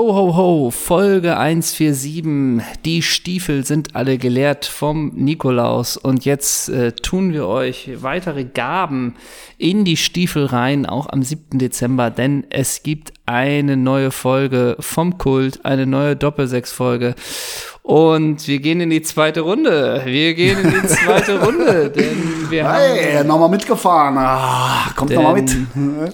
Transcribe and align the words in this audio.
Ho, 0.00 0.14
ho, 0.14 0.34
ho, 0.34 0.70
Folge 0.70 1.36
147. 1.36 2.62
Die 2.86 3.02
Stiefel 3.02 3.66
sind 3.66 3.94
alle 3.94 4.16
geleert 4.16 4.64
vom 4.64 5.12
Nikolaus. 5.14 5.98
Und 5.98 6.24
jetzt 6.24 6.70
äh, 6.70 6.92
tun 6.92 7.34
wir 7.34 7.46
euch 7.46 7.90
weitere 7.96 8.44
Gaben 8.44 9.16
in 9.58 9.84
die 9.84 9.98
Stiefel 9.98 10.46
rein, 10.46 10.86
auch 10.86 11.10
am 11.10 11.22
7. 11.22 11.58
Dezember, 11.58 12.08
denn 12.10 12.46
es 12.48 12.82
gibt 12.82 13.12
eine 13.26 13.76
neue 13.76 14.10
Folge 14.10 14.74
vom 14.80 15.18
Kult, 15.18 15.66
eine 15.66 15.84
neue 15.84 16.16
Doppelsechs-Folge. 16.16 17.14
Und 17.82 18.46
wir 18.46 18.58
gehen 18.58 18.80
in 18.80 18.90
die 18.90 19.02
zweite 19.02 19.40
Runde. 19.40 20.02
Wir 20.04 20.34
gehen 20.34 20.58
in 20.58 20.70
die 20.70 20.86
zweite 20.86 21.40
Runde, 21.44 21.90
denn 21.90 22.50
wir 22.50 22.70
hey, 22.70 23.14
haben. 23.14 23.26
nochmal 23.26 23.48
mitgefahren. 23.48 24.16
Ah, 24.18 24.90
kommt 24.94 25.10
nochmal 25.12 25.34
mit. 25.34 25.56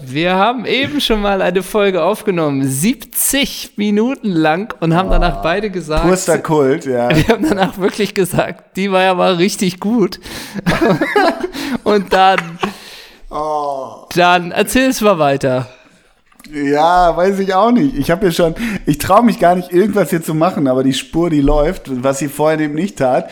Wir 0.02 0.36
haben 0.36 0.64
eben 0.64 1.00
schon 1.00 1.20
mal 1.20 1.42
eine 1.42 1.62
Folge 1.62 2.02
aufgenommen, 2.02 2.66
70 2.66 3.72
Minuten 3.76 4.30
lang 4.30 4.74
und 4.80 4.94
haben 4.94 5.08
ah, 5.08 5.18
danach 5.18 5.42
beide 5.42 5.70
gesagt. 5.70 6.06
Purster 6.06 6.38
Kult, 6.38 6.86
ja. 6.86 7.08
Wir 7.14 7.28
haben 7.28 7.46
danach 7.48 7.78
wirklich 7.78 8.14
gesagt, 8.14 8.76
die 8.76 8.92
war 8.92 9.02
ja 9.02 9.14
mal 9.14 9.34
richtig 9.34 9.80
gut. 9.80 10.20
und 11.84 12.12
dann. 12.12 12.58
Oh. 13.28 14.06
Dann 14.14 14.52
erzähl 14.52 14.90
es 14.90 15.00
mal 15.00 15.18
weiter. 15.18 15.66
Ja, 16.52 17.16
weiß 17.16 17.38
ich 17.40 17.54
auch 17.54 17.70
nicht. 17.70 17.96
Ich 17.96 18.10
habe 18.10 18.26
ja 18.26 18.32
schon, 18.32 18.54
ich 18.86 18.98
traue 18.98 19.24
mich 19.24 19.38
gar 19.38 19.54
nicht, 19.54 19.72
irgendwas 19.72 20.10
hier 20.10 20.22
zu 20.22 20.34
machen, 20.34 20.68
aber 20.68 20.84
die 20.84 20.94
Spur, 20.94 21.30
die 21.30 21.40
läuft, 21.40 22.02
was 22.02 22.18
sie 22.18 22.28
vorher 22.28 22.58
eben 22.60 22.74
nicht 22.74 22.98
tat. 22.98 23.30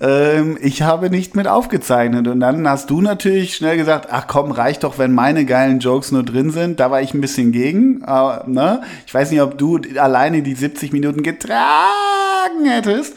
Ähm, 0.00 0.58
ich 0.60 0.82
habe 0.82 1.10
nicht 1.10 1.34
mit 1.34 1.48
aufgezeichnet. 1.48 2.28
Und 2.28 2.40
dann 2.40 2.68
hast 2.68 2.90
du 2.90 3.00
natürlich 3.00 3.56
schnell 3.56 3.76
gesagt, 3.76 4.08
ach 4.10 4.26
komm, 4.26 4.52
reicht 4.52 4.84
doch, 4.84 4.98
wenn 4.98 5.12
meine 5.12 5.44
geilen 5.44 5.80
Jokes 5.80 6.12
nur 6.12 6.22
drin 6.22 6.50
sind. 6.50 6.80
Da 6.80 6.90
war 6.90 7.02
ich 7.02 7.14
ein 7.14 7.20
bisschen 7.20 7.52
gegen. 7.52 8.04
Aber, 8.04 8.44
ne? 8.48 8.82
Ich 9.06 9.14
weiß 9.14 9.30
nicht, 9.30 9.42
ob 9.42 9.58
du 9.58 9.80
alleine 9.96 10.42
die 10.42 10.54
70 10.54 10.92
Minuten 10.92 11.22
getragen 11.22 12.27
hättest. 12.64 13.14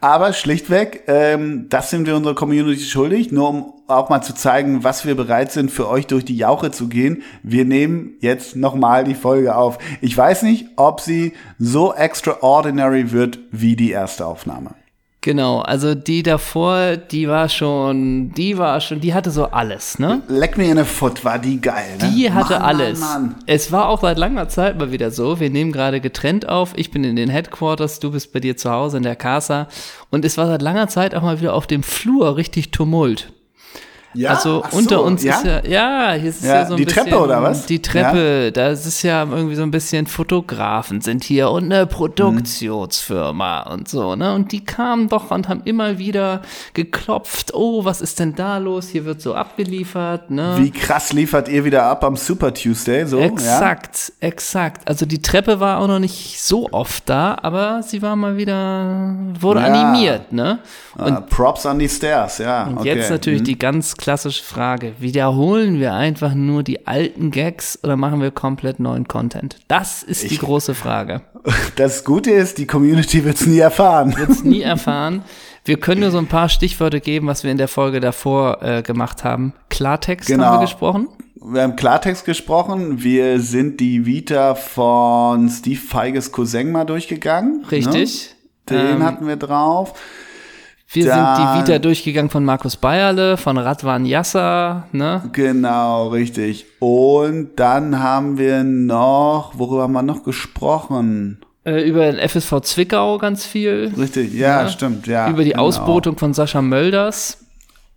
Aber 0.00 0.32
schlichtweg, 0.32 1.04
ähm, 1.06 1.66
das 1.68 1.90
sind 1.90 2.06
wir 2.06 2.16
unserer 2.16 2.34
Community 2.34 2.82
schuldig, 2.82 3.32
nur 3.32 3.48
um 3.48 3.72
auch 3.86 4.08
mal 4.08 4.22
zu 4.22 4.34
zeigen, 4.34 4.84
was 4.84 5.06
wir 5.06 5.14
bereit 5.14 5.52
sind, 5.52 5.70
für 5.70 5.88
euch 5.88 6.06
durch 6.06 6.24
die 6.24 6.36
Jauche 6.36 6.70
zu 6.70 6.88
gehen. 6.88 7.22
Wir 7.42 7.64
nehmen 7.64 8.14
jetzt 8.20 8.56
nochmal 8.56 9.04
die 9.04 9.14
Folge 9.14 9.56
auf. 9.56 9.78
Ich 10.00 10.16
weiß 10.16 10.42
nicht, 10.42 10.66
ob 10.76 11.00
sie 11.00 11.34
so 11.58 11.92
extraordinary 11.92 13.12
wird 13.12 13.38
wie 13.50 13.76
die 13.76 13.90
erste 13.90 14.26
Aufnahme. 14.26 14.74
Genau, 15.26 15.58
also 15.58 15.96
die 15.96 16.22
davor, 16.22 16.96
die 16.96 17.26
war 17.26 17.48
schon, 17.48 18.30
die 18.34 18.58
war 18.58 18.80
schon, 18.80 19.00
die 19.00 19.12
hatte 19.12 19.32
so 19.32 19.46
alles, 19.46 19.98
ne? 19.98 20.22
Leck 20.28 20.56
mir 20.56 20.70
in 20.70 20.76
the 20.76 20.84
Foot, 20.84 21.24
war 21.24 21.40
die 21.40 21.60
geil, 21.60 21.96
ne? 22.00 22.12
Die 22.14 22.30
hatte 22.30 22.52
Mann, 22.52 22.62
alles. 22.62 23.00
Mann, 23.00 23.22
Mann. 23.22 23.34
Es 23.44 23.72
war 23.72 23.88
auch 23.88 24.02
seit 24.02 24.18
langer 24.18 24.48
Zeit 24.48 24.78
mal 24.78 24.92
wieder 24.92 25.10
so. 25.10 25.40
Wir 25.40 25.50
nehmen 25.50 25.72
gerade 25.72 26.00
getrennt 26.00 26.48
auf. 26.48 26.74
Ich 26.76 26.92
bin 26.92 27.02
in 27.02 27.16
den 27.16 27.28
Headquarters, 27.28 27.98
du 27.98 28.12
bist 28.12 28.32
bei 28.32 28.38
dir 28.38 28.56
zu 28.56 28.70
Hause 28.70 28.98
in 28.98 29.02
der 29.02 29.16
Casa. 29.16 29.66
Und 30.10 30.24
es 30.24 30.38
war 30.38 30.46
seit 30.46 30.62
langer 30.62 30.86
Zeit 30.86 31.12
auch 31.16 31.22
mal 31.22 31.40
wieder 31.40 31.54
auf 31.54 31.66
dem 31.66 31.82
Flur 31.82 32.36
richtig 32.36 32.70
Tumult. 32.70 33.32
Ja? 34.14 34.30
Also 34.30 34.64
so, 34.70 34.76
unter 34.76 35.02
uns 35.02 35.22
ja? 35.22 35.36
ist 35.36 35.44
ja, 35.44 35.64
ja, 35.64 36.12
hier 36.12 36.30
ist 36.30 36.44
ja, 36.44 36.54
ja 36.54 36.66
so 36.66 36.74
ein 36.74 36.78
die 36.78 36.84
bisschen. 36.84 37.04
Die 37.04 37.10
Treppe 37.10 37.22
oder 37.22 37.42
was? 37.42 37.66
Die 37.66 37.82
Treppe, 37.82 38.44
ja? 38.44 38.50
da 38.50 38.68
ist 38.68 39.02
ja 39.02 39.24
irgendwie 39.24 39.54
so 39.54 39.62
ein 39.62 39.70
bisschen 39.70 40.06
Fotografen 40.06 41.00
sind 41.00 41.24
hier 41.24 41.50
und 41.50 41.64
eine 41.64 41.86
Produktionsfirma 41.86 43.64
mhm. 43.66 43.72
und 43.72 43.88
so, 43.88 44.16
ne? 44.16 44.34
Und 44.34 44.52
die 44.52 44.64
kamen 44.64 45.08
doch 45.08 45.30
und 45.30 45.48
haben 45.48 45.62
immer 45.64 45.98
wieder 45.98 46.42
geklopft, 46.74 47.52
oh, 47.54 47.84
was 47.84 48.00
ist 48.00 48.18
denn 48.18 48.34
da 48.34 48.58
los? 48.58 48.88
Hier 48.88 49.04
wird 49.04 49.20
so 49.20 49.34
abgeliefert, 49.34 50.30
ne? 50.30 50.54
Wie 50.58 50.70
krass 50.70 51.12
liefert 51.12 51.48
ihr 51.48 51.64
wieder 51.64 51.84
ab 51.84 52.04
am 52.04 52.16
Super 52.16 52.54
Tuesday, 52.54 53.06
so? 53.06 53.18
Exakt, 53.18 54.12
ja? 54.20 54.28
exakt. 54.28 54.88
Also 54.88 55.06
die 55.06 55.20
Treppe 55.20 55.60
war 55.60 55.78
auch 55.78 55.88
noch 55.88 55.98
nicht 55.98 56.40
so 56.40 56.68
oft 56.72 57.08
da, 57.08 57.36
aber 57.42 57.82
sie 57.82 58.02
war 58.02 58.16
mal 58.16 58.36
wieder, 58.36 59.14
wurde 59.38 59.60
animiert, 59.60 60.32
ne? 60.32 60.60
Ah, 60.96 61.06
und 61.06 61.18
uh, 61.18 61.20
Props 61.22 61.66
an 61.66 61.78
die 61.78 61.88
Stairs, 61.88 62.38
ja. 62.38 62.64
Und 62.64 62.78
okay. 62.78 62.94
jetzt 62.94 63.10
natürlich 63.10 63.40
mhm. 63.40 63.44
die 63.44 63.58
ganz 63.58 63.96
klassische 64.06 64.44
Frage. 64.44 64.92
Wiederholen 65.00 65.80
wir 65.80 65.94
einfach 65.94 66.32
nur 66.32 66.62
die 66.62 66.86
alten 66.86 67.32
Gags 67.32 67.76
oder 67.82 67.96
machen 67.96 68.20
wir 68.20 68.30
komplett 68.30 68.78
neuen 68.78 69.08
Content? 69.08 69.56
Das 69.66 70.04
ist 70.04 70.22
ich, 70.22 70.28
die 70.28 70.38
große 70.38 70.76
Frage. 70.76 71.22
Das 71.76 72.04
Gute 72.04 72.30
ist, 72.30 72.58
die 72.58 72.66
Community 72.66 73.24
wird 73.24 73.36
es 73.36 73.46
nie 73.46 73.58
erfahren. 73.58 74.16
Wird 74.16 74.30
es 74.30 74.44
nie 74.44 74.62
erfahren. 74.74 75.22
Wir 75.64 75.78
können 75.78 76.00
nur 76.00 76.10
so 76.12 76.18
ein 76.18 76.26
paar 76.26 76.48
Stichworte 76.48 77.00
geben, 77.00 77.26
was 77.26 77.42
wir 77.44 77.50
in 77.52 77.58
der 77.58 77.68
Folge 77.68 78.00
davor 78.00 78.62
äh, 78.62 78.82
gemacht 78.82 79.24
haben. 79.24 79.52
Klartext 79.68 80.28
genau. 80.28 80.44
haben 80.44 80.56
wir 80.56 80.60
gesprochen. 80.62 81.08
Wir 81.40 81.62
haben 81.62 81.76
Klartext 81.76 82.24
gesprochen. 82.24 83.02
Wir 83.02 83.40
sind 83.40 83.80
die 83.80 84.06
Vita 84.06 84.54
von 84.54 85.48
Steve 85.48 85.80
Feiges 85.80 86.30
Cousin 86.30 86.72
mal 86.72 86.84
durchgegangen. 86.84 87.60
Ne? 87.62 87.70
Richtig. 87.72 88.34
Ne? 88.70 88.76
Den 88.76 88.96
ähm, 88.96 89.02
hatten 89.04 89.26
wir 89.26 89.36
drauf. 89.36 89.94
Wir 90.88 91.06
Dann, 91.06 91.36
sind 91.36 91.44
die 91.44 91.60
Vita 91.60 91.78
durchgegangen 91.80 92.30
von 92.30 92.44
Markus 92.44 92.76
Bayerle, 92.76 93.36
von 93.36 93.58
Radwan 93.58 94.06
Yasser, 94.06 94.86
ne? 94.92 95.28
Genau, 95.32 96.08
richtig. 96.08 96.66
Und 96.78 97.50
dann 97.56 97.98
haben 97.98 98.38
wir 98.38 98.62
noch, 98.62 99.58
worüber 99.58 99.82
haben 99.82 99.92
wir 99.92 100.02
noch 100.02 100.22
gesprochen? 100.22 101.40
Äh, 101.64 101.88
über 101.88 102.10
den 102.10 102.28
FSV 102.28 102.60
Zwickau 102.62 103.18
ganz 103.18 103.44
viel. 103.44 103.92
Richtig, 103.98 104.32
ja, 104.34 104.62
ne? 104.62 104.70
stimmt, 104.70 105.08
ja. 105.08 105.28
Über 105.28 105.42
die 105.42 105.50
genau. 105.50 105.64
Ausbotung 105.64 106.16
von 106.16 106.32
Sascha 106.32 106.62
Mölders. 106.62 107.38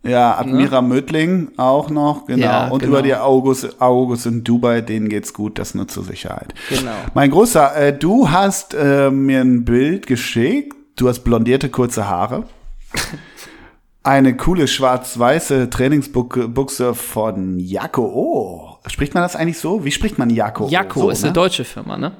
Ja, 0.02 0.36
Admira 0.38 0.80
ne? 0.82 0.88
Mödling 0.88 1.52
auch 1.58 1.90
noch, 1.90 2.26
genau. 2.26 2.44
Ja, 2.44 2.68
und 2.68 2.80
genau. 2.80 2.92
über 2.92 3.02
die 3.02 3.14
August, 3.14 3.80
August 3.80 4.26
in 4.26 4.42
Dubai, 4.42 4.80
denen 4.80 5.08
geht's 5.08 5.32
gut, 5.32 5.58
das 5.60 5.74
nur 5.74 5.86
zur 5.86 6.02
Sicherheit. 6.02 6.54
Genau. 6.68 6.90
Mein 7.14 7.30
Großer, 7.30 7.76
äh, 7.76 7.96
du 7.96 8.30
hast 8.30 8.74
äh, 8.74 9.10
mir 9.10 9.42
ein 9.42 9.64
Bild 9.64 10.08
geschickt. 10.08 10.74
Du 10.96 11.08
hast 11.08 11.20
blondierte 11.20 11.68
kurze 11.68 12.08
Haare. 12.08 12.44
Eine 14.02 14.34
coole 14.36 14.66
schwarz-weiße 14.66 15.68
Trainingsbuchse 15.68 16.94
von 16.94 17.58
Jako. 17.58 18.02
Oh, 18.02 18.78
spricht 18.86 19.12
man 19.12 19.22
das 19.22 19.36
eigentlich 19.36 19.58
so? 19.58 19.84
Wie 19.84 19.90
spricht 19.90 20.18
man 20.18 20.30
Jako? 20.30 20.68
Jako 20.68 21.00
so, 21.00 21.10
ist 21.10 21.20
ne? 21.20 21.28
eine 21.28 21.34
deutsche 21.34 21.64
Firma, 21.64 21.98
ne? 21.98 22.12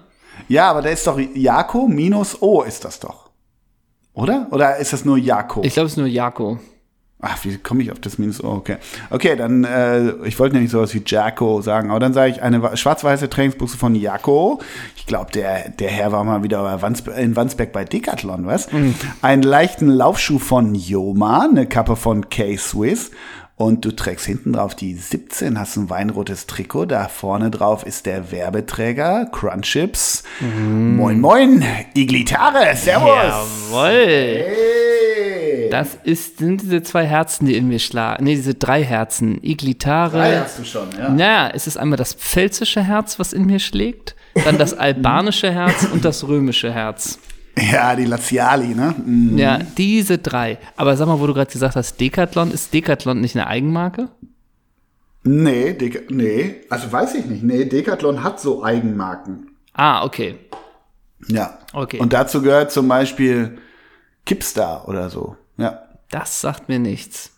Ja, 0.48 0.70
aber 0.70 0.82
da 0.82 0.90
ist 0.90 1.06
doch 1.06 1.18
Jako 1.18 1.88
minus 1.88 2.36
O 2.42 2.62
ist 2.62 2.84
das 2.84 3.00
doch. 3.00 3.30
Oder? 4.12 4.48
Oder 4.50 4.76
ist 4.76 4.92
das 4.92 5.04
nur 5.04 5.16
Jako? 5.16 5.62
Ich 5.64 5.72
glaube, 5.72 5.86
es 5.86 5.92
ist 5.92 5.98
nur 5.98 6.06
Jako. 6.06 6.58
Ach, 7.22 7.44
wie 7.44 7.58
komme 7.58 7.82
ich 7.82 7.92
auf 7.92 7.98
das 7.98 8.18
Minus? 8.18 8.42
Oh, 8.42 8.48
okay. 8.48 8.76
Okay, 9.10 9.36
dann, 9.36 9.64
äh, 9.64 10.12
ich 10.24 10.38
wollte 10.38 10.54
nämlich 10.54 10.70
sowas 10.70 10.94
wie 10.94 11.02
Jacko 11.04 11.60
sagen, 11.60 11.90
aber 11.90 12.00
dann 12.00 12.14
sage 12.14 12.30
ich 12.30 12.42
eine 12.42 12.76
schwarz-weiße 12.76 13.28
Trainingsbuchse 13.28 13.76
von 13.76 13.94
Jacko. 13.94 14.60
Ich 14.96 15.04
glaube, 15.04 15.30
der, 15.32 15.68
der 15.70 15.90
Herr 15.90 16.12
war 16.12 16.24
mal 16.24 16.42
wieder 16.42 16.80
in 17.16 17.36
Wandsberg 17.36 17.72
bei 17.72 17.84
Decathlon, 17.84 18.46
was? 18.46 18.72
Mhm. 18.72 18.94
Einen 19.20 19.42
leichten 19.42 19.88
Laufschuh 19.88 20.38
von 20.38 20.74
Joma, 20.74 21.46
eine 21.50 21.66
Kappe 21.66 21.96
von 21.96 22.30
K-Swiss 22.30 23.10
und 23.56 23.84
du 23.84 23.94
trägst 23.94 24.24
hinten 24.24 24.54
drauf 24.54 24.74
die 24.74 24.94
17, 24.94 25.58
hast 25.58 25.76
ein 25.76 25.90
weinrotes 25.90 26.46
Trikot, 26.46 26.86
da 26.86 27.08
vorne 27.08 27.50
drauf 27.50 27.84
ist 27.84 28.06
der 28.06 28.32
Werbeträger, 28.32 29.26
Crunchips. 29.30 30.22
Mm. 30.40 30.96
Moin, 30.96 31.20
moin, 31.20 31.62
Iglitare, 31.92 32.74
servus. 32.74 33.10
Jawoll. 33.70 33.90
Hey. 33.90 34.99
Das 35.70 35.98
ist, 36.04 36.38
sind 36.38 36.62
diese 36.62 36.82
zwei 36.82 37.04
Herzen, 37.04 37.46
die 37.46 37.56
in 37.56 37.68
mir 37.68 37.78
schlagen. 37.78 38.24
Nee, 38.24 38.34
diese 38.34 38.54
drei 38.54 38.84
Herzen. 38.84 39.38
Iglitare. 39.42 40.18
Drei 40.18 40.38
hast 40.38 40.58
du 40.58 40.64
schon, 40.64 40.88
ja. 40.98 41.08
Naja, 41.08 41.50
es 41.54 41.66
ist 41.66 41.76
einmal 41.76 41.96
das 41.96 42.14
pfälzische 42.14 42.82
Herz, 42.82 43.18
was 43.18 43.32
in 43.32 43.46
mir 43.46 43.58
schlägt, 43.58 44.16
dann 44.44 44.58
das 44.58 44.74
albanische 44.78 45.50
Herz 45.52 45.86
und 45.92 46.04
das 46.04 46.26
römische 46.26 46.72
Herz. 46.72 47.18
Ja, 47.58 47.94
die 47.96 48.04
Laziali, 48.04 48.74
ne? 48.74 48.94
Mhm. 49.04 49.36
Ja, 49.36 49.58
diese 49.76 50.18
drei. 50.18 50.58
Aber 50.76 50.96
sag 50.96 51.06
mal, 51.06 51.20
wo 51.20 51.26
du 51.26 51.34
gerade 51.34 51.50
gesagt 51.50 51.76
hast, 51.76 52.00
Decathlon, 52.00 52.52
ist 52.52 52.72
Decathlon 52.72 53.20
nicht 53.20 53.36
eine 53.36 53.46
Eigenmarke? 53.46 54.08
Nee, 55.22 55.74
Dec 55.74 56.10
nee, 56.10 56.62
also 56.70 56.90
weiß 56.90 57.14
ich 57.16 57.26
nicht. 57.26 57.42
Nee, 57.42 57.66
Decathlon 57.66 58.22
hat 58.22 58.40
so 58.40 58.64
Eigenmarken. 58.64 59.50
Ah, 59.74 60.04
okay. 60.04 60.36
Ja. 61.28 61.58
Okay. 61.72 61.98
Und 61.98 62.12
dazu 62.12 62.40
gehört 62.40 62.72
zum 62.72 62.88
Beispiel 62.88 63.58
Kipstar 64.26 64.88
oder 64.88 65.10
so. 65.10 65.36
Ja. 65.56 65.82
Das 66.10 66.40
sagt 66.40 66.68
mir 66.68 66.78
nichts. 66.78 67.32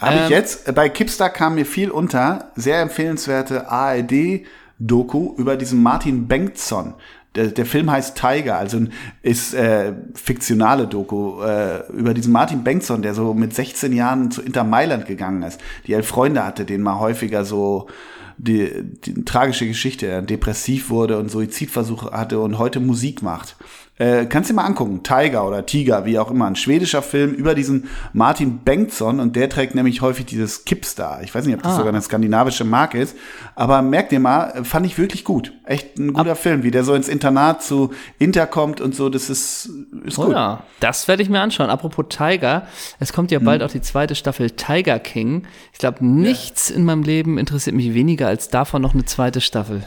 Habe 0.00 0.16
ähm, 0.16 0.22
ich 0.24 0.30
jetzt, 0.30 0.74
bei 0.74 0.88
Kipstar 0.88 1.30
kam 1.30 1.54
mir 1.54 1.66
viel 1.66 1.90
unter, 1.90 2.50
sehr 2.56 2.80
empfehlenswerte 2.80 3.70
ARD-Doku 3.70 5.34
über 5.36 5.56
diesen 5.56 5.82
Martin 5.82 6.28
Bengtson 6.28 6.94
der, 7.34 7.46
der 7.46 7.66
Film 7.66 7.90
heißt 7.90 8.16
Tiger, 8.16 8.58
also 8.58 8.80
ist 9.22 9.54
äh, 9.54 9.92
fiktionale 10.14 10.86
Doku 10.86 11.42
äh, 11.42 11.86
über 11.92 12.14
diesen 12.14 12.32
Martin 12.32 12.62
Bengtson, 12.62 13.02
der 13.02 13.14
so 13.14 13.32
mit 13.32 13.54
16 13.54 13.92
Jahren 13.92 14.30
zu 14.30 14.42
Inter 14.42 14.64
Mailand 14.64 15.06
gegangen 15.06 15.42
ist, 15.42 15.60
die 15.86 15.94
elf 15.94 16.06
Freunde 16.06 16.44
hatte, 16.44 16.64
den 16.64 16.82
mal 16.82 16.98
häufiger 16.98 17.44
so 17.44 17.88
die, 18.36 18.70
die 18.82 19.24
tragische 19.24 19.66
Geschichte, 19.66 20.06
er 20.06 20.20
depressiv 20.20 20.90
wurde 20.90 21.18
und 21.18 21.30
Suizidversuche 21.30 22.10
hatte 22.10 22.40
und 22.40 22.58
heute 22.58 22.80
Musik 22.80 23.22
macht. 23.22 23.56
Äh, 23.98 24.24
kannst 24.24 24.48
du 24.48 24.54
dir 24.54 24.60
mal 24.60 24.66
angucken, 24.66 25.02
Tiger 25.02 25.46
oder 25.46 25.66
Tiger, 25.66 26.06
wie 26.06 26.18
auch 26.18 26.30
immer, 26.30 26.46
ein 26.46 26.56
schwedischer 26.56 27.02
Film 27.02 27.34
über 27.34 27.54
diesen 27.54 27.88
Martin 28.14 28.60
Bengtsson 28.60 29.20
und 29.20 29.36
der 29.36 29.50
trägt 29.50 29.74
nämlich 29.74 30.00
häufig 30.00 30.24
dieses 30.24 30.64
Kipstar. 30.64 31.22
Ich 31.22 31.34
weiß 31.34 31.44
nicht, 31.44 31.54
ob 31.56 31.62
das 31.62 31.74
Ah. 31.74 31.76
sogar 31.76 31.90
eine 31.92 32.00
skandinavische 32.00 32.64
Marke 32.64 32.98
ist, 32.98 33.14
aber 33.54 33.82
merk 33.82 34.08
dir 34.08 34.18
mal, 34.18 34.64
fand 34.64 34.86
ich 34.86 34.96
wirklich 34.96 35.24
gut. 35.24 35.52
Echt 35.66 35.98
ein 35.98 36.14
guter 36.14 36.36
Film, 36.36 36.62
wie 36.62 36.70
der 36.70 36.84
so 36.84 36.94
ins 36.94 37.06
Internat 37.08 37.62
zu 37.62 37.90
Inter 38.18 38.46
kommt 38.46 38.80
und 38.80 38.94
so, 38.94 39.10
das 39.10 39.28
ist, 39.28 39.68
ist 40.04 40.18
Oh 40.18 40.24
gut. 40.24 40.32
ja, 40.34 40.62
das 40.80 41.06
werde 41.06 41.22
ich 41.22 41.28
mir 41.28 41.40
anschauen. 41.40 41.68
Apropos 41.68 42.06
Tiger, 42.08 42.66
es 42.98 43.12
kommt 43.12 43.30
ja 43.30 43.38
Hm. 43.40 43.44
bald 43.44 43.62
auch 43.62 43.70
die 43.70 43.82
zweite 43.82 44.14
Staffel 44.14 44.50
Tiger 44.52 44.98
King. 45.00 45.42
Ich 45.74 45.78
glaube, 45.78 46.04
nichts 46.04 46.70
in 46.70 46.84
meinem 46.86 47.02
Leben 47.02 47.36
interessiert 47.36 47.76
mich 47.76 47.92
weniger 47.92 48.26
als 48.26 48.48
davon 48.48 48.80
noch 48.80 48.94
eine 48.94 49.04
zweite 49.04 49.42
Staffel. 49.42 49.82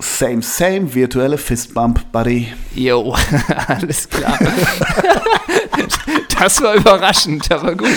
Same, 0.00 0.42
same, 0.42 0.94
virtuelle 0.94 1.38
Fistbump, 1.38 2.12
Buddy. 2.12 2.48
Jo, 2.74 3.14
alles 3.66 4.08
klar. 4.08 4.38
das 6.38 6.62
war 6.62 6.74
überraschend, 6.74 7.50
aber 7.50 7.74
gut. 7.74 7.88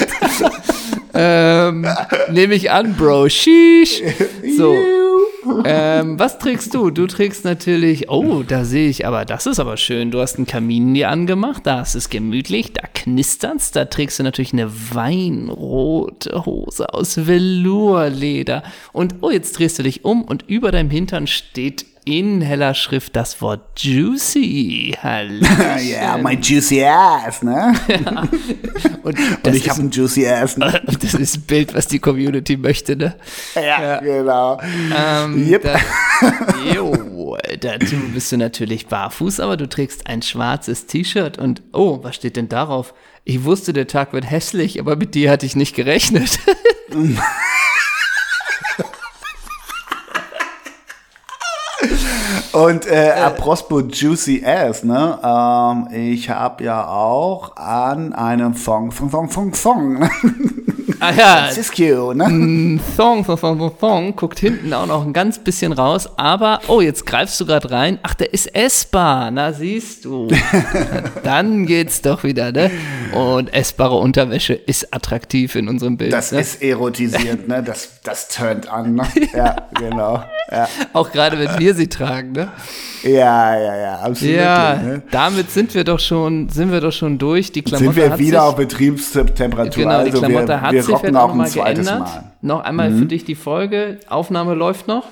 ähm, 1.14 1.88
Nehme 2.32 2.56
ich 2.56 2.72
an, 2.72 2.96
Bro. 2.96 3.30
Sheesh. 3.30 4.02
So. 4.58 4.76
Ähm, 5.66 6.20
was 6.20 6.38
trägst 6.40 6.74
du? 6.74 6.92
Du 6.92 7.08
trägst 7.08 7.46
natürlich, 7.46 8.10
oh, 8.10 8.44
da 8.44 8.64
sehe 8.64 8.90
ich, 8.90 9.08
aber 9.08 9.26
das 9.26 9.46
ist 9.48 9.60
aber 9.60 9.78
schön. 9.78 10.12
Du 10.12 10.20
hast 10.22 10.38
einen 10.38 10.46
Kamin 10.46 10.94
dir 10.94 11.10
angemacht, 11.10 11.66
da 11.66 11.82
ist 11.82 11.96
es 11.96 12.10
gemütlich, 12.10 12.74
da 12.74 12.84
knistert's, 12.94 13.72
da 13.72 13.86
trägst 13.86 14.20
du 14.20 14.24
natürlich 14.24 14.54
eine 14.54 14.72
weinrote 14.94 16.46
Hose 16.46 16.94
aus 16.94 17.26
Velourleder. 17.26 18.64
Und 18.94 19.16
oh, 19.22 19.32
jetzt 19.32 19.58
drehst 19.58 19.80
du 19.80 19.84
dich 19.84 20.06
um 20.06 20.24
und 20.24 20.44
über 20.48 20.72
deinem 20.72 20.92
Hintern 20.92 21.26
steht 21.28 21.86
in 22.06 22.42
heller 22.42 22.74
Schrift 22.74 23.16
das 23.16 23.42
Wort 23.42 23.62
Juicy. 23.80 24.96
Hallo. 25.02 25.46
Ja, 25.82 26.18
my 26.18 26.36
juicy 26.36 26.84
ass, 26.84 27.42
ne? 27.44 27.74
Und, 29.04 29.18
Und 29.18 29.38
das 29.44 29.56
ich 29.56 29.70
habe 29.70 29.82
ein 29.82 29.92
juicy 29.92 30.28
ass, 30.28 30.58
ne? 30.58 30.82
das 31.02 31.14
ist 31.14 31.38
ein 31.38 31.42
Bild, 31.42 31.74
was 31.74 31.88
die 31.88 32.00
Community 32.00 32.58
möchte, 32.58 32.96
ne? 32.96 33.16
Ja, 33.56 34.00
genau. 34.00 34.60
Ähm, 34.96 35.48
Yep. 35.50 35.64
da, 35.64 35.80
jo, 36.74 37.38
dazu 37.60 37.96
bist 38.14 38.32
du 38.32 38.38
natürlich 38.38 38.88
barfuß, 38.88 39.40
aber 39.40 39.58
du 39.58 39.68
trägst 39.68 40.08
ein 40.08 40.22
schwarzes 40.22 40.86
T-Shirt 40.88 41.38
und 41.38 41.62
oh, 41.74 42.00
was 42.04 42.16
steht 42.16 42.36
denn 42.38 42.50
darauf? 42.50 42.94
Ich 43.24 43.44
wusste, 43.44 43.74
der 43.74 43.88
Tag 43.88 44.14
wird 44.14 44.30
hässlich, 44.30 44.80
aber 44.80 44.96
mit 44.96 45.14
dir 45.14 45.30
hatte 45.30 45.46
ich 45.46 45.56
nicht 45.56 45.76
gerechnet. 45.76 46.40
Und 52.62 52.86
äh, 52.86 53.14
apropos 53.16 53.86
Juicy 53.90 54.46
Ass, 54.46 54.84
ne? 54.84 55.18
Ähm, 55.24 55.88
ich 55.92 56.30
habe 56.30 56.64
ja 56.64 56.88
auch 56.88 57.56
an 57.56 58.14
einem 58.14 58.54
Fong, 58.54 58.92
Fong, 58.92 59.10
Fong, 59.10 59.30
Fong, 59.30 59.54
Fong. 59.56 60.10
ah 61.02 61.12
ja, 61.12 61.52
Siskio, 61.52 62.14
ne? 62.14 62.26
Thong, 62.96 63.26
Thong, 63.26 63.40
Thong, 63.40 63.58
Thong, 63.58 63.80
Thong, 63.80 64.16
guckt 64.16 64.40
hinten 64.40 64.74
auch 64.74 64.86
noch 64.86 65.06
ein 65.06 65.14
ganz 65.14 65.40
bisschen 65.40 65.74
raus, 65.74 66.08
aber 66.18 66.60
oh, 66.68 66.82
jetzt 66.82 67.06
greifst 67.06 67.40
du 67.42 67.46
gerade 67.46 67.72
rein. 67.72 68.00
Ach, 68.04 68.14
der 68.14 68.34
ist 68.34 68.54
essbar, 68.56 69.32
na 69.32 69.52
siehst 69.52 70.06
du. 70.06 70.28
Dann 71.24 71.66
geht's 71.66 72.02
doch 72.02 72.24
wieder, 72.24 72.52
ne? 72.52 72.72
Und 73.14 73.54
essbare 73.54 73.98
Unterwäsche 73.98 74.54
ist 74.54 74.94
attraktiv 74.94 75.56
in 75.56 75.68
unserem 75.68 75.98
Bild. 75.98 76.14
Das 76.14 76.32
ne? 76.32 76.40
ist 76.40 76.62
erotisierend, 76.62 77.48
ne? 77.48 77.64
Das, 77.64 78.00
das 78.04 78.28
turnt 78.28 78.72
an, 78.72 78.96
ne? 78.96 79.04
Ja, 79.34 79.56
genau. 79.80 80.24
Ja, 80.52 80.68
auch 80.94 81.12
gerade 81.12 81.40
wenn 81.40 81.58
wir 81.60 81.74
sie 81.74 81.88
tragen, 81.88 82.34
ne? 82.34 82.50
ja, 83.04 83.58
ja, 83.58 83.76
ja 83.76 84.00
absolut. 84.00 84.36
Ja, 84.36 84.76
Ne? 84.82 85.02
damit 85.12 85.52
sind 85.52 85.74
wir 85.74 85.84
doch 85.84 86.00
schon, 86.00 86.50
sind 86.50 86.72
wir 86.72 86.82
doch 86.82 86.92
schon 86.92 87.18
durch. 87.18 87.52
Die 87.52 87.62
Klamotte 87.62 87.86
Sind 87.86 87.96
wir 87.96 88.20
wieder 88.20 88.44
auf 88.44 88.56
Betriebstemperatur? 88.56 89.84
Genau, 89.84 90.04
die 90.04 90.12
also 90.12 90.20
Klamotte 90.20 90.48
wir, 90.48 90.62
hat 90.62 90.74
wir 90.74 90.84
sich 90.84 90.91
rocken 90.92 91.08
jetzt 91.08 91.16
auch 91.16 91.24
auch 91.24 91.32
ein 91.32 91.38
mal 91.38 91.48
zweites 91.48 91.88
geändert. 91.88 92.08
Mal. 92.08 92.22
Mhm. 92.22 92.48
Noch 92.48 92.60
einmal 92.62 92.92
für 92.94 93.06
dich 93.06 93.26
die 93.26 93.36
Folge. 93.36 94.00
Aufnahme 94.08 94.54
läuft 94.54 94.88
noch. 94.88 95.06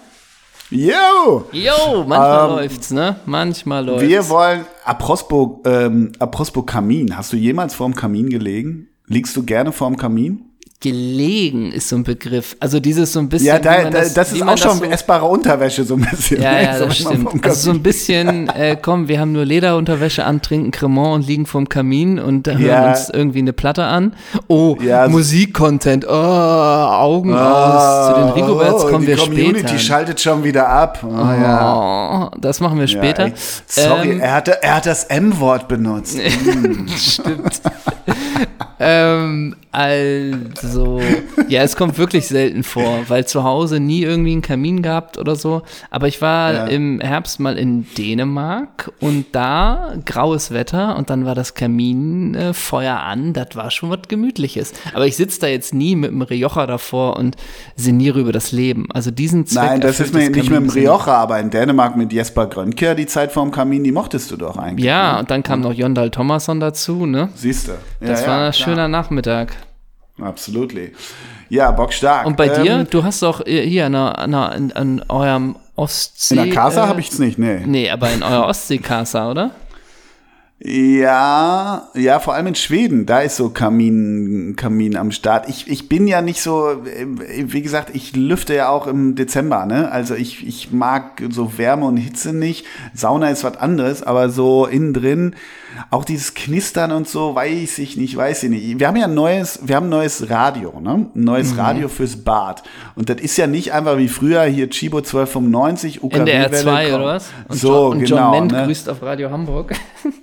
Yo! 0.71 1.45
Jo, 1.51 2.03
manchmal 2.07 2.49
Ähm, 2.49 2.55
läuft's, 2.57 2.91
ne? 2.91 3.15
Manchmal 3.25 3.85
läuft's. 3.85 4.07
Wir 4.07 4.29
wollen, 4.29 4.65
apropos, 4.85 5.61
ähm, 5.65 6.11
apropos 6.19 6.63
Kamin, 6.65 7.17
hast 7.17 7.33
du 7.33 7.37
jemals 7.37 7.73
vorm 7.73 7.95
Kamin 7.95 8.29
gelegen? 8.29 8.87
Liegst 9.07 9.35
du 9.35 9.43
gerne 9.43 9.71
vorm 9.71 9.97
Kamin? 9.97 10.45
Gelegen 10.81 11.73
ist 11.73 11.89
so 11.89 11.97
ein 11.97 12.03
Begriff. 12.05 12.55
Also 12.61 12.79
dieses 12.79 13.11
so 13.11 13.19
ein 13.19 13.27
bisschen. 13.27 13.47
Ja, 13.47 13.59
da, 13.59 13.89
das, 13.89 14.13
das 14.13 14.31
ist 14.31 14.41
auch 14.41 14.57
schon 14.57 14.77
so, 14.77 14.85
essbare 14.85 15.25
Unterwäsche 15.25 15.83
so 15.83 15.95
ein 15.95 16.07
bisschen. 16.09 16.41
Ja, 16.41 16.53
ne? 16.53 16.63
ja, 16.63 16.77
So, 16.77 16.85
das 16.85 16.97
stimmt. 16.99 17.45
Also 17.45 17.61
so 17.61 17.71
ein 17.71 17.83
bisschen, 17.83 18.47
äh, 18.47 18.77
komm, 18.81 19.09
wir 19.09 19.19
haben 19.19 19.33
nur 19.33 19.43
Lederunterwäsche 19.43 20.23
an, 20.23 20.41
trinken 20.41 20.71
Cremant 20.71 21.15
und 21.15 21.27
liegen 21.27 21.45
vorm 21.45 21.67
Kamin 21.67 22.17
und 22.17 22.47
da 22.47 22.51
hören 22.51 22.61
Ja. 22.65 22.89
uns 22.91 23.09
irgendwie 23.09 23.39
eine 23.39 23.51
Platte 23.51 23.83
an. 23.83 24.13
Oh, 24.47 24.77
Ja, 24.81 25.03
so- 25.05 25.11
Musikcontent, 25.11 26.05
oh, 26.07 26.11
Augen 26.13 27.33
aus. 27.33 28.07
Zu 28.07 28.21
den 28.21 28.29
Rigoberts 28.29 28.83
kommen 28.83 28.95
Ah, 28.95 28.99
die 28.99 29.07
wir 29.07 29.17
Community 29.17 29.59
später. 29.67 29.79
schaltet 29.79 30.21
schon 30.21 30.45
wieder 30.45 30.69
ab. 30.69 31.03
Oh, 31.03 31.09
ja. 31.13 32.29
Oh, 32.31 32.37
das 32.39 32.61
machen 32.61 32.79
wir 32.79 32.87
später. 32.87 33.25
ey. 33.25 33.33
Sorry, 33.67 34.11
Ähm, 34.11 34.21
er, 34.21 34.33
hatte, 34.33 34.63
er 34.63 34.75
hat 34.77 34.85
das 34.85 35.03
M-Wort 35.03 35.67
benutzt. 35.67 36.17
Stimmt. 36.97 37.61
ähm, 38.79 39.55
also, 39.71 40.99
ja, 41.47 41.61
es 41.61 41.75
kommt 41.75 41.97
wirklich 41.97 42.27
selten 42.27 42.63
vor, 42.63 43.03
weil 43.07 43.27
zu 43.27 43.43
Hause 43.43 43.79
nie 43.79 44.01
irgendwie 44.01 44.31
einen 44.31 44.41
Kamin 44.41 44.81
gehabt 44.81 45.17
oder 45.17 45.35
so. 45.35 45.61
Aber 45.91 46.07
ich 46.07 46.21
war 46.21 46.53
Ja. 46.53 46.65
im 46.65 46.99
Herbst 46.99 47.39
mal 47.39 47.57
in 47.57 47.85
Dänemark 47.97 48.91
und 48.99 49.27
da 49.33 49.93
graues 50.05 50.51
Wetter 50.51 50.97
und 50.97 51.09
dann 51.11 51.25
war 51.25 51.35
das 51.35 51.53
Kaminfeuer 51.53 52.49
äh, 52.49 52.53
Feuer 52.53 52.99
an. 52.99 53.33
Das 53.33 53.49
war 53.55 53.69
schon 53.71 53.89
was 53.89 53.99
Gemütliches. 54.07 54.73
Aber 54.93 55.05
ich 55.05 55.15
sitze 55.15 55.39
da 55.41 55.47
jetzt 55.47 55.73
nie 55.73 55.95
mit 55.95 56.11
dem 56.11 56.21
Rioja 56.21 56.65
davor 56.65 57.17
und 57.17 57.35
sinniere 57.75 58.19
über 58.19 58.31
das 58.31 58.51
Leben. 58.51 58.87
Also 58.93 59.11
diesen 59.11 59.45
Zweck 59.45 59.63
Nein, 59.63 59.81
das 59.81 59.99
ist 59.99 60.13
mir 60.13 60.27
das 60.27 60.35
nicht 60.35 60.49
mit 60.49 60.59
dem 60.59 60.69
Rioja, 60.69 61.13
aber 61.15 61.39
in 61.39 61.49
Dänemark 61.49 61.95
mit 61.95 62.11
Jesper 62.11 62.47
Grönke, 62.47 62.95
die 62.95 63.05
Zeit 63.05 63.31
vorm 63.31 63.51
Kamin, 63.51 63.83
die 63.83 63.91
mochtest 63.91 64.31
du 64.31 64.37
doch 64.37 64.57
eigentlich. 64.57 64.85
Ja, 64.85 65.13
ne? 65.13 65.19
und 65.19 65.31
dann 65.31 65.43
kam 65.43 65.61
noch 65.61 65.73
Jondal 65.73 66.09
Thomasson 66.09 66.59
dazu, 66.59 67.05
ne? 67.05 67.29
Siehst 67.35 67.67
du. 67.67 67.71
Ja, 67.71 67.77
Das 68.07 68.21
ja, 68.21 68.27
war 68.29 68.45
ein 68.47 68.51
klar. 68.51 68.53
schöner 68.53 68.87
Nachmittag. 68.87 69.53
Absolutely. 70.21 70.93
Ja, 71.49 71.71
bockstark. 71.71 72.25
Und 72.25 72.35
bei 72.37 72.47
Ähm, 72.47 72.63
dir? 72.63 72.83
Du 72.83 73.03
hast 73.03 73.21
doch 73.23 73.45
äh, 73.45 73.65
hier 73.67 73.85
an, 73.85 73.95
an, 73.95 74.71
an 74.73 75.03
eurem 75.07 75.55
Ostsee. 75.75 76.35
In 76.35 76.43
der 76.45 76.53
Casa 76.53 76.83
äh, 76.83 76.87
habe 76.87 76.99
ich 76.99 77.09
es 77.09 77.19
nicht, 77.19 77.39
nee. 77.39 77.61
Nee, 77.65 77.89
aber 77.89 78.11
in 78.11 78.21
eurer 78.21 78.47
Ostsee-Casa, 78.47 79.31
oder? 79.31 79.51
Ja, 80.61 81.87
ja, 81.93 82.19
vor 82.19 82.33
allem 82.33 82.47
in 82.47 82.55
Schweden, 82.55 83.05
da 83.05 83.21
ist 83.21 83.37
so 83.37 83.49
Kamin, 83.49 84.55
Kamin 84.57 84.97
am 84.97 85.11
Start. 85.11 85.47
Ich, 85.47 85.69
ich 85.69 85.87
bin 85.87 86.05
ja 86.05 86.21
nicht 86.21 86.41
so, 86.41 86.71
äh, 86.71 87.05
wie 87.53 87.61
gesagt, 87.61 87.95
ich 87.95 88.13
lüfte 88.13 88.55
ja 88.55 88.67
auch 88.67 88.85
im 88.85 89.15
Dezember, 89.15 89.65
ne? 89.65 89.89
Also 89.89 90.15
ich, 90.15 90.45
ich 90.45 90.73
mag 90.73 91.23
so 91.29 91.57
Wärme 91.57 91.85
und 91.85 91.95
Hitze 91.95 92.33
nicht. 92.33 92.65
Sauna 92.93 93.29
ist 93.29 93.45
was 93.45 93.55
anderes, 93.55 94.03
aber 94.03 94.29
so 94.29 94.65
innen 94.65 94.93
drin, 94.93 95.35
auch 95.91 96.03
dieses 96.03 96.33
Knistern 96.33 96.91
und 96.91 97.07
so, 97.07 97.35
weiß 97.35 97.77
ich 97.79 97.95
nicht, 97.95 98.17
weiß 98.17 98.43
ich 98.43 98.49
nicht. 98.49 98.79
Wir 98.79 98.87
haben 98.87 98.97
ja 98.97 99.05
ein 99.05 99.13
neues, 99.13 99.61
wir 99.63 99.77
haben 99.77 99.85
ein 99.85 99.91
neues 99.91 100.29
Radio, 100.29 100.81
ne? 100.81 101.07
Ein 101.15 101.23
neues 101.23 101.57
Radio 101.57 101.87
fürs 101.87 102.17
Bad. 102.17 102.63
Und 102.95 103.09
das 103.09 103.21
ist 103.21 103.37
ja 103.37 103.47
nicht 103.47 103.71
einfach 103.71 103.97
wie 103.97 104.09
früher 104.09 104.43
hier 104.43 104.69
Chibo 104.69 104.97
1295, 104.97 106.03
UKW-Welle. 106.03 106.31
NDR 106.31 106.51
2 106.51 106.85
komm. 106.85 106.95
oder 106.95 107.05
was? 107.05 107.29
Und 107.47 107.57
so, 107.57 107.67
John, 107.69 107.91
und 107.91 107.99
genau. 108.03 108.17
John 108.17 108.31
Ment 108.31 108.51
ne? 108.51 108.65
grüßt 108.65 108.89
auf 108.89 109.01
Radio 109.01 109.31
Hamburg. 109.31 109.73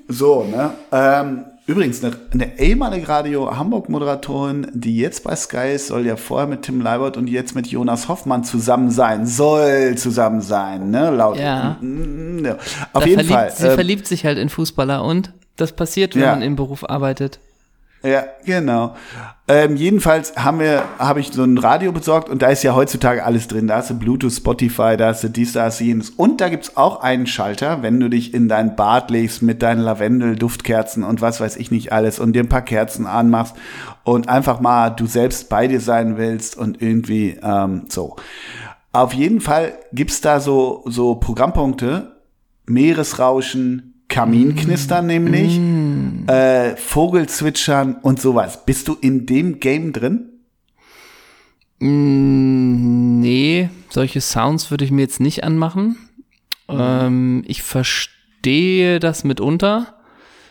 So, 0.08 0.25
ne? 0.44 0.70
Ähm, 0.92 1.44
übrigens, 1.66 2.02
eine, 2.04 2.14
eine 2.32 2.58
ehemalige 2.58 3.08
Radio 3.08 3.56
Hamburg-Moderatorin, 3.56 4.68
die 4.74 4.96
jetzt 4.96 5.24
bei 5.24 5.34
Sky 5.36 5.72
ist, 5.74 5.88
soll 5.88 6.06
ja 6.06 6.16
vorher 6.16 6.46
mit 6.46 6.62
Tim 6.62 6.80
Leibert 6.80 7.16
und 7.16 7.28
jetzt 7.28 7.54
mit 7.54 7.66
Jonas 7.68 8.08
Hoffmann 8.08 8.44
zusammen 8.44 8.90
sein. 8.90 9.26
Soll 9.26 9.96
zusammen 9.96 10.40
sein, 10.40 10.90
ne? 10.90 11.10
Laut. 11.10 11.38
Ja. 11.38 11.76
Mm, 11.80 12.44
ja. 12.44 12.54
Auf 12.92 13.02
Da 13.02 13.08
jeden 13.08 13.24
verliebt, 13.24 13.32
Fall. 13.32 13.50
Sie 13.52 13.66
ähm, 13.68 13.74
verliebt 13.74 14.06
sich 14.06 14.24
halt 14.24 14.38
in 14.38 14.48
Fußballer 14.48 15.02
und 15.04 15.32
das 15.56 15.72
passiert, 15.72 16.14
wenn 16.14 16.22
Ja. 16.22 16.32
man 16.32 16.42
im 16.42 16.56
Beruf 16.56 16.88
arbeitet. 16.88 17.38
Ja, 18.02 18.24
genau. 18.44 18.94
Ähm, 19.48 19.76
jedenfalls 19.76 20.36
haben 20.36 20.58
wir, 20.58 20.84
habe 20.98 21.20
ich 21.20 21.28
so 21.32 21.42
ein 21.44 21.56
Radio 21.56 21.92
besorgt 21.92 22.28
und 22.28 22.42
da 22.42 22.48
ist 22.48 22.62
ja 22.62 22.74
heutzutage 22.74 23.24
alles 23.24 23.48
drin. 23.48 23.66
Da 23.66 23.76
hast 23.76 23.90
du 23.90 23.98
Bluetooth, 23.98 24.32
Spotify, 24.32 24.96
da 24.96 25.08
hast 25.08 25.24
du 25.24 25.28
dies, 25.28 25.52
da 25.52 25.64
hast 25.64 25.80
du 25.80 25.84
jenes. 25.84 26.10
Und 26.10 26.40
da 26.40 26.48
gibt's 26.48 26.76
auch 26.76 27.00
einen 27.00 27.26
Schalter, 27.26 27.82
wenn 27.82 27.98
du 27.98 28.08
dich 28.08 28.34
in 28.34 28.48
dein 28.48 28.76
Bad 28.76 29.10
legst 29.10 29.42
mit 29.42 29.62
deinen 29.62 29.80
Lavendel, 29.80 30.36
Duftkerzen 30.36 31.04
und 31.04 31.20
was 31.20 31.40
weiß 31.40 31.56
ich 31.56 31.70
nicht 31.70 31.92
alles 31.92 32.18
und 32.18 32.34
dir 32.34 32.42
ein 32.42 32.48
paar 32.48 32.62
Kerzen 32.62 33.06
anmachst 33.06 33.54
und 34.04 34.28
einfach 34.28 34.60
mal 34.60 34.90
du 34.90 35.06
selbst 35.06 35.48
bei 35.48 35.68
dir 35.68 35.80
sein 35.80 36.16
willst 36.16 36.56
und 36.56 36.82
irgendwie 36.82 37.38
ähm, 37.42 37.84
so. 37.88 38.16
Auf 38.92 39.12
jeden 39.12 39.40
Fall 39.40 39.74
gibt's 39.92 40.20
da 40.20 40.40
so, 40.40 40.82
so 40.86 41.16
Programmpunkte, 41.16 42.16
Meeresrauschen, 42.66 44.04
Kaminknistern 44.08 45.06
nämlich, 45.06 45.58
äh, 46.26 46.76
Vogelzwitschern 46.76 47.96
und 48.02 48.20
sowas. 48.20 48.64
Bist 48.64 48.88
du 48.88 48.96
in 49.00 49.26
dem 49.26 49.60
Game 49.60 49.92
drin? 49.92 50.30
Mm, 51.78 53.20
nee, 53.20 53.70
solche 53.90 54.20
Sounds 54.20 54.70
würde 54.70 54.84
ich 54.84 54.90
mir 54.90 55.02
jetzt 55.02 55.20
nicht 55.20 55.44
anmachen. 55.44 55.96
Ähm, 56.68 57.44
ich 57.46 57.62
verstehe 57.62 58.98
das 58.98 59.24
mitunter. 59.24 59.94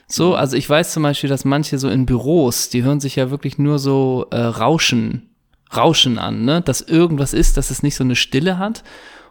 So, 0.08 0.36
also 0.36 0.56
ich 0.56 0.70
weiß 0.70 0.94
zum 0.94 1.04
Beispiel, 1.04 1.30
dass 1.30 1.46
manche 1.46 1.80
so 1.80 1.90
in 1.90 2.06
Büros, 2.06 2.70
die 2.70 2.84
hören 2.84 3.00
sich 3.00 3.16
ja 3.16 3.32
wirklich 3.32 3.58
nur 3.58 3.80
so 3.80 4.28
äh, 4.32 4.38
Rauschen, 4.38 5.30
Rauschen 5.76 6.20
an, 6.20 6.46
ne? 6.46 6.62
Dass 6.62 6.82
irgendwas 6.82 7.34
ist, 7.34 7.58
dass 7.58 7.72
es 7.72 7.82
nicht 7.82 7.96
so 7.96 8.04
eine 8.04 8.16
Stille 8.16 8.60
hat 8.60 8.84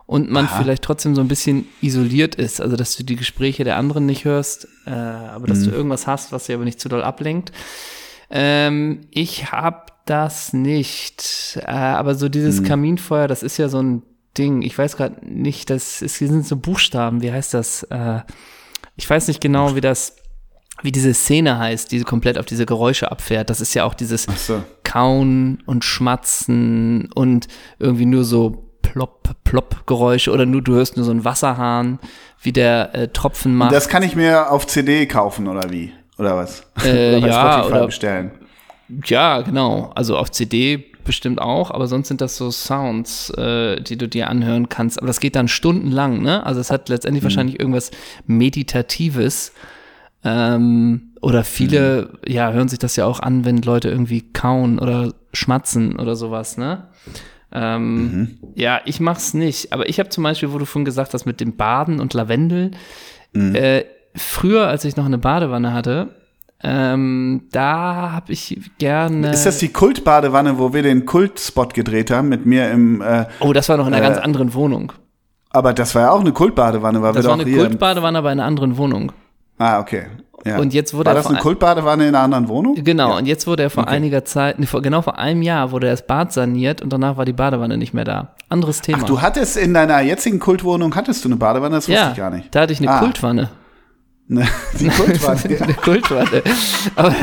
und 0.06 0.30
man 0.30 0.46
Aha. 0.46 0.60
vielleicht 0.60 0.82
trotzdem 0.82 1.14
so 1.14 1.20
ein 1.20 1.28
bisschen 1.28 1.66
isoliert 1.80 2.34
ist. 2.34 2.60
Also 2.60 2.76
dass 2.76 2.96
du 2.96 3.04
die 3.04 3.16
Gespräche 3.16 3.64
der 3.64 3.76
anderen 3.76 4.06
nicht 4.06 4.24
hörst, 4.24 4.68
äh, 4.86 4.90
aber 4.90 5.46
dass 5.46 5.62
du 5.62 5.70
irgendwas 5.70 6.06
hast, 6.06 6.32
was 6.32 6.44
dir 6.44 6.56
aber 6.56 6.64
nicht 6.64 6.80
zu 6.80 6.88
doll 6.88 7.02
ablenkt. 7.02 7.52
Ähm, 8.30 9.00
ich 9.10 9.50
hab 9.52 10.04
das 10.06 10.52
nicht. 10.52 11.58
Äh, 11.62 11.70
aber 11.70 12.14
so 12.14 12.28
dieses 12.28 12.62
Kaminfeuer, 12.62 13.28
das 13.28 13.42
ist 13.42 13.56
ja 13.56 13.68
so 13.68 13.82
ein 13.82 14.02
Ding. 14.36 14.62
Ich 14.62 14.76
weiß 14.76 14.96
gerade 14.96 15.24
nicht, 15.26 15.70
das 15.70 16.02
ist, 16.02 16.16
hier 16.16 16.28
sind 16.28 16.46
so 16.46 16.56
Buchstaben. 16.56 17.22
Wie 17.22 17.32
heißt 17.32 17.54
das? 17.54 17.84
Äh, 17.84 18.20
ich 18.96 19.08
weiß 19.08 19.28
nicht 19.28 19.40
genau, 19.40 19.74
wie 19.74 19.80
das, 19.80 20.16
wie 20.82 20.92
diese 20.92 21.14
Szene 21.14 21.58
heißt, 21.58 21.90
die 21.92 22.02
komplett 22.02 22.38
auf 22.38 22.46
diese 22.46 22.66
Geräusche 22.66 23.10
abfährt. 23.10 23.48
Das 23.50 23.60
ist 23.60 23.74
ja 23.74 23.84
auch 23.84 23.94
dieses 23.94 24.26
so. 24.46 24.62
Kauen 24.82 25.62
und 25.66 25.84
Schmatzen 25.84 27.10
und 27.14 27.48
irgendwie 27.78 28.06
nur 28.06 28.24
so 28.24 28.63
plopp, 28.94 29.28
plopp 29.42 29.86
Geräusche 29.88 30.30
oder 30.30 30.46
nur 30.46 30.62
du 30.62 30.74
hörst 30.74 30.96
nur 30.96 31.04
so 31.04 31.10
einen 31.10 31.24
Wasserhahn, 31.24 31.98
wie 32.40 32.52
der 32.52 32.94
äh, 32.94 33.08
Tropfen 33.08 33.54
macht. 33.56 33.72
Das 33.72 33.88
kann 33.88 34.04
ich 34.04 34.14
mir 34.14 34.52
auf 34.52 34.68
CD 34.68 35.06
kaufen 35.06 35.48
oder 35.48 35.70
wie? 35.70 35.92
Oder 36.16 36.36
was? 36.36 36.60
Äh, 36.84 37.16
oder 37.18 37.26
ja, 37.26 37.52
Spotify 37.52 37.72
oder- 37.76 37.86
bestellen. 37.86 38.30
Ja, 39.06 39.40
genau. 39.40 39.90
Also 39.96 40.16
auf 40.16 40.30
CD 40.30 40.84
bestimmt 41.04 41.40
auch, 41.40 41.70
aber 41.72 41.86
sonst 41.88 42.06
sind 42.08 42.20
das 42.20 42.36
so 42.36 42.50
Sounds, 42.52 43.30
äh, 43.30 43.80
die 43.80 43.96
du 43.98 44.08
dir 44.08 44.28
anhören 44.28 44.68
kannst. 44.68 44.98
Aber 44.98 45.06
das 45.08 45.18
geht 45.20 45.34
dann 45.36 45.48
stundenlang, 45.48 46.22
ne? 46.22 46.46
Also 46.46 46.60
es 46.60 46.70
hat 46.70 46.88
letztendlich 46.88 47.22
Mhm. 47.22 47.26
wahrscheinlich 47.26 47.58
irgendwas 47.58 47.90
Meditatives. 48.26 49.52
Ähm, 50.22 51.12
oder 51.20 51.44
viele, 51.44 52.10
Mhm. 52.26 52.32
ja, 52.32 52.52
hören 52.52 52.68
sich 52.68 52.78
das 52.78 52.96
ja 52.96 53.06
auch 53.06 53.20
an, 53.20 53.44
wenn 53.44 53.60
Leute 53.62 53.88
irgendwie 53.90 54.20
kauen 54.32 54.78
oder 54.78 55.12
schmatzen 55.32 55.98
oder 55.98 56.14
sowas, 56.16 56.56
ne? 56.56 56.88
Ähm, 57.54 57.96
Mhm. 58.12 58.38
Ja, 58.56 58.80
ich 58.84 59.00
mach's 59.00 59.32
nicht. 59.34 59.72
Aber 59.72 59.88
ich 59.88 59.98
habe 60.00 60.08
zum 60.08 60.24
Beispiel, 60.24 60.52
wo 60.52 60.58
du 60.58 60.64
vorhin 60.64 60.84
gesagt 60.84 61.14
hast, 61.14 61.24
mit 61.24 61.40
dem 61.40 61.56
Baden 61.56 62.00
und 62.00 62.12
Lavendel, 62.14 62.72
Mhm. 63.32 63.54
äh, 63.54 63.84
früher, 64.16 64.66
als 64.68 64.84
ich 64.84 64.96
noch 64.96 65.06
eine 65.06 65.18
Badewanne 65.18 65.72
hatte, 65.72 66.08
ähm, 66.62 67.42
da 67.52 68.12
habe 68.12 68.32
ich 68.32 68.60
gerne. 68.78 69.30
Ist 69.32 69.44
das 69.46 69.58
die 69.58 69.68
Kultbadewanne, 69.68 70.58
wo 70.58 70.72
wir 70.72 70.82
den 70.82 71.04
Kultspot 71.04 71.74
gedreht 71.74 72.10
haben 72.10 72.28
mit 72.28 72.46
mir 72.46 72.70
im, 72.70 73.02
äh, 73.02 73.26
oh, 73.40 73.52
das 73.52 73.68
war 73.68 73.76
noch 73.76 73.86
in 73.86 73.94
einer 73.94 74.04
Äh, 74.06 74.08
ganz 74.08 74.18
anderen 74.24 74.54
Wohnung. 74.54 74.92
aber 75.50 75.72
das 75.74 75.94
war 75.94 76.02
ja 76.02 76.10
auch 76.10 76.20
eine 76.20 76.32
Kultbadewanne, 76.32 77.02
weil 77.02 77.12
Das 77.12 77.24
wir 77.24 77.30
war 77.30 77.36
doch 77.38 77.44
eine 77.46 77.54
Kultbadewanne 77.56 78.22
bei 78.22 78.30
einer 78.30 78.44
anderen 78.44 78.76
Wohnung. 78.76 79.12
ah, 79.58 79.78
okay. 79.80 80.06
Ja. 80.44 80.58
Und 80.58 80.74
jetzt 80.74 80.92
wurde 80.94 81.06
war 81.06 81.14
das 81.14 81.26
eine 81.26 81.36
ein- 81.38 81.42
Kultbadewanne 81.42 82.04
in 82.08 82.14
einer 82.14 82.22
anderen 82.24 82.48
Wohnung? 82.48 82.74
Genau, 82.82 83.16
und 83.16 83.26
jetzt 83.26 83.46
wurde 83.46 83.62
er 83.62 83.70
vor 83.70 83.84
Okay. 83.84 83.94
einiger 83.94 84.24
Zeit, 84.26 84.58
nee, 84.58 84.66
vor, 84.66 84.82
genau 84.82 85.00
vor 85.02 85.18
einem 85.18 85.40
Jahr 85.42 85.70
wurde 85.70 85.86
das 85.88 86.06
Bad 86.06 86.32
saniert 86.32 86.82
und 86.82 86.92
danach 86.92 87.16
war 87.16 87.24
die 87.24 87.32
Badewanne 87.32 87.78
nicht 87.78 87.94
mehr 87.94 88.04
da. 88.04 88.34
Anderes 88.50 88.80
Thema. 88.82 88.98
Ach, 89.02 89.06
du 89.06 89.22
hattest 89.22 89.56
in 89.56 89.72
deiner 89.72 90.00
jetzigen 90.02 90.38
Kultwohnung, 90.40 90.94
hattest 90.94 91.24
du 91.24 91.28
eine 91.28 91.36
Badewanne? 91.36 91.76
Das 91.76 91.88
wusste 91.88 91.92
ja, 92.00 92.10
ich 92.10 92.16
gar 92.16 92.30
nicht. 92.30 92.54
da 92.54 92.60
hatte 92.60 92.72
ich 92.74 92.80
eine 92.80 92.90
Ah. 92.90 92.98
Kultwanne. 93.00 93.50
Ne, 94.26 94.46
die 94.80 94.88
Kultwanne. 94.88 95.40
ja. 95.54 95.60
eine 95.60 95.74
Kultwanne. 95.74 96.42
Aber, 96.96 97.14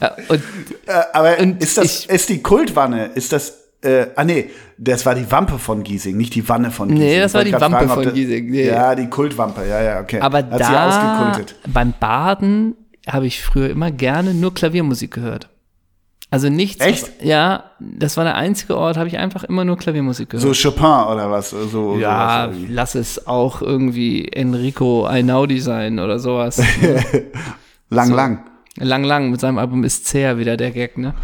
ja, 0.00 0.12
und 0.28 0.40
Äh, 0.86 0.92
aber 1.12 1.38
ist 1.38 1.76
das, 1.78 1.84
ich- 1.84 2.08
ist 2.08 2.28
die 2.28 2.42
Kultwanne, 2.42 3.06
ist 3.06 3.32
das, 3.32 3.63
äh, 3.84 4.06
ah 4.16 4.24
nee, 4.24 4.50
das 4.78 5.04
war 5.06 5.14
die 5.14 5.30
Wampe 5.30 5.58
von 5.58 5.82
Giesing, 5.82 6.16
nicht 6.16 6.34
die 6.34 6.48
Wanne 6.48 6.70
von 6.70 6.88
Giesing. 6.88 7.04
Nee, 7.04 7.18
das 7.20 7.34
war 7.34 7.44
die 7.44 7.52
Wampe 7.52 7.68
fragen, 7.68 7.88
von 7.90 8.02
das- 8.04 8.14
Giesing, 8.14 8.50
nee. 8.50 8.66
Ja, 8.66 8.94
die 8.94 9.08
Kultwampe, 9.08 9.66
ja, 9.66 9.82
ja, 9.82 10.00
okay. 10.00 10.20
Aber 10.20 10.38
Hat 10.38 10.60
da 10.60 11.26
ausgekultet. 11.26 11.56
beim 11.72 11.92
Baden 11.98 12.74
habe 13.06 13.26
ich 13.26 13.42
früher 13.42 13.70
immer 13.70 13.90
gerne 13.90 14.34
nur 14.34 14.54
Klaviermusik 14.54 15.12
gehört. 15.12 15.48
Also 16.30 16.48
nichts. 16.48 16.84
Echt? 16.84 17.22
Ja, 17.22 17.70
das 17.78 18.16
war 18.16 18.24
der 18.24 18.34
einzige 18.34 18.76
Ort, 18.76 18.96
habe 18.96 19.06
ich 19.06 19.18
einfach 19.18 19.44
immer 19.44 19.64
nur 19.64 19.76
Klaviermusik 19.76 20.30
gehört. 20.30 20.56
So 20.56 20.68
Chopin 20.68 20.84
oder 21.12 21.30
was? 21.30 21.50
So, 21.50 21.96
ja, 21.96 22.50
lass 22.68 22.96
es 22.96 23.28
auch 23.28 23.62
irgendwie 23.62 24.26
Enrico 24.28 25.04
Einaudi 25.06 25.60
sein 25.60 26.00
oder 26.00 26.18
sowas. 26.18 26.60
lang, 27.88 28.08
so. 28.08 28.16
lang. 28.16 28.44
lang, 28.78 29.04
lang 29.04 29.30
mit 29.30 29.40
seinem 29.40 29.58
Album 29.58 29.84
ist 29.84 30.06
zäh 30.06 30.36
wieder 30.36 30.56
der 30.56 30.72
Gag, 30.72 30.98
ne? 30.98 31.14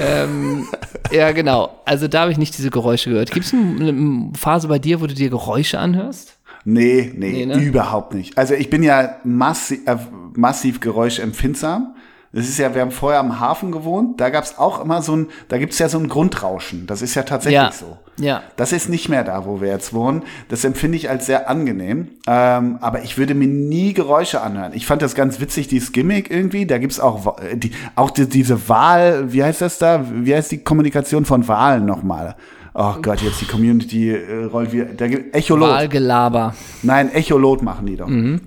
Ähm, 0.00 0.66
ja, 1.10 1.32
genau. 1.32 1.80
Also 1.84 2.08
da 2.08 2.22
habe 2.22 2.32
ich 2.32 2.38
nicht 2.38 2.56
diese 2.56 2.70
Geräusche 2.70 3.10
gehört. 3.10 3.30
Gibt 3.30 3.46
es 3.46 3.52
eine, 3.52 4.30
Phase 4.36 4.68
bei 4.68 4.78
dir, 4.78 5.00
wo 5.00 5.06
du 5.06 5.14
dir 5.14 5.30
Geräusche 5.30 5.78
anhörst? 5.78 6.38
Nee, 6.64 7.12
nee, 7.16 7.44
Nee, 7.44 7.46
ne? 7.46 7.60
überhaupt 7.60 8.14
nicht. 8.14 8.38
Also 8.38 8.54
ich 8.54 8.70
bin 8.70 8.82
ja 8.82 9.16
massi 9.24 9.82
äh, 9.86 9.96
massiv 10.34 10.80
geräuschempfindsam. 10.80 11.96
Das 12.34 12.48
ist 12.48 12.58
ja, 12.58 12.74
wir 12.74 12.80
haben 12.80 12.90
vorher 12.92 13.20
am 13.20 13.40
Hafen 13.40 13.72
gewohnt, 13.72 14.18
da 14.20 14.30
gab's 14.30 14.56
auch 14.58 14.82
immer 14.82 15.02
so 15.02 15.14
ein, 15.14 15.26
da 15.48 15.58
gibt's 15.58 15.78
ja 15.78 15.90
so 15.90 15.98
ein 15.98 16.08
Grundrauschen. 16.08 16.86
Das 16.86 17.02
ist 17.02 17.14
ja 17.14 17.24
tatsächlich 17.24 17.54
Ja. 17.60 17.72
so. 17.72 17.98
Ja. 18.18 18.42
Das 18.56 18.72
ist 18.72 18.88
nicht 18.88 19.08
mehr 19.10 19.22
da, 19.24 19.44
wo 19.44 19.60
wir 19.60 19.68
jetzt 19.68 19.92
wohnen. 19.92 20.22
Das 20.48 20.64
empfinde 20.64 20.96
ich 20.96 21.10
als 21.10 21.26
sehr 21.26 21.50
angenehm. 21.50 22.08
Ähm, 22.26 22.78
aber 22.80 23.02
ich 23.02 23.18
würde 23.18 23.34
mir 23.34 23.48
nie 23.48 23.92
Geräusche 23.92 24.40
anhören. 24.40 24.72
Ich 24.74 24.86
fand 24.86 25.02
das 25.02 25.14
ganz 25.14 25.40
witzig, 25.40 25.68
dieses 25.68 25.92
Gimmick 25.92 26.30
irgendwie. 26.30 26.66
Da 26.66 26.78
gibt's 26.78 27.00
auch, 27.00 27.26
Wa- 27.26 27.36
äh, 27.42 27.56
die, 27.56 27.72
auch 27.96 28.10
die, 28.10 28.26
diese 28.28 28.68
Wahl, 28.68 29.32
wie 29.32 29.42
heißt 29.44 29.60
das 29.60 29.78
da? 29.78 30.04
Wie 30.10 30.34
heißt 30.34 30.52
die 30.52 30.58
Kommunikation 30.64 31.24
von 31.26 31.48
Wahlen 31.48 31.84
nochmal? 31.84 32.36
Oh 32.74 32.94
Gott, 33.02 33.20
jetzt 33.20 33.40
die 33.42 33.46
Community 33.46 34.10
äh, 34.10 34.44
rollt 34.44 34.72
wieder. 34.72 34.86
Da 34.86 35.06
gibt 35.06 35.34
Echolot. 35.36 35.68
Wahlgelaber. 35.68 36.54
Nein, 36.82 37.12
Echolot 37.12 37.62
machen 37.62 37.84
die 37.86 37.96
doch. 37.96 38.08
Mhm. 38.08 38.40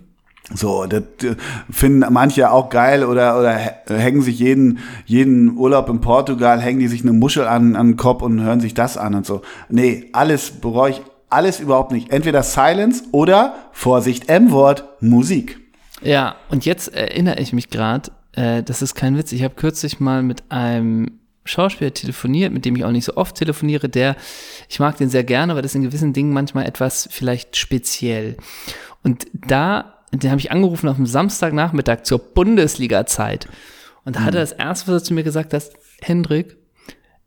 So, 0.53 0.85
das 0.85 1.01
äh, 1.23 1.35
finden 1.71 2.05
manche 2.13 2.51
auch 2.51 2.69
geil 2.69 3.03
oder, 3.03 3.39
oder 3.39 3.55
hä- 3.57 3.71
hängen 3.87 4.21
sich 4.21 4.37
jeden, 4.39 4.79
jeden 5.05 5.57
Urlaub 5.57 5.89
in 5.89 6.01
Portugal, 6.01 6.61
hängen 6.61 6.79
die 6.79 6.87
sich 6.87 7.01
eine 7.01 7.13
Muschel 7.13 7.47
an, 7.47 7.75
an 7.75 7.87
den 7.91 7.97
Kopf 7.97 8.21
und 8.21 8.41
hören 8.41 8.59
sich 8.59 8.75
das 8.75 8.95
an 8.97 9.15
und 9.15 9.25
so. 9.25 9.41
Nee, 9.69 10.09
alles 10.13 10.51
bereue 10.51 10.91
ich, 10.91 11.01
alles 11.29 11.59
überhaupt 11.59 11.91
nicht. 11.91 12.11
Entweder 12.11 12.43
Silence 12.43 13.03
oder, 13.11 13.55
Vorsicht, 13.71 14.29
M-Wort, 14.29 14.83
Musik. 15.01 15.59
Ja, 16.01 16.35
und 16.49 16.63
jetzt 16.65 16.93
erinnere 16.93 17.39
ich 17.39 17.51
mich 17.51 17.71
gerade, 17.71 18.11
äh, 18.33 18.61
das 18.61 18.83
ist 18.83 18.93
kein 18.93 19.17
Witz, 19.17 19.31
ich 19.31 19.43
habe 19.43 19.55
kürzlich 19.55 19.99
mal 19.99 20.21
mit 20.21 20.43
einem 20.49 21.19
Schauspieler 21.43 21.93
telefoniert, 21.93 22.53
mit 22.53 22.65
dem 22.65 22.75
ich 22.75 22.83
auch 22.85 22.91
nicht 22.91 23.05
so 23.05 23.17
oft 23.17 23.35
telefoniere, 23.35 23.89
der, 23.89 24.15
ich 24.69 24.79
mag 24.79 24.97
den 24.97 25.09
sehr 25.09 25.23
gerne, 25.23 25.51
aber 25.53 25.63
das 25.63 25.73
in 25.73 25.81
gewissen 25.81 26.13
Dingen 26.13 26.33
manchmal 26.33 26.65
etwas 26.67 27.09
vielleicht 27.11 27.57
speziell. 27.57 28.37
Und 29.03 29.25
da, 29.33 29.94
den 30.23 30.31
habe 30.31 30.39
ich 30.39 30.51
angerufen 30.51 30.87
auf 30.87 30.97
dem 30.97 31.05
Samstagnachmittag 31.05 32.03
zur 32.03 32.19
Bundesliga-Zeit. 32.19 33.47
Und 34.03 34.15
da 34.15 34.21
hat 34.21 34.35
er 34.35 34.41
das 34.41 34.51
erste, 34.51 34.91
was 34.91 35.01
er 35.01 35.03
zu 35.05 35.13
mir 35.13 35.23
gesagt 35.23 35.53
hat, 35.53 35.63
Hendrik, 36.01 36.57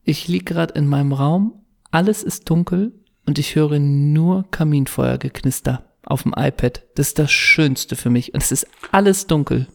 ich 0.04 0.28
lieg 0.28 0.46
gerade 0.46 0.74
in 0.74 0.86
meinem 0.86 1.12
Raum, 1.12 1.64
alles 1.90 2.22
ist 2.22 2.48
dunkel 2.48 2.92
und 3.26 3.38
ich 3.38 3.56
höre 3.56 3.78
nur 3.78 4.50
Kaminfeuergeknister 4.50 5.84
auf 6.04 6.22
dem 6.22 6.34
iPad. 6.36 6.82
Das 6.94 7.08
ist 7.08 7.18
das 7.18 7.30
Schönste 7.30 7.96
für 7.96 8.10
mich 8.10 8.32
und 8.32 8.42
es 8.42 8.52
ist 8.52 8.66
alles 8.92 9.26
dunkel. 9.26 9.66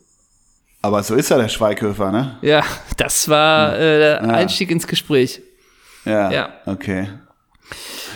Aber 0.82 1.02
so 1.04 1.16
ist 1.16 1.30
ja 1.30 1.38
der 1.38 1.50
Schweighöfer, 1.50 2.12
ne? 2.12 2.38
Ja, 2.42 2.64
das 2.98 3.30
war 3.30 3.76
äh, 3.78 4.00
der 4.00 4.22
Einstieg 4.24 4.70
ins 4.70 4.88
Gespräch. 4.88 5.42
Ja. 6.04 6.32
Ja. 6.32 6.54
Okay. 6.66 7.08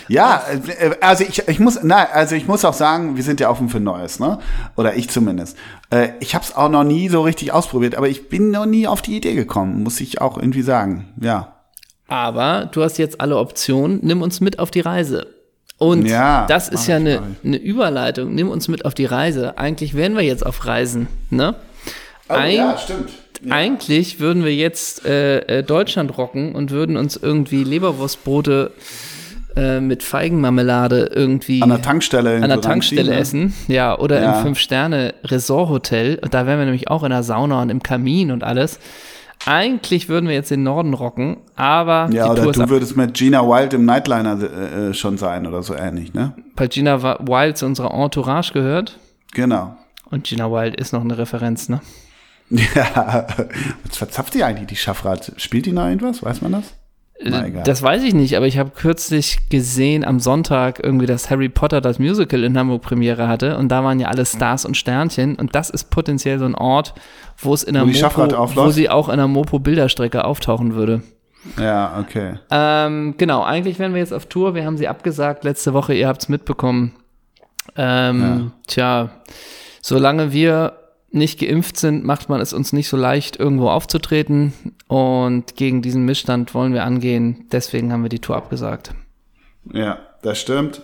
Ja, 0.07 0.43
äh, 0.79 0.91
also 1.01 1.23
ich, 1.27 1.47
ich 1.47 1.59
muss, 1.59 1.79
na, 1.83 2.05
also 2.11 2.35
ich 2.35 2.47
muss 2.47 2.63
auch 2.65 2.73
sagen, 2.73 3.15
wir 3.17 3.23
sind 3.23 3.39
ja 3.39 3.49
offen 3.49 3.69
für 3.69 3.79
Neues, 3.79 4.19
ne? 4.19 4.39
Oder 4.75 4.95
ich 4.95 5.09
zumindest. 5.09 5.57
Äh, 5.89 6.09
ich 6.19 6.33
habe 6.35 6.45
es 6.45 6.55
auch 6.55 6.69
noch 6.69 6.83
nie 6.83 7.09
so 7.09 7.21
richtig 7.21 7.51
ausprobiert, 7.51 7.95
aber 7.95 8.07
ich 8.07 8.29
bin 8.29 8.51
noch 8.51 8.65
nie 8.65 8.87
auf 8.87 9.01
die 9.01 9.17
Idee 9.17 9.33
gekommen, 9.35 9.83
muss 9.83 9.99
ich 9.99 10.21
auch 10.21 10.37
irgendwie 10.37 10.61
sagen. 10.61 11.13
Ja. 11.21 11.53
Aber 12.07 12.69
du 12.71 12.83
hast 12.83 12.97
jetzt 12.97 13.19
alle 13.19 13.37
Optionen. 13.37 13.99
Nimm 14.01 14.21
uns 14.21 14.39
mit 14.39 14.59
auf 14.59 14.71
die 14.71 14.79
Reise. 14.79 15.27
Und 15.77 16.05
Ja, 16.07 16.45
das 16.47 16.69
ist 16.69 16.87
ja 16.87 16.95
eine, 16.95 17.21
eine 17.43 17.57
Überleitung. 17.57 18.33
Nimm 18.33 18.49
uns 18.49 18.67
mit 18.67 18.85
auf 18.85 18.93
die 18.93 19.05
Reise. 19.05 19.57
Eigentlich 19.57 19.93
wären 19.93 20.15
wir 20.15 20.23
jetzt 20.23 20.45
auf 20.45 20.65
Reisen, 20.65 21.07
ne? 21.29 21.55
Ein- 22.29 22.59
Oh, 22.73 22.77
stimmt. 22.77 23.09
Eigentlich 23.51 24.19
würden 24.19 24.43
wir 24.43 24.55
jetzt 24.55 25.05
äh, 25.05 25.59
äh, 25.59 25.63
Deutschland 25.63 26.17
rocken 26.17 26.55
und 26.55 26.71
würden 26.71 26.97
uns 26.97 27.15
irgendwie 27.15 27.63
Leberwurstbrote 27.63 28.71
äh, 29.57 29.81
mit 29.81 30.03
Feigenmarmelade 30.03 31.09
irgendwie 31.13 31.61
An 31.61 31.69
der 31.69 31.81
Tankstelle. 31.81 32.35
an 32.41 32.49
der 32.49 32.61
Tankstelle 32.61 33.11
ne? 33.11 33.17
essen. 33.19 33.53
Ja, 33.67 33.97
oder 33.97 34.21
Ja. 34.21 34.37
im 34.37 34.43
Fünf-Sterne-Resort-Hotel. 34.43 36.19
Und 36.21 36.33
Da 36.33 36.45
wären 36.45 36.59
wir 36.59 36.65
nämlich 36.65 36.89
auch 36.89 37.03
in 37.03 37.09
der 37.09 37.23
Sauna 37.23 37.61
und 37.61 37.69
im 37.69 37.81
Kamin 37.83 38.31
und 38.31 38.43
alles. 38.43 38.79
Eigentlich 39.45 40.09
würden 40.09 40.27
wir 40.27 40.33
jetzt 40.35 40.49
den 40.49 40.63
Norden 40.63 40.93
rocken, 40.93 41.37
aber 41.55 42.09
Ja, 42.11 42.31
oder 42.31 42.51
du 42.51 42.69
würdest 42.69 42.97
mit 42.97 43.13
Gina 43.13 43.41
Wild 43.43 43.73
im 43.73 43.85
Nightliner 43.85 44.37
äh, 44.41 44.89
äh, 44.89 44.93
schon 44.93 45.17
sein 45.17 45.45
oder 45.45 45.61
so 45.61 45.75
ähnlich, 45.75 46.13
ne? 46.13 46.33
Weil 46.55 46.69
Gina 46.69 47.01
Wild 47.03 47.55
zu 47.57 47.65
unserer 47.67 47.93
Entourage 47.93 48.51
gehört. 48.51 48.97
Genau. 49.33 49.77
Und 50.09 50.23
Gina 50.25 50.51
Wild 50.51 50.75
ist 50.75 50.91
noch 50.91 51.01
eine 51.01 51.17
Referenz, 51.17 51.69
ne? 51.69 51.81
Ja. 52.49 53.27
Was 53.85 53.97
verzapft 53.97 54.33
die 54.33 54.43
eigentlich, 54.43 54.67
die 54.67 54.75
Schaffrat? 54.77 55.33
Spielt 55.37 55.65
die 55.65 55.71
noch 55.73 55.85
irgendwas? 55.85 56.23
Weiß 56.23 56.41
man 56.41 56.53
das? 56.53 56.73
Egal. 57.19 57.63
Das 57.63 57.81
weiß 57.81 58.03
ich 58.03 58.13
nicht, 58.13 58.37
aber 58.37 58.45
ich 58.45 58.57
habe 58.57 58.69
kürzlich 58.69 59.49
gesehen 59.49 60.05
am 60.05 60.19
Sonntag 60.19 60.79
irgendwie, 60.83 61.07
dass 61.07 61.29
Harry 61.29 61.49
Potter 61.49 61.81
das 61.81 61.97
Musical 61.97 62.43
in 62.43 62.57
Hamburg 62.57 62.83
Premiere 62.83 63.27
hatte 63.27 63.57
und 63.57 63.69
da 63.69 63.83
waren 63.83 63.99
ja 63.99 64.07
alle 64.07 64.25
Stars 64.25 64.65
und 64.65 64.77
Sternchen 64.77 65.35
und 65.35 65.55
das 65.55 65.69
ist 65.69 65.89
potenziell 65.89 66.37
so 66.37 66.45
ein 66.45 66.55
Ort, 66.55 66.93
wo 67.37 67.53
es 67.53 67.63
in 67.63 67.73
der 67.73 67.83
Wo 67.83 67.87
Mopo, 67.87 68.55
wo 68.55 68.69
sie 68.69 68.89
auch 68.89 69.09
in 69.09 69.17
der 69.17 69.27
Mopo 69.27 69.57
Bilderstrecke 69.57 70.25
auftauchen 70.25 70.75
würde. 70.75 71.01
Ja, 71.59 71.97
okay. 71.99 72.39
Ähm, 72.51 73.15
genau, 73.17 73.41
eigentlich 73.43 73.79
wären 73.79 73.93
wir 73.93 73.99
jetzt 73.99 74.13
auf 74.13 74.25
Tour. 74.27 74.53
Wir 74.53 74.65
haben 74.65 74.77
sie 74.77 74.87
abgesagt 74.87 75.43
letzte 75.43 75.73
Woche, 75.73 75.93
ihr 75.93 76.07
habt's 76.07 76.29
mitbekommen. 76.29 76.93
Ähm, 77.75 78.51
Tja, 78.67 79.09
solange 79.81 80.33
wir 80.33 80.73
nicht 81.11 81.39
geimpft 81.39 81.77
sind, 81.77 82.03
macht 82.03 82.29
man 82.29 82.41
es 82.41 82.53
uns 82.53 82.73
nicht 82.73 82.89
so 82.89 82.97
leicht, 82.97 83.37
irgendwo 83.37 83.69
aufzutreten. 83.69 84.53
Und 84.87 85.55
gegen 85.55 85.81
diesen 85.81 86.03
Missstand 86.05 86.53
wollen 86.53 86.73
wir 86.73 86.83
angehen. 86.83 87.45
Deswegen 87.51 87.91
haben 87.93 88.03
wir 88.03 88.09
die 88.09 88.19
Tour 88.19 88.35
abgesagt. 88.35 88.93
Ja, 89.73 89.99
das 90.21 90.39
stimmt. 90.39 90.81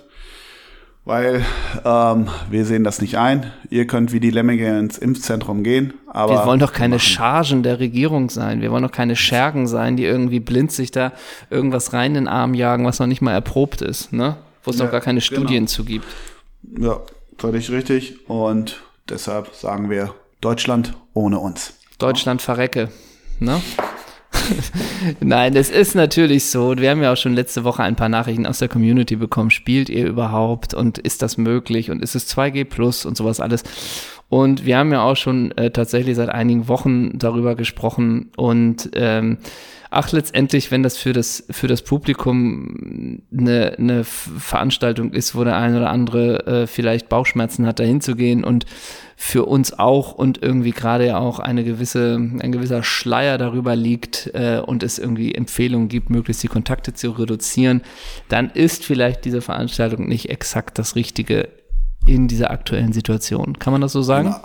Weil 1.05 1.43
ähm, 1.83 2.29
wir 2.49 2.63
sehen 2.63 2.85
das 2.85 3.01
nicht 3.01 3.17
ein. 3.17 3.51
Ihr 3.69 3.85
könnt 3.87 4.13
wie 4.13 4.21
die 4.21 4.29
Lemminge 4.31 4.79
ins 4.79 4.97
Impfzentrum 4.97 5.61
gehen, 5.61 5.93
aber 6.07 6.33
Wir 6.33 6.45
wollen 6.45 6.61
doch 6.61 6.71
keine 6.71 6.97
Chargen 6.97 7.61
der 7.61 7.79
Regierung 7.81 8.29
sein. 8.29 8.61
Wir 8.61 8.71
wollen 8.71 8.83
doch 8.83 8.91
keine 8.91 9.17
Schergen 9.17 9.67
sein, 9.67 9.97
die 9.97 10.05
irgendwie 10.05 10.39
blind 10.39 10.71
sich 10.71 10.91
da 10.91 11.11
irgendwas 11.49 11.91
rein 11.91 12.11
in 12.11 12.23
den 12.23 12.27
Arm 12.29 12.53
jagen, 12.53 12.85
was 12.85 12.99
noch 12.99 13.07
nicht 13.07 13.21
mal 13.21 13.33
erprobt 13.33 13.81
ist, 13.81 14.13
ne? 14.13 14.37
Wo 14.63 14.71
es 14.71 14.77
Ja, 14.77 14.85
noch 14.85 14.91
gar 14.93 15.01
keine 15.01 15.19
genau. 15.19 15.41
Studien 15.41 15.67
zu 15.67 15.83
gibt. 15.83 16.05
ja, 16.79 17.01
völlig 17.37 17.69
richtig. 17.69 18.29
Und 18.29 18.81
deshalb 19.09 19.53
sagen 19.55 19.89
wir 19.89 20.13
Deutschland 20.41 20.93
ohne 21.13 21.39
uns. 21.39 21.73
Deutschland 21.99 22.41
verrecke. 22.41 22.89
Ne? 23.39 23.61
Nein, 25.19 25.55
es 25.55 25.69
ist 25.69 25.95
natürlich 25.95 26.45
so. 26.45 26.75
Wir 26.77 26.91
haben 26.91 27.01
ja 27.01 27.13
auch 27.13 27.17
schon 27.17 27.33
letzte 27.33 27.63
Woche 27.63 27.83
ein 27.83 27.95
paar 27.95 28.09
Nachrichten 28.09 28.45
aus 28.45 28.59
der 28.59 28.69
Community 28.69 29.15
bekommen. 29.15 29.49
Spielt 29.49 29.89
ihr 29.89 30.05
überhaupt 30.07 30.73
und 30.73 30.97
ist 30.97 31.21
das 31.21 31.37
möglich 31.37 31.91
und 31.91 32.01
ist 32.01 32.15
es 32.15 32.33
2G 32.35 32.65
plus 32.65 33.05
und 33.05 33.17
sowas 33.17 33.39
alles? 33.39 33.63
Und 34.29 34.65
wir 34.65 34.77
haben 34.77 34.91
ja 34.91 35.03
auch 35.03 35.15
schon 35.15 35.51
äh, 35.57 35.71
tatsächlich 35.71 36.15
seit 36.15 36.29
einigen 36.29 36.67
Wochen 36.67 37.17
darüber 37.19 37.55
gesprochen 37.55 38.31
und 38.35 38.89
ähm, 38.95 39.37
ach, 39.91 40.11
letztendlich, 40.11 40.71
wenn 40.71 40.81
das 40.81 40.97
für 40.97 41.13
das, 41.13 41.45
für 41.51 41.67
das 41.67 41.83
Publikum 41.83 43.21
eine, 43.31 43.75
eine 43.77 44.03
Veranstaltung 44.03 45.11
ist, 45.11 45.35
wo 45.35 45.43
der 45.43 45.55
ein 45.57 45.75
oder 45.75 45.91
andere 45.91 46.47
äh, 46.47 46.67
vielleicht 46.67 47.09
Bauchschmerzen 47.09 47.67
hat, 47.67 47.79
dahin 47.79 48.01
zu 48.01 48.15
gehen 48.15 48.43
und 48.43 48.65
für 49.15 49.45
uns 49.45 49.77
auch 49.77 50.13
und 50.13 50.41
irgendwie 50.41 50.71
gerade 50.71 51.07
ja 51.07 51.19
auch 51.19 51.39
eine 51.39 51.63
gewisse, 51.63 52.15
ein 52.15 52.51
gewisser 52.51 52.83
Schleier 52.83 53.37
darüber 53.37 53.75
liegt 53.75 54.31
äh, 54.33 54.61
und 54.65 54.83
es 54.83 54.99
irgendwie 54.99 55.35
Empfehlungen 55.35 55.87
gibt, 55.87 56.09
möglichst 56.09 56.43
die 56.43 56.47
Kontakte 56.47 56.93
zu 56.93 57.11
reduzieren, 57.11 57.81
dann 58.29 58.49
ist 58.49 58.83
vielleicht 58.83 59.25
diese 59.25 59.41
Veranstaltung 59.41 60.07
nicht 60.07 60.29
exakt 60.29 60.79
das 60.79 60.95
Richtige 60.95 61.49
in 62.05 62.27
dieser 62.27 62.51
aktuellen 62.51 62.93
Situation. 62.93 63.59
Kann 63.59 63.71
man 63.71 63.81
das 63.81 63.93
so 63.93 64.01
sagen? 64.01 64.29
Ja, 64.29 64.41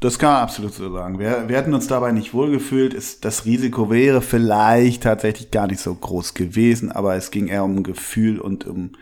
das 0.00 0.18
kann 0.18 0.32
man 0.32 0.42
absolut 0.42 0.74
so 0.74 0.92
sagen. 0.92 1.18
Wir, 1.18 1.48
wir 1.48 1.56
hätten 1.56 1.74
uns 1.74 1.86
dabei 1.86 2.12
nicht 2.12 2.34
wohlgefühlt. 2.34 3.24
Das 3.24 3.44
Risiko 3.44 3.90
wäre 3.90 4.20
vielleicht 4.22 5.04
tatsächlich 5.04 5.50
gar 5.50 5.66
nicht 5.66 5.80
so 5.80 5.94
groß 5.94 6.34
gewesen, 6.34 6.90
aber 6.90 7.14
es 7.16 7.30
ging 7.30 7.48
eher 7.48 7.64
um 7.64 7.82
Gefühl 7.82 8.40
und 8.40 8.66
um 8.66 8.92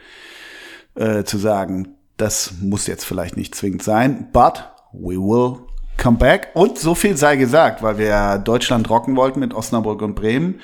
äh, 0.94 1.24
zu 1.24 1.38
sagen, 1.38 1.88
das 2.16 2.54
muss 2.60 2.86
jetzt 2.86 3.04
vielleicht 3.04 3.36
nicht 3.36 3.54
zwingend 3.54 3.82
sein, 3.82 4.28
but 4.32 4.73
we 5.00 5.14
will 5.16 5.58
come 5.96 6.16
back. 6.18 6.48
Und 6.54 6.78
so 6.78 6.94
viel 6.94 7.16
sei 7.16 7.36
gesagt, 7.36 7.82
weil 7.82 7.98
wir 7.98 8.38
Deutschland 8.38 8.88
rocken 8.90 9.16
wollten 9.16 9.40
mit 9.40 9.54
Osnabrück 9.54 10.02
und 10.02 10.14
Bremen. 10.14 10.60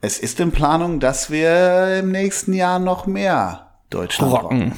Es 0.00 0.18
ist 0.18 0.40
in 0.40 0.50
Planung, 0.50 0.98
dass 1.00 1.30
wir 1.30 1.98
im 2.00 2.10
nächsten 2.10 2.52
Jahr 2.52 2.78
noch 2.78 3.06
mehr 3.06 3.66
Deutschland 3.90 4.32
rocken. 4.32 4.58
Rocken. 4.62 4.72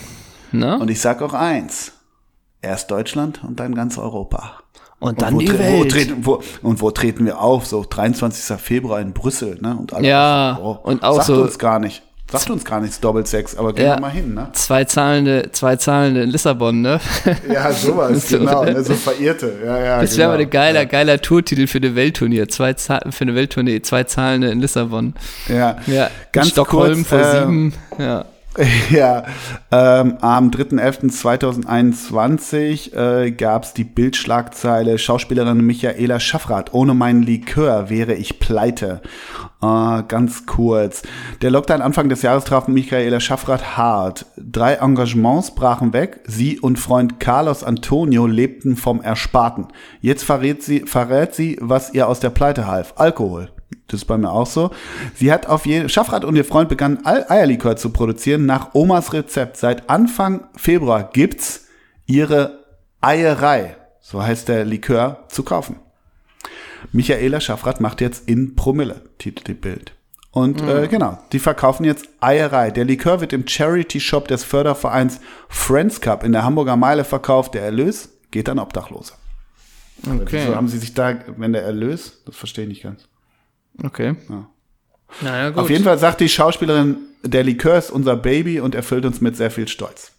Ne? 0.52 0.78
Und 0.78 0.90
ich 0.90 1.00
sag 1.00 1.22
auch 1.22 1.34
eins. 1.34 1.92
Erst 2.60 2.90
Deutschland 2.90 3.42
und 3.44 3.60
dann 3.60 3.74
ganz 3.74 3.98
Europa. 3.98 4.58
Und 5.00 5.20
dann 5.20 5.34
wo, 5.34 5.38
die 5.40 5.52
Wo 5.52 5.58
Welt. 5.58 5.90
treten, 5.90 6.24
wo, 6.24 6.40
und 6.62 6.80
wo 6.80 6.90
treten 6.90 7.26
wir 7.26 7.40
auf? 7.40 7.66
So 7.66 7.84
23. 7.88 8.56
Februar 8.58 9.00
in 9.00 9.12
Brüssel, 9.12 9.58
ne? 9.60 9.76
Und 9.78 9.92
alle 9.92 10.06
Ja, 10.08 10.58
oh, 10.62 10.78
und 10.82 11.02
auch 11.02 11.16
sagt 11.16 11.26
so- 11.26 11.42
uns 11.42 11.58
gar 11.58 11.78
nicht. 11.78 12.02
Sagt 12.32 12.50
uns 12.50 12.65
gar 12.65 12.80
nichts 12.80 12.99
Doppelsex, 13.00 13.54
aber 13.54 13.73
gehen 13.75 13.84
Ja. 13.87 13.97
wir 13.97 14.00
mal 14.00 14.10
hin, 14.10 14.34
ne? 14.34 14.49
Zwei 14.54 14.84
zahlende, 14.84 15.50
zwei 15.52 15.76
zahlende 15.76 16.23
in 16.23 16.30
Lissabon, 16.30 16.80
ne? 16.80 16.99
Ja, 17.52 17.71
sowas, 17.71 18.28
So, 18.28 18.39
genau. 18.39 18.65
ne? 18.65 18.73
Ne? 18.73 18.82
So 18.82 18.95
verirrte. 18.95 19.52
Ja, 19.65 19.78
ja, 19.78 20.00
Das 20.00 20.17
wäre 20.17 20.28
genau. 20.28 20.39
mal 20.39 20.43
ein 20.43 20.50
geiler, 20.50 20.87
geiler 20.87 21.21
Tourtitel 21.21 21.67
für 21.67 21.78
eine 21.78 21.95
Weltturnier. 21.95 22.49
Zwei 22.49 22.73
Zahl, 22.73 23.02
für 23.10 23.23
eine 23.23 23.34
Welttournee, 23.34 23.82
zwei 23.82 24.04
Zahlende 24.04 24.49
in 24.50 24.60
Lissabon. 24.60 25.15
Ja, 25.49 25.76
Ja, 25.87 26.10
Ganz 26.32 26.49
Stockholm 26.49 27.04
kurz, 27.04 27.08
vor 27.08 27.21
äh, 27.21 27.41
sieben. 27.41 27.75
Ja. 27.99 28.25
Ja, 28.90 29.25
ähm, 29.73 30.19
am 30.21 30.50
3.11.2021 30.50 32.95
äh, 32.95 33.32
gab 33.32 33.64
es 33.64 33.75
die 33.75 33.82
Bildschlagzeile 33.84 34.99
Schauspielerin 34.99 35.64
Michaela 35.64 36.21
Schaffrath. 36.21 36.73
Ohne 36.73 36.95
meinen 36.95 37.23
Likör 37.23 37.90
wäre 37.90 38.14
ich 38.14 38.38
pleite. 38.38 39.02
Äh, 39.60 40.04
ganz 40.06 40.47
kurz. 40.47 41.02
Der 41.43 41.50
Lockdown 41.50 41.82
Anfang 41.82 42.08
des 42.08 42.23
Jahres 42.23 42.45
traf 42.45 42.69
Michaela 42.69 43.19
Schaffrath 43.21 43.76
hart. 43.76 44.26
Drei 44.36 44.75
Engagements 44.75 45.52
brachen 45.54 45.93
weg. 45.93 46.21
Sie 46.26 46.60
und 46.60 46.78
Freund 46.78 47.19
Carlos 47.19 47.64
Antonio 47.64 48.26
lebten 48.26 48.76
vom 48.76 49.00
Ersparten. 49.00 49.67
Jetzt 50.00 50.23
verrät 50.25 50.62
sie, 50.62 50.80
verrät 50.80 51.34
sie, 51.34 51.58
was 51.60 51.93
ihr 51.93 52.06
aus 52.08 52.21
der 52.21 52.30
Pleite 52.30 52.69
half. 52.69 52.95
Alkohol. 52.97 53.53
Das 53.95 54.02
ist 54.02 54.09
bei 54.09 54.19
mir 54.19 54.33
auch 54.33 54.47
so. 54.47 54.71
Sie 55.15 55.33
hat 55.33 55.47
auf 55.47 55.67
jeden 55.67 55.89
Schaffrath 55.89 56.25
und 56.25 56.35
ihr 56.35 56.45
Freund 56.45 56.69
begannen 56.69 56.99
All 57.04 57.26
Eierlikör 57.28 57.76
zu 57.76 57.91
produzieren 57.91 58.45
nach 58.45 58.75
Omas 58.75 59.13
Rezept. 59.13 59.57
Seit 59.57 59.89
Anfang 59.89 60.49
Februar 60.57 61.11
gibt's 61.13 61.69
ihre 62.07 62.65
Eierei, 63.00 63.76
so 64.00 64.21
heißt 64.21 64.49
der 64.49 64.65
Likör, 64.65 65.25
zu 65.28 65.45
kaufen. 65.45 65.76
Michaela 66.91 67.41
Schaffrath 67.41 67.80
macht 67.80 68.00
jetzt 68.00 68.28
in 68.28 68.57
Promille, 68.57 69.02
titelt 69.19 69.47
die 69.47 69.54
Bild. 69.54 69.93
Und 70.33 70.61
äh, 70.63 70.89
genau, 70.89 71.19
die 71.30 71.39
verkaufen 71.39 71.85
jetzt 71.85 72.09
Eierei. 72.19 72.73
Der 72.73 72.85
Likör 72.85 73.21
wird 73.21 73.33
im 73.33 73.47
Charity-Shop 73.47 74.26
des 74.26 74.43
Fördervereins 74.43 75.21
Friends 75.49 76.00
Cup 76.00 76.25
in 76.25 76.33
der 76.33 76.43
Hamburger 76.43 76.76
Meile 76.76 77.04
verkauft. 77.04 77.54
Der 77.54 77.63
Erlös 77.63 78.09
geht 78.33 78.49
an 78.49 78.59
Obdachlose. 78.59 79.13
Okay. 80.04 80.47
So 80.47 80.57
haben 80.57 80.67
sie 80.67 80.78
sich 80.78 80.95
da, 80.95 81.15
wenn 81.37 81.52
der 81.52 81.63
Erlös, 81.63 82.23
das 82.26 82.35
verstehe 82.35 82.65
ich 82.65 82.69
nicht 82.69 82.83
ganz. 82.83 83.07
Okay. 83.82 84.15
Ja. 84.28 84.49
Naja, 85.21 85.50
gut. 85.50 85.58
Auf 85.58 85.71
jeden 85.71 85.84
Fall 85.84 85.99
sagt 85.99 86.21
die 86.21 86.28
Schauspielerin, 86.28 86.97
der 87.23 87.45
Likör 87.45 87.78
ist 87.78 87.91
unser 87.91 88.17
Baby 88.17 88.60
und 88.60 88.75
erfüllt 88.75 89.04
uns 89.04 89.21
mit 89.21 89.37
sehr 89.37 89.50
viel 89.50 89.69
Stolz. 89.69 90.13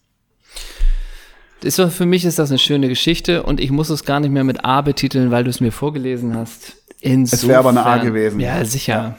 Ist 1.61 1.81
für 1.81 2.05
mich 2.05 2.25
ist 2.25 2.37
das 2.37 2.51
eine 2.51 2.59
schöne 2.59 2.89
Geschichte 2.89 3.43
und 3.43 3.59
ich 3.59 3.71
muss 3.71 3.89
es 3.89 4.03
gar 4.03 4.19
nicht 4.19 4.31
mehr 4.31 4.43
mit 4.43 4.63
A 4.65 4.81
betiteln, 4.81 5.31
weil 5.31 5.43
du 5.43 5.49
es 5.49 5.61
mir 5.61 5.71
vorgelesen 5.71 6.35
hast. 6.35 6.75
Insofern, 6.99 7.49
wäre 7.49 7.59
aber 7.59 7.69
eine 7.69 7.85
A 7.85 7.97
gewesen. 7.97 8.39
Ja, 8.39 8.63
sicher. 8.65 8.93
Ja. 8.93 9.17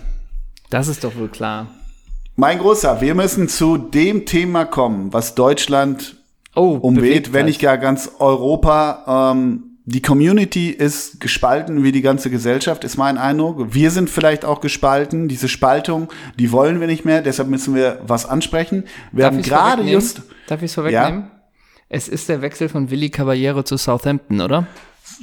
Das 0.70 0.88
ist 0.88 1.04
doch 1.04 1.16
wohl 1.16 1.28
klar. 1.28 1.68
Mein 2.36 2.58
Großer, 2.58 3.00
wir 3.00 3.14
müssen 3.14 3.48
zu 3.48 3.78
dem 3.78 4.26
Thema 4.26 4.64
kommen, 4.64 5.12
was 5.12 5.34
Deutschland 5.34 6.16
Oh, 6.54 6.78
umweht, 6.80 7.32
wenn 7.32 7.46
nicht 7.46 7.60
gar 7.60 7.78
ganz 7.78 8.10
Europa. 8.18 9.32
Ähm, 9.32 9.75
die 9.88 10.02
Community 10.02 10.70
ist 10.70 11.20
gespalten 11.20 11.84
wie 11.84 11.92
die 11.92 12.02
ganze 12.02 12.28
Gesellschaft, 12.28 12.82
ist 12.82 12.96
mein 12.96 13.18
Eindruck. 13.18 13.72
Wir 13.72 13.92
sind 13.92 14.10
vielleicht 14.10 14.44
auch 14.44 14.60
gespalten. 14.60 15.28
Diese 15.28 15.48
Spaltung, 15.48 16.08
die 16.40 16.50
wollen 16.50 16.80
wir 16.80 16.88
nicht 16.88 17.04
mehr. 17.04 17.22
Deshalb 17.22 17.48
müssen 17.48 17.72
wir 17.76 18.00
was 18.04 18.26
ansprechen. 18.26 18.82
Wir 19.12 19.22
Darf 19.22 19.34
haben 19.34 19.42
gerade 19.42 19.82
just, 19.84 20.22
Darf 20.48 20.60
ich 20.60 20.66
es 20.66 20.74
vorwegnehmen? 20.74 21.30
Es 21.88 22.08
ist 22.08 22.28
der 22.28 22.42
Wechsel 22.42 22.68
von 22.68 22.90
Willi 22.90 23.10
Caballero 23.10 23.62
zu 23.62 23.76
Southampton, 23.76 24.40
oder? 24.40 24.66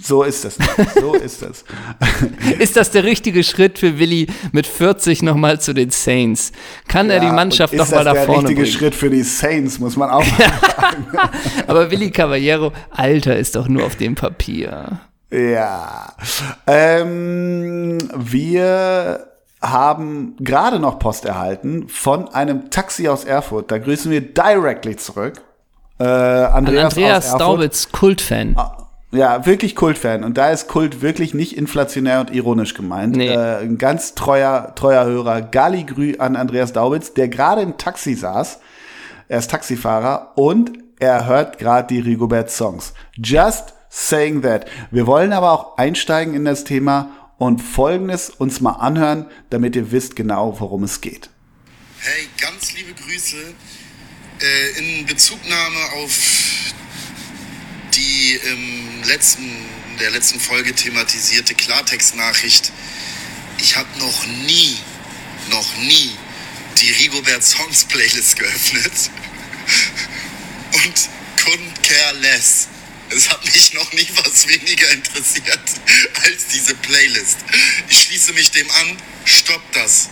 So 0.01 0.23
ist 0.23 0.43
es, 0.45 0.57
so 0.99 1.13
ist 1.13 1.41
es. 1.43 1.63
Ist 2.59 2.75
das 2.77 2.89
der 2.91 3.03
richtige 3.03 3.43
Schritt 3.43 3.77
für 3.79 3.99
Willi 3.99 4.27
mit 4.51 4.65
40 4.65 5.21
nochmal 5.21 5.59
zu 5.61 5.73
den 5.73 5.91
Saints? 5.91 6.51
Kann 6.87 7.09
er 7.09 7.19
die 7.19 7.27
Ja, 7.27 7.33
Mannschaft 7.33 7.73
und 7.73 7.77
noch 7.77 7.85
ist 7.85 7.91
mal 7.93 8.03
das 8.03 8.13
da 8.13 8.13
der 8.13 8.25
vorne 8.25 8.49
richtige 8.49 8.61
bringen? 8.63 8.73
Schritt 8.77 8.95
für 8.95 9.09
die 9.09 9.21
Saints, 9.23 9.79
muss 9.79 9.95
man 9.95 10.09
auch 10.09 10.25
Aber 11.67 11.91
Willi 11.91 12.11
Caballero, 12.11 12.71
Alter, 12.89 13.37
ist 13.37 13.55
doch 13.55 13.67
nur 13.67 13.85
auf 13.85 13.95
dem 13.95 14.15
Papier. 14.15 14.99
Ja. 15.31 16.13
Ähm, 16.67 17.97
wir 18.15 19.27
haben 19.61 20.35
gerade 20.39 20.79
noch 20.79 20.99
Post 20.99 21.25
erhalten 21.25 21.87
von 21.87 22.27
einem 22.33 22.69
Taxi 22.69 23.07
aus 23.07 23.23
Erfurt. 23.25 23.71
Da 23.71 23.77
grüßen 23.77 24.11
wir 24.11 24.21
directly 24.21 24.95
zurück. 24.97 25.41
Äh, 25.99 26.03
An 26.03 26.65
Andreas, 26.67 26.93
Andreas 26.93 27.17
aus 27.25 27.25
Erfurt. 27.25 27.41
Staubitz, 27.41 27.91
Kultfan. 27.91 28.55
Ja, 29.13 29.45
wirklich 29.45 29.75
Kultfan. 29.75 30.23
Und 30.23 30.37
da 30.37 30.49
ist 30.49 30.67
Kult 30.67 31.01
wirklich 31.03 31.35
nicht 31.35 31.55
inflationär 31.55 32.19
und 32.19 32.33
ironisch 32.33 32.73
gemeint. 32.73 33.15
Nee. 33.15 33.27
Äh, 33.27 33.59
ein 33.61 33.77
ganz 33.77 34.15
treuer, 34.15 34.73
treuer 34.75 35.05
Hörer. 35.05 35.41
Galligrü 35.43 36.15
an 36.17 36.35
Andreas 36.35 36.73
Daubitz, 36.73 37.13
der 37.13 37.27
gerade 37.27 37.61
im 37.61 37.77
Taxi 37.77 38.15
saß. 38.15 38.59
Er 39.27 39.39
ist 39.39 39.51
Taxifahrer 39.51 40.33
und 40.35 40.73
er 40.99 41.27
hört 41.27 41.59
gerade 41.59 41.87
die 41.87 41.99
Rigobert-Songs. 41.99 42.93
Just 43.15 43.73
saying 43.89 44.41
that. 44.41 44.65
Wir 44.89 45.05
wollen 45.05 45.31
aber 45.31 45.51
auch 45.51 45.77
einsteigen 45.77 46.33
in 46.33 46.43
das 46.43 46.63
Thema 46.63 47.11
und 47.37 47.61
Folgendes 47.61 48.31
uns 48.31 48.61
mal 48.61 48.73
anhören, 48.73 49.27
damit 49.51 49.75
ihr 49.75 49.91
wisst 49.91 50.15
genau, 50.15 50.59
worum 50.59 50.83
es 50.83 51.01
geht. 51.01 51.29
Hey, 51.99 52.27
ganz 52.41 52.73
liebe 52.73 52.93
Grüße. 52.93 53.37
Äh, 54.39 54.79
in 54.79 55.05
Bezugnahme 55.05 55.77
auf 56.03 56.11
die 57.95 58.39
im 58.43 59.03
letzten, 59.03 59.49
der 59.99 60.11
letzten 60.11 60.39
Folge 60.39 60.73
thematisierte 60.73 61.55
Klartext-Nachricht. 61.55 62.71
Ich 63.59 63.75
habe 63.75 63.87
noch 63.99 64.25
nie, 64.45 64.77
noch 65.49 65.77
nie 65.77 66.11
die 66.79 66.91
Rigobert 66.91 67.43
Songs 67.43 67.85
Playlist 67.85 68.37
geöffnet 68.37 68.93
und 70.73 71.09
couldn't 71.37 71.81
care 71.83 72.15
less. 72.19 72.67
Es 73.09 73.29
hat 73.29 73.45
mich 73.45 73.73
noch 73.73 73.91
nie 73.93 74.07
was 74.23 74.47
weniger 74.47 74.89
interessiert 74.89 75.59
als 76.23 76.47
diese 76.47 76.73
Playlist. 76.75 77.37
Ich 77.89 78.03
schließe 78.03 78.33
mich 78.33 78.51
dem 78.51 78.69
an, 78.71 78.97
stoppt 79.25 79.75
das. 79.75 80.09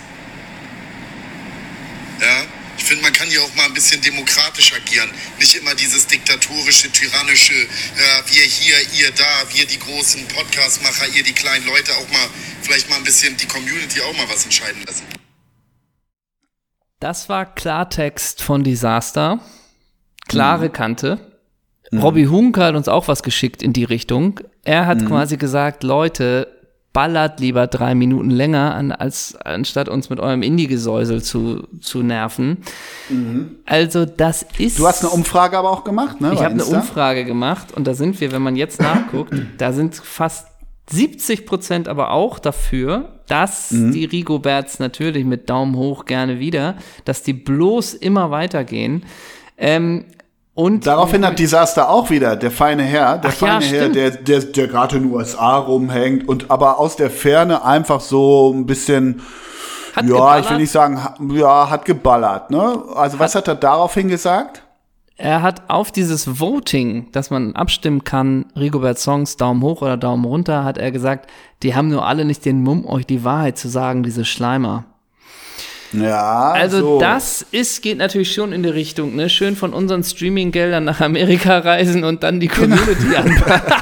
Ja, 2.20 2.46
ich 2.82 2.88
finde, 2.88 3.04
man 3.04 3.14
kann 3.14 3.28
hier 3.28 3.44
auch 3.44 3.56
mal 3.56 3.66
ein 3.66 3.76
bisschen 3.76 4.02
demokratisch 4.02 4.74
agieren. 4.74 5.10
Nicht 5.38 5.54
immer 5.54 5.76
dieses 5.76 6.08
diktatorische, 6.08 6.92
tyrannische, 6.92 7.54
ja, 7.54 8.24
wir 8.26 8.42
hier, 8.42 8.76
ihr 8.98 9.12
da, 9.12 9.54
wir 9.54 9.68
die 9.68 9.78
großen 9.78 10.28
Podcastmacher, 10.28 11.08
ihr 11.16 11.24
die 11.24 11.34
kleinen 11.34 11.66
Leute, 11.68 11.92
auch 11.94 12.12
mal, 12.12 12.28
vielleicht 12.64 12.90
mal 12.90 12.96
ein 12.96 13.04
bisschen 13.04 13.38
die 13.38 13.46
Community 13.46 14.02
auch 14.02 14.18
mal 14.18 14.28
was 14.30 14.46
entscheiden 14.46 14.84
lassen. 14.88 15.04
Das 17.00 17.30
war 17.30 17.54
Klartext 17.54 18.42
von 18.42 18.64
Disaster. 18.64 19.40
Klare 20.28 20.70
mhm. 20.70 20.74
Kante. 20.74 21.40
Mhm. 21.92 22.00
Robbie 22.00 22.28
Hunke 22.28 22.64
hat 22.64 22.74
uns 22.74 22.88
auch 22.88 23.08
was 23.08 23.22
geschickt 23.22 23.62
in 23.62 23.74
die 23.74 23.84
Richtung. 23.84 24.40
Er 24.64 24.88
hat 24.88 25.02
mhm. 25.02 25.08
quasi 25.08 25.38
gesagt, 25.38 25.84
Leute, 25.84 26.61
ballert 26.94 27.40
lieber 27.40 27.68
drei 27.68 27.96
Minuten 27.96 28.30
länger, 28.30 28.76
an, 28.76 28.92
als 28.92 29.36
anstatt 29.36 29.88
uns 29.88 30.10
mit 30.10 30.20
eurem 30.20 30.42
Indie-Gesäusel 30.42 31.24
zu, 31.24 31.68
zu 31.80 32.04
nerven. 32.04 32.58
Mhm. 33.10 33.58
Also 33.66 34.06
das 34.06 34.46
ist. 34.58 34.78
Du 34.78 34.88
hast 34.88 35.04
eine 35.04 35.12
Umfrage 35.12 35.58
aber 35.58 35.72
auch 35.72 35.84
gemacht, 35.84 36.20
ne? 36.20 36.34
Ich 36.34 36.42
habe 36.42 36.54
eine 36.54 36.66
Umfrage 36.66 37.24
gemacht 37.24 37.72
und 37.74 37.88
da 37.88 37.94
sind 37.94 38.20
wir, 38.20 38.32
wenn 38.32 38.42
man 38.42 38.56
jetzt 38.56 38.82
nachguckt, 38.82 39.34
da 39.58 39.72
sind 39.72 39.96
fast 39.96 40.48
70 40.90 41.46
Prozent 41.46 41.88
aber 41.88 42.12
auch 42.12 42.40
dafür, 42.40 43.22
dass 43.28 43.72
mhm. 43.72 43.94
die 43.94 44.06
Rigoberts 44.06 44.80
natürlich 44.80 45.24
mit 45.24 45.50
Daumen 45.50 45.76
hoch 45.78 46.04
gerne 46.06 46.40
wieder, 46.40 46.76
dass 47.06 47.24
die 47.24 47.34
bloß 47.34 47.94
immer 47.94 48.32
weitergehen. 48.32 49.04
Ähm, 49.58 50.06
und 50.54 50.86
Daraufhin 50.86 51.26
hat 51.26 51.40
Disaster 51.40 51.90
auch 51.90 52.10
wieder, 52.10 52.36
der 52.36 52.52
feine 52.52 52.84
Herr, 52.84 53.18
der 53.18 53.32
Ach 53.32 53.36
feine 53.36 53.66
ja, 53.66 53.72
Herr, 53.72 53.90
der, 53.90 54.12
der, 54.12 54.40
der 54.42 54.68
gerade 54.68 54.98
in 54.98 55.04
den 55.04 55.14
USA 55.14 55.58
rumhängt 55.58 56.28
und 56.28 56.52
aber 56.52 56.78
aus 56.80 56.98
der 56.98 57.10
Ferne 57.10 57.64
einfach 57.64 58.02
so 58.02 58.52
ein 58.54 58.66
bisschen, 58.66 59.22
hat 59.96 60.06
ja, 60.06 60.10
geballert? 60.10 60.46
ich 60.46 60.52
will 60.52 60.58
nicht 60.58 60.72
sagen, 60.72 61.00
ja, 61.34 61.70
hat 61.70 61.86
geballert, 61.86 62.52
ne? 62.52 62.84
Also 62.96 63.14
hat, 63.14 63.20
was 63.20 63.36
hat 63.36 63.48
er 63.48 63.56
daraufhin 63.56 64.10
gesagt? 64.10 64.64
Er 65.16 65.42
hat 65.42 65.70
auf 65.70 65.92
dieses 65.92 66.40
Voting, 66.40 67.12
dass 67.12 67.30
man 67.30 67.56
abstimmen 67.56 68.04
kann, 68.04 68.46
Rigobert 68.56 69.00
Songs 69.00 69.38
Daumen 69.38 69.62
hoch 69.62 69.82
oder 69.82 69.96
Daumen 69.96 70.26
runter, 70.26 70.66
hat 70.66 70.78
er 70.78 70.92
gesagt, 70.92 71.30
die 71.64 71.76
haben 71.76 71.90
nur 71.90 72.06
alle 72.06 72.26
nicht 72.26 72.44
den 72.44 72.64
Mumm, 72.64 72.86
euch 72.86 73.06
die 73.06 73.24
Wahrheit 73.24 73.58
zu 73.58 73.70
sagen, 73.70 74.04
diese 74.04 74.26
Schleimer. 74.26 74.86
Ja. 75.94 76.52
Also 76.52 76.80
so. 76.80 77.00
das 77.00 77.46
ist, 77.52 77.82
geht 77.82 77.98
natürlich 77.98 78.34
schon 78.34 78.54
in 78.54 78.64
die 78.64 78.70
Richtung, 78.70 79.16
ne? 79.16 79.30
Schön 79.30 79.56
von 79.56 79.74
unseren 79.74 80.04
Streaming-Geldern 80.04 80.84
nach 80.84 81.02
Amerika 81.02 81.58
reisen 81.60 82.04
und 82.04 82.24
dann 82.24 82.40
die 82.40 82.48
genau. 82.48 82.76
Community 82.78 83.08
genau. 83.08 83.18
anpassen. 83.20 83.74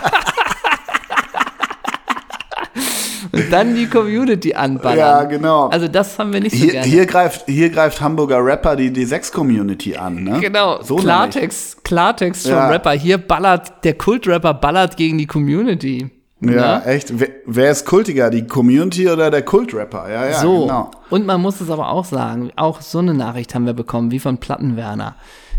und 3.31 3.51
dann 3.51 3.75
die 3.75 3.87
Community 3.87 4.53
anballern. 4.53 4.97
Ja, 4.97 5.23
genau. 5.23 5.67
Also 5.67 5.87
das 5.87 6.17
haben 6.17 6.33
wir 6.33 6.39
nicht 6.39 6.53
so 6.53 6.63
hier, 6.63 6.71
gerne. 6.71 6.87
Hier 6.87 7.05
greift, 7.05 7.45
hier 7.47 7.69
greift 7.69 8.01
Hamburger 8.01 8.43
Rapper 8.43 8.75
die 8.75 8.89
D6-Community 8.89 9.95
an, 9.95 10.23
ne? 10.23 10.39
Genau, 10.39 10.81
so 10.81 10.95
Klartext, 10.95 11.83
Klartext 11.83 12.43
vom 12.43 12.53
ja. 12.53 12.69
Rapper. 12.69 12.91
Hier 12.91 13.17
ballert, 13.19 13.83
der 13.83 13.93
Kultrapper 13.93 14.55
ballert 14.55 14.97
gegen 14.97 15.17
die 15.17 15.27
Community. 15.27 16.09
Ja, 16.41 16.52
ja, 16.52 16.82
echt. 16.84 17.19
Wer, 17.19 17.30
wer, 17.45 17.71
ist 17.71 17.86
kultiger, 17.86 18.30
die 18.30 18.47
Community 18.47 19.10
oder 19.10 19.30
der 19.30 19.41
Kultrapper? 19.41 20.10
Ja, 20.10 20.25
ja, 20.25 20.39
so. 20.39 20.62
genau. 20.62 20.91
Und 21.10 21.25
man 21.25 21.41
muss 21.41 21.60
es 21.60 21.69
aber 21.69 21.89
auch 21.89 22.06
sagen, 22.06 22.52
auch 22.56 22.80
so 22.82 22.99
eine 22.99 23.13
Nachricht 23.13 23.56
haben 23.56 23.65
wir 23.65 23.73
bekommen, 23.73 24.12
wie 24.12 24.19
von 24.19 24.38
Plattenwerner. 24.38 25.15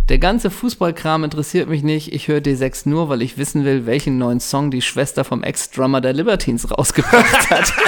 Der 0.09 0.19
ganze 0.19 0.51
Fußballkram 0.51 1.25
interessiert 1.25 1.69
mich 1.69 1.83
nicht. 1.83 2.15
Ich 2.15 2.29
höre 2.29 2.41
D6 2.41 2.89
nur, 2.89 3.11
weil 3.11 3.23
ich 3.23 3.37
wissen 3.37 3.65
will, 3.65 3.87
welchen 3.87 4.19
neuen 4.19 4.41
Song 4.41 4.71
die 4.71 4.83
Schwester 4.83 5.23
vom 5.23 5.43
Ex-Drummer 5.43 6.01
der 6.01 6.15
Libertines 6.15 6.71
rausgebracht 6.71 7.51
hat. 7.51 7.73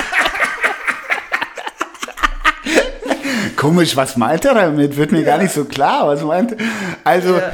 Komisch, 3.57 3.97
was 3.97 4.17
meint 4.17 4.45
er 4.45 4.55
damit? 4.55 4.97
Wird 4.97 5.13
mir 5.13 5.21
ja. 5.21 5.27
gar 5.27 5.39
nicht 5.39 5.53
so 5.53 5.65
klar. 5.65 6.07
Was 6.07 6.23
meint 6.23 6.53
er? 6.53 6.59
Also, 7.05 7.37
ja. 7.37 7.53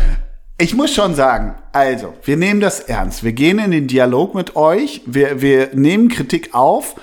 Ich 0.61 0.75
muss 0.75 0.93
schon 0.93 1.15
sagen, 1.15 1.55
also, 1.71 2.15
wir 2.25 2.37
nehmen 2.37 2.59
das 2.59 2.81
ernst. 2.81 3.23
Wir 3.23 3.33
gehen 3.33 3.61
in 3.61 3.71
den 3.71 3.87
Dialog 3.87 4.35
mit 4.35 4.57
euch. 4.57 5.03
Wir, 5.07 5.41
wir 5.41 5.71
nehmen 5.73 6.09
Kritik 6.09 6.53
auf. 6.53 6.97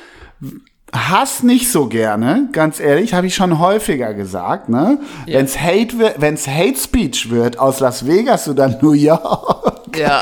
Hass 0.93 1.41
nicht 1.41 1.71
so 1.71 1.87
gerne, 1.87 2.49
ganz 2.51 2.81
ehrlich, 2.81 3.13
habe 3.13 3.27
ich 3.27 3.35
schon 3.35 3.59
häufiger 3.59 4.13
gesagt, 4.13 4.69
ne? 4.69 4.99
Ja. 5.25 5.39
Wenn's 5.39 5.59
Hate 5.59 5.97
wird, 5.97 6.21
wenn's 6.21 6.47
Hate 6.47 6.77
Speech 6.77 7.29
wird 7.29 7.57
aus 7.57 7.79
Las 7.79 8.05
Vegas 8.05 8.47
oder 8.47 8.67
New 8.81 8.91
York. 8.91 9.97
Ja. 9.97 10.21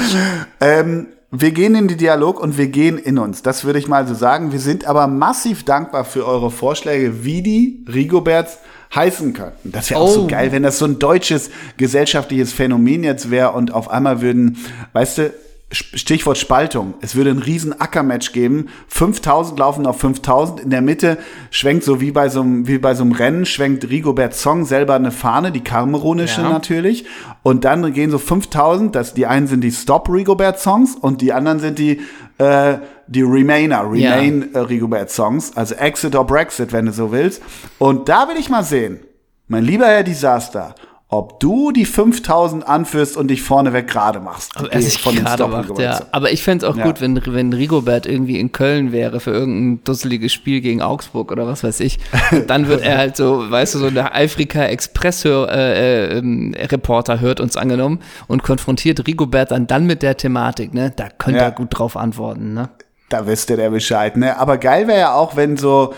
ähm, 0.60 1.08
wir 1.30 1.50
gehen 1.52 1.74
in 1.74 1.88
den 1.88 1.98
Dialog 1.98 2.40
und 2.40 2.56
wir 2.56 2.68
gehen 2.68 2.96
in 2.98 3.18
uns. 3.18 3.42
Das 3.42 3.64
würde 3.64 3.78
ich 3.78 3.88
mal 3.88 4.06
so 4.06 4.14
sagen. 4.14 4.52
Wir 4.52 4.60
sind 4.60 4.86
aber 4.86 5.06
massiv 5.06 5.64
dankbar 5.64 6.04
für 6.04 6.26
eure 6.26 6.50
Vorschläge, 6.50 7.24
wie 7.24 7.42
die 7.42 7.84
Rigoberts 7.92 8.58
heißen 8.94 9.32
könnten. 9.32 9.72
Das 9.72 9.90
wäre 9.90 10.00
auch 10.00 10.08
oh. 10.08 10.12
so 10.12 10.26
geil, 10.26 10.52
wenn 10.52 10.62
das 10.62 10.78
so 10.78 10.84
ein 10.84 10.98
deutsches 10.98 11.50
gesellschaftliches 11.76 12.52
Phänomen 12.52 13.04
jetzt 13.04 13.30
wäre 13.30 13.52
und 13.52 13.72
auf 13.72 13.90
einmal 13.90 14.20
würden, 14.20 14.58
weißt 14.92 15.18
du, 15.18 15.34
Stichwort 15.72 16.36
Spaltung. 16.36 16.94
Es 17.00 17.14
würde 17.14 17.30
ein 17.30 17.38
riesen 17.38 17.80
Ackermatch 17.80 18.32
geben. 18.32 18.68
5000 18.88 19.58
laufen 19.58 19.86
auf 19.86 19.98
5000. 19.98 20.60
In 20.60 20.70
der 20.70 20.82
Mitte 20.82 21.18
schwenkt 21.50 21.84
so 21.84 22.00
wie 22.00 22.10
bei 22.10 22.28
so 22.28 22.42
einem, 22.42 22.68
wie 22.68 22.78
bei 22.78 22.94
so 22.94 23.02
einem 23.02 23.12
Rennen, 23.12 23.46
schwenkt 23.46 23.88
Rigobert 23.88 24.34
Song 24.34 24.64
selber 24.64 24.94
eine 24.94 25.10
Fahne, 25.10 25.50
die 25.50 25.64
kamerunische 25.64 26.42
ja. 26.42 26.48
natürlich. 26.48 27.06
Und 27.42 27.64
dann 27.64 27.92
gehen 27.92 28.10
so 28.10 28.18
5000, 28.18 28.94
das, 28.94 29.14
die 29.14 29.26
einen 29.26 29.46
sind 29.46 29.62
die 29.62 29.72
Stop 29.72 30.08
Rigobert 30.08 30.60
Songs 30.60 30.94
und 30.94 31.20
die 31.22 31.32
anderen 31.32 31.58
sind 31.58 31.78
die, 31.78 32.00
äh, 32.38 32.74
die 33.06 33.22
Remainer, 33.22 33.82
Remain 33.82 34.50
ja. 34.52 34.60
äh, 34.60 34.64
Rigobert 34.64 35.10
Songs. 35.10 35.56
Also 35.56 35.74
Exit 35.76 36.14
or 36.14 36.26
Brexit, 36.26 36.72
wenn 36.72 36.86
du 36.86 36.92
so 36.92 37.12
willst. 37.12 37.42
Und 37.78 38.08
da 38.08 38.28
will 38.28 38.36
ich 38.38 38.50
mal 38.50 38.62
sehen, 38.62 39.00
mein 39.48 39.64
lieber 39.64 39.86
Herr 39.86 40.02
Disaster, 40.02 40.74
ob 41.12 41.40
du 41.40 41.72
die 41.72 41.84
5000 41.84 42.66
anführst 42.66 43.18
und 43.18 43.28
dich 43.28 43.42
vorneweg 43.42 43.86
gerade 43.86 44.18
machst. 44.18 44.56
Aber 44.56 44.72
er 44.72 44.80
sich 44.80 45.02
gerade 45.02 45.46
macht, 45.46 45.78
ja. 45.78 46.00
Aber 46.10 46.32
ich 46.32 46.42
fände 46.42 46.64
es 46.64 46.72
auch 46.72 46.76
ja. 46.76 46.84
gut, 46.84 47.02
wenn, 47.02 47.20
wenn 47.26 47.52
Rigobert 47.52 48.06
irgendwie 48.06 48.40
in 48.40 48.50
Köln 48.50 48.92
wäre 48.92 49.20
für 49.20 49.30
irgendein 49.30 49.84
dusseliges 49.84 50.32
Spiel 50.32 50.62
gegen 50.62 50.80
Augsburg 50.80 51.30
oder 51.30 51.46
was 51.46 51.62
weiß 51.64 51.80
ich. 51.80 51.98
Dann 52.46 52.66
wird 52.66 52.80
er 52.80 52.96
halt 52.96 53.18
so, 53.18 53.50
weißt 53.50 53.74
du, 53.74 53.78
so 53.80 53.90
der 53.90 54.16
Afrika 54.16 54.64
Express 54.64 55.26
äh, 55.26 56.18
äh, 56.18 56.66
Reporter 56.66 57.20
hört 57.20 57.40
uns 57.40 57.58
angenommen 57.58 58.00
und 58.26 58.42
konfrontiert 58.42 59.06
Rigobert 59.06 59.50
dann 59.50 59.66
dann 59.66 59.86
mit 59.86 60.02
der 60.02 60.16
Thematik, 60.16 60.72
ne? 60.72 60.94
Da 60.96 61.10
könnte 61.10 61.40
ja. 61.40 61.46
er 61.46 61.52
gut 61.52 61.78
drauf 61.78 61.94
antworten, 61.94 62.54
ne? 62.54 62.70
Da 63.10 63.26
wüsste 63.26 63.56
der 63.56 63.68
Bescheid, 63.68 64.16
ne? 64.16 64.38
Aber 64.38 64.56
geil 64.56 64.88
wäre 64.88 64.98
ja 64.98 65.14
auch, 65.14 65.36
wenn 65.36 65.58
so 65.58 65.92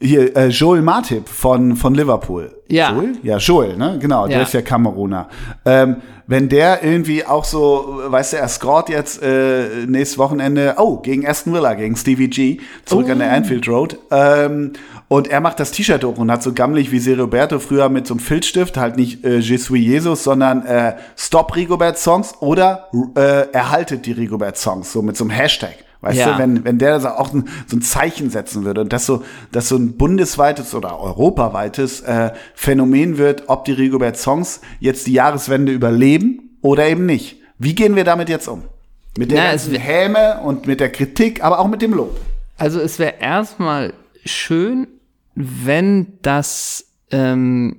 hier, 0.00 0.36
äh, 0.36 0.48
Joel 0.48 0.82
Matip 0.82 1.28
von, 1.28 1.76
von 1.76 1.94
Liverpool. 1.94 2.52
Ja. 2.68 2.92
Joel? 2.92 3.12
Ja, 3.22 3.36
Joel, 3.38 3.76
ne? 3.76 3.98
Genau, 4.00 4.26
der 4.26 4.38
ja. 4.38 4.42
ist 4.42 4.54
ja 4.54 4.62
Kameruner. 4.62 5.28
Ähm, 5.64 5.96
wenn 6.26 6.48
der 6.48 6.82
irgendwie 6.82 7.26
auch 7.26 7.44
so, 7.44 8.00
weißt 8.06 8.32
du, 8.32 8.36
er 8.38 8.48
scored 8.48 8.88
jetzt 8.88 9.22
äh, 9.22 9.84
nächstes 9.86 10.18
Wochenende, 10.18 10.76
oh, 10.78 10.98
gegen 10.98 11.26
Aston 11.26 11.52
Villa, 11.52 11.74
gegen 11.74 11.96
Stevie 11.96 12.28
G, 12.28 12.60
zurück 12.84 13.06
oh. 13.08 13.12
an 13.12 13.18
der 13.18 13.28
oh. 13.28 13.34
Anfield 13.34 13.68
Road. 13.68 13.98
Ähm, 14.10 14.72
und 15.08 15.28
er 15.28 15.40
macht 15.40 15.60
das 15.60 15.72
T-Shirt 15.72 16.02
hoch 16.04 16.16
und 16.16 16.30
hat 16.30 16.42
so 16.42 16.54
gammelig 16.54 16.90
wie 16.90 17.12
Roberto 17.12 17.58
früher 17.58 17.90
mit 17.90 18.06
so 18.06 18.14
einem 18.14 18.20
Filzstift, 18.20 18.78
halt 18.78 18.96
nicht 18.96 19.24
äh, 19.24 19.40
Je 19.40 19.58
suis 19.58 19.84
Jesus, 19.84 20.24
sondern 20.24 20.64
äh, 20.64 20.94
Stop 21.16 21.54
Rigobert 21.54 21.98
Songs 21.98 22.34
oder 22.40 22.88
äh, 23.14 23.50
erhaltet 23.52 24.06
die 24.06 24.12
Rigobert 24.12 24.56
Songs, 24.56 24.90
so 24.90 25.02
mit 25.02 25.16
so 25.16 25.24
einem 25.24 25.32
Hashtag. 25.32 25.74
Weißt 26.02 26.18
ja. 26.18 26.32
du, 26.32 26.38
wenn, 26.38 26.64
wenn 26.64 26.78
der 26.78 27.18
auch 27.18 27.32
ein, 27.32 27.48
so 27.68 27.76
ein 27.76 27.82
Zeichen 27.82 28.28
setzen 28.28 28.64
würde 28.64 28.80
und 28.80 28.92
das 28.92 29.06
so, 29.06 29.24
dass 29.52 29.68
so 29.68 29.76
ein 29.76 29.96
bundesweites 29.96 30.74
oder 30.74 30.98
europaweites 30.98 32.00
äh, 32.00 32.32
Phänomen 32.54 33.18
wird, 33.18 33.44
ob 33.46 33.64
die 33.64 33.72
Rigobert 33.72 34.16
Songs 34.16 34.60
jetzt 34.80 35.06
die 35.06 35.12
Jahreswende 35.12 35.70
überleben 35.70 36.58
oder 36.60 36.88
eben 36.88 37.06
nicht. 37.06 37.36
Wie 37.58 37.76
gehen 37.76 37.94
wir 37.94 38.02
damit 38.02 38.28
jetzt 38.28 38.48
um? 38.48 38.64
Mit 39.16 39.30
der 39.30 39.38
Na, 39.38 39.50
ganzen 39.50 39.76
Häme 39.76 40.40
und 40.40 40.66
mit 40.66 40.80
der 40.80 40.90
Kritik, 40.90 41.44
aber 41.44 41.60
auch 41.60 41.68
mit 41.68 41.82
dem 41.82 41.94
Lob. 41.94 42.18
Also 42.56 42.80
es 42.80 42.98
wäre 42.98 43.14
erstmal 43.20 43.92
schön, 44.24 44.88
wenn 45.36 46.18
das 46.22 46.86
ähm, 47.12 47.76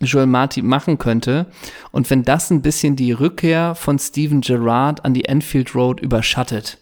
Joel 0.00 0.26
Marty 0.26 0.62
machen 0.62 0.96
könnte 0.96 1.46
und 1.92 2.08
wenn 2.08 2.22
das 2.22 2.50
ein 2.50 2.62
bisschen 2.62 2.96
die 2.96 3.12
Rückkehr 3.12 3.74
von 3.74 3.98
Steven 3.98 4.40
Gerrard 4.40 5.04
an 5.04 5.12
die 5.12 5.26
Enfield 5.26 5.74
Road 5.74 6.00
überschattet. 6.00 6.78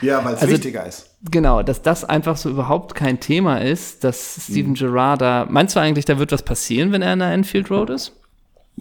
Ja, 0.00 0.24
weil 0.24 0.34
es 0.34 0.40
Also- 0.42 0.52
wichtiger 0.54 0.86
ist. 0.86 1.08
Genau, 1.30 1.62
dass 1.62 1.82
das 1.82 2.04
einfach 2.04 2.36
so 2.36 2.50
überhaupt 2.50 2.96
kein 2.96 3.20
Thema 3.20 3.58
ist, 3.58 4.02
dass 4.02 4.40
Steven 4.48 4.74
Gerrard 4.74 5.20
da, 5.20 5.46
meinst 5.48 5.76
du 5.76 5.80
eigentlich, 5.80 6.04
da 6.04 6.18
wird 6.18 6.32
was 6.32 6.42
passieren, 6.42 6.90
wenn 6.90 7.00
er 7.00 7.12
in 7.12 7.20
der 7.20 7.30
Enfield 7.32 7.70
Road 7.70 7.90
ist? 7.90 8.12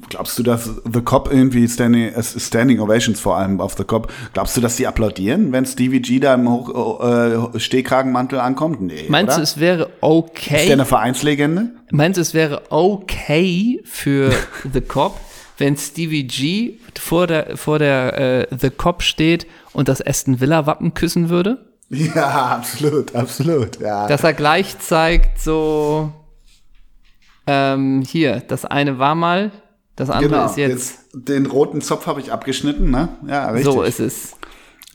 Glaubst 0.10 0.40
du, 0.40 0.44
dass 0.44 0.68
The 0.92 1.02
Cop 1.02 1.32
irgendwie 1.32 1.68
Standing, 1.68 2.14
äh, 2.14 2.24
Standing 2.24 2.80
Ovations 2.80 3.20
vor 3.20 3.38
allem 3.38 3.60
auf 3.62 3.76
The 3.78 3.84
Cop, 3.84 4.12
glaubst 4.34 4.56
du, 4.58 4.62
dass 4.62 4.78
die 4.78 4.88
applaudieren, 4.88 5.52
wenn 5.52 5.66
Stevie 5.68 6.00
G 6.00 6.20
da 6.20 6.34
im 6.34 6.50
Hoch, 6.50 7.04
äh, 7.54 7.60
Stehkragenmantel 7.60 8.40
ankommt? 8.40 8.82
Nee, 8.82 9.06
Meinst 9.10 9.32
oder? 9.34 9.38
du, 9.38 9.44
es 9.44 9.60
wäre 9.60 9.82
Ist 9.84 9.90
der 10.02 10.10
okay? 10.10 10.72
eine 10.72 10.86
Vereinslegende? 10.86 11.72
Meinst 11.92 12.18
du, 12.18 12.22
es 12.22 12.34
wäre 12.34 12.64
okay 12.70 13.82
für 13.84 14.32
The 14.74 14.82
Cop, 14.82 15.20
wenn 15.58 15.76
Stevie 15.78 16.24
G 16.24 16.80
vor 17.00 17.28
der, 17.28 17.56
vor 17.58 17.78
der 17.78 18.48
äh, 18.52 18.56
The 18.58 18.70
Cop 18.72 19.04
steht 19.04 19.46
und 19.74 19.88
das 19.88 20.06
Aston 20.06 20.40
Villa 20.40 20.66
Wappen 20.66 20.94
küssen 20.94 21.30
würde? 21.30 21.72
Ja, 21.90 22.56
absolut, 22.56 23.16
absolut. 23.16 23.80
Ja. 23.80 24.08
Dass 24.08 24.24
er 24.24 24.34
gleich 24.34 24.80
zeigt, 24.80 25.42
so, 25.42 26.14
ähm, 27.48 28.02
hier, 28.08 28.42
das 28.48 28.64
eine 28.64 28.98
war 28.98 29.16
mal, 29.16 29.52
das 29.98 30.10
andere 30.10 30.30
genau. 30.30 30.46
ist 30.46 30.58
jetzt, 30.58 31.00
den 31.14 31.46
roten 31.46 31.82
Zopf 31.82 32.08
habe 32.08 32.22
ich 32.22 32.32
abgeschnitten, 32.32 32.92
ne? 32.92 33.10
Ja, 33.28 33.50
richtig. 33.50 33.74
so 33.74 33.82
ist 33.84 34.00
es. 34.00 34.38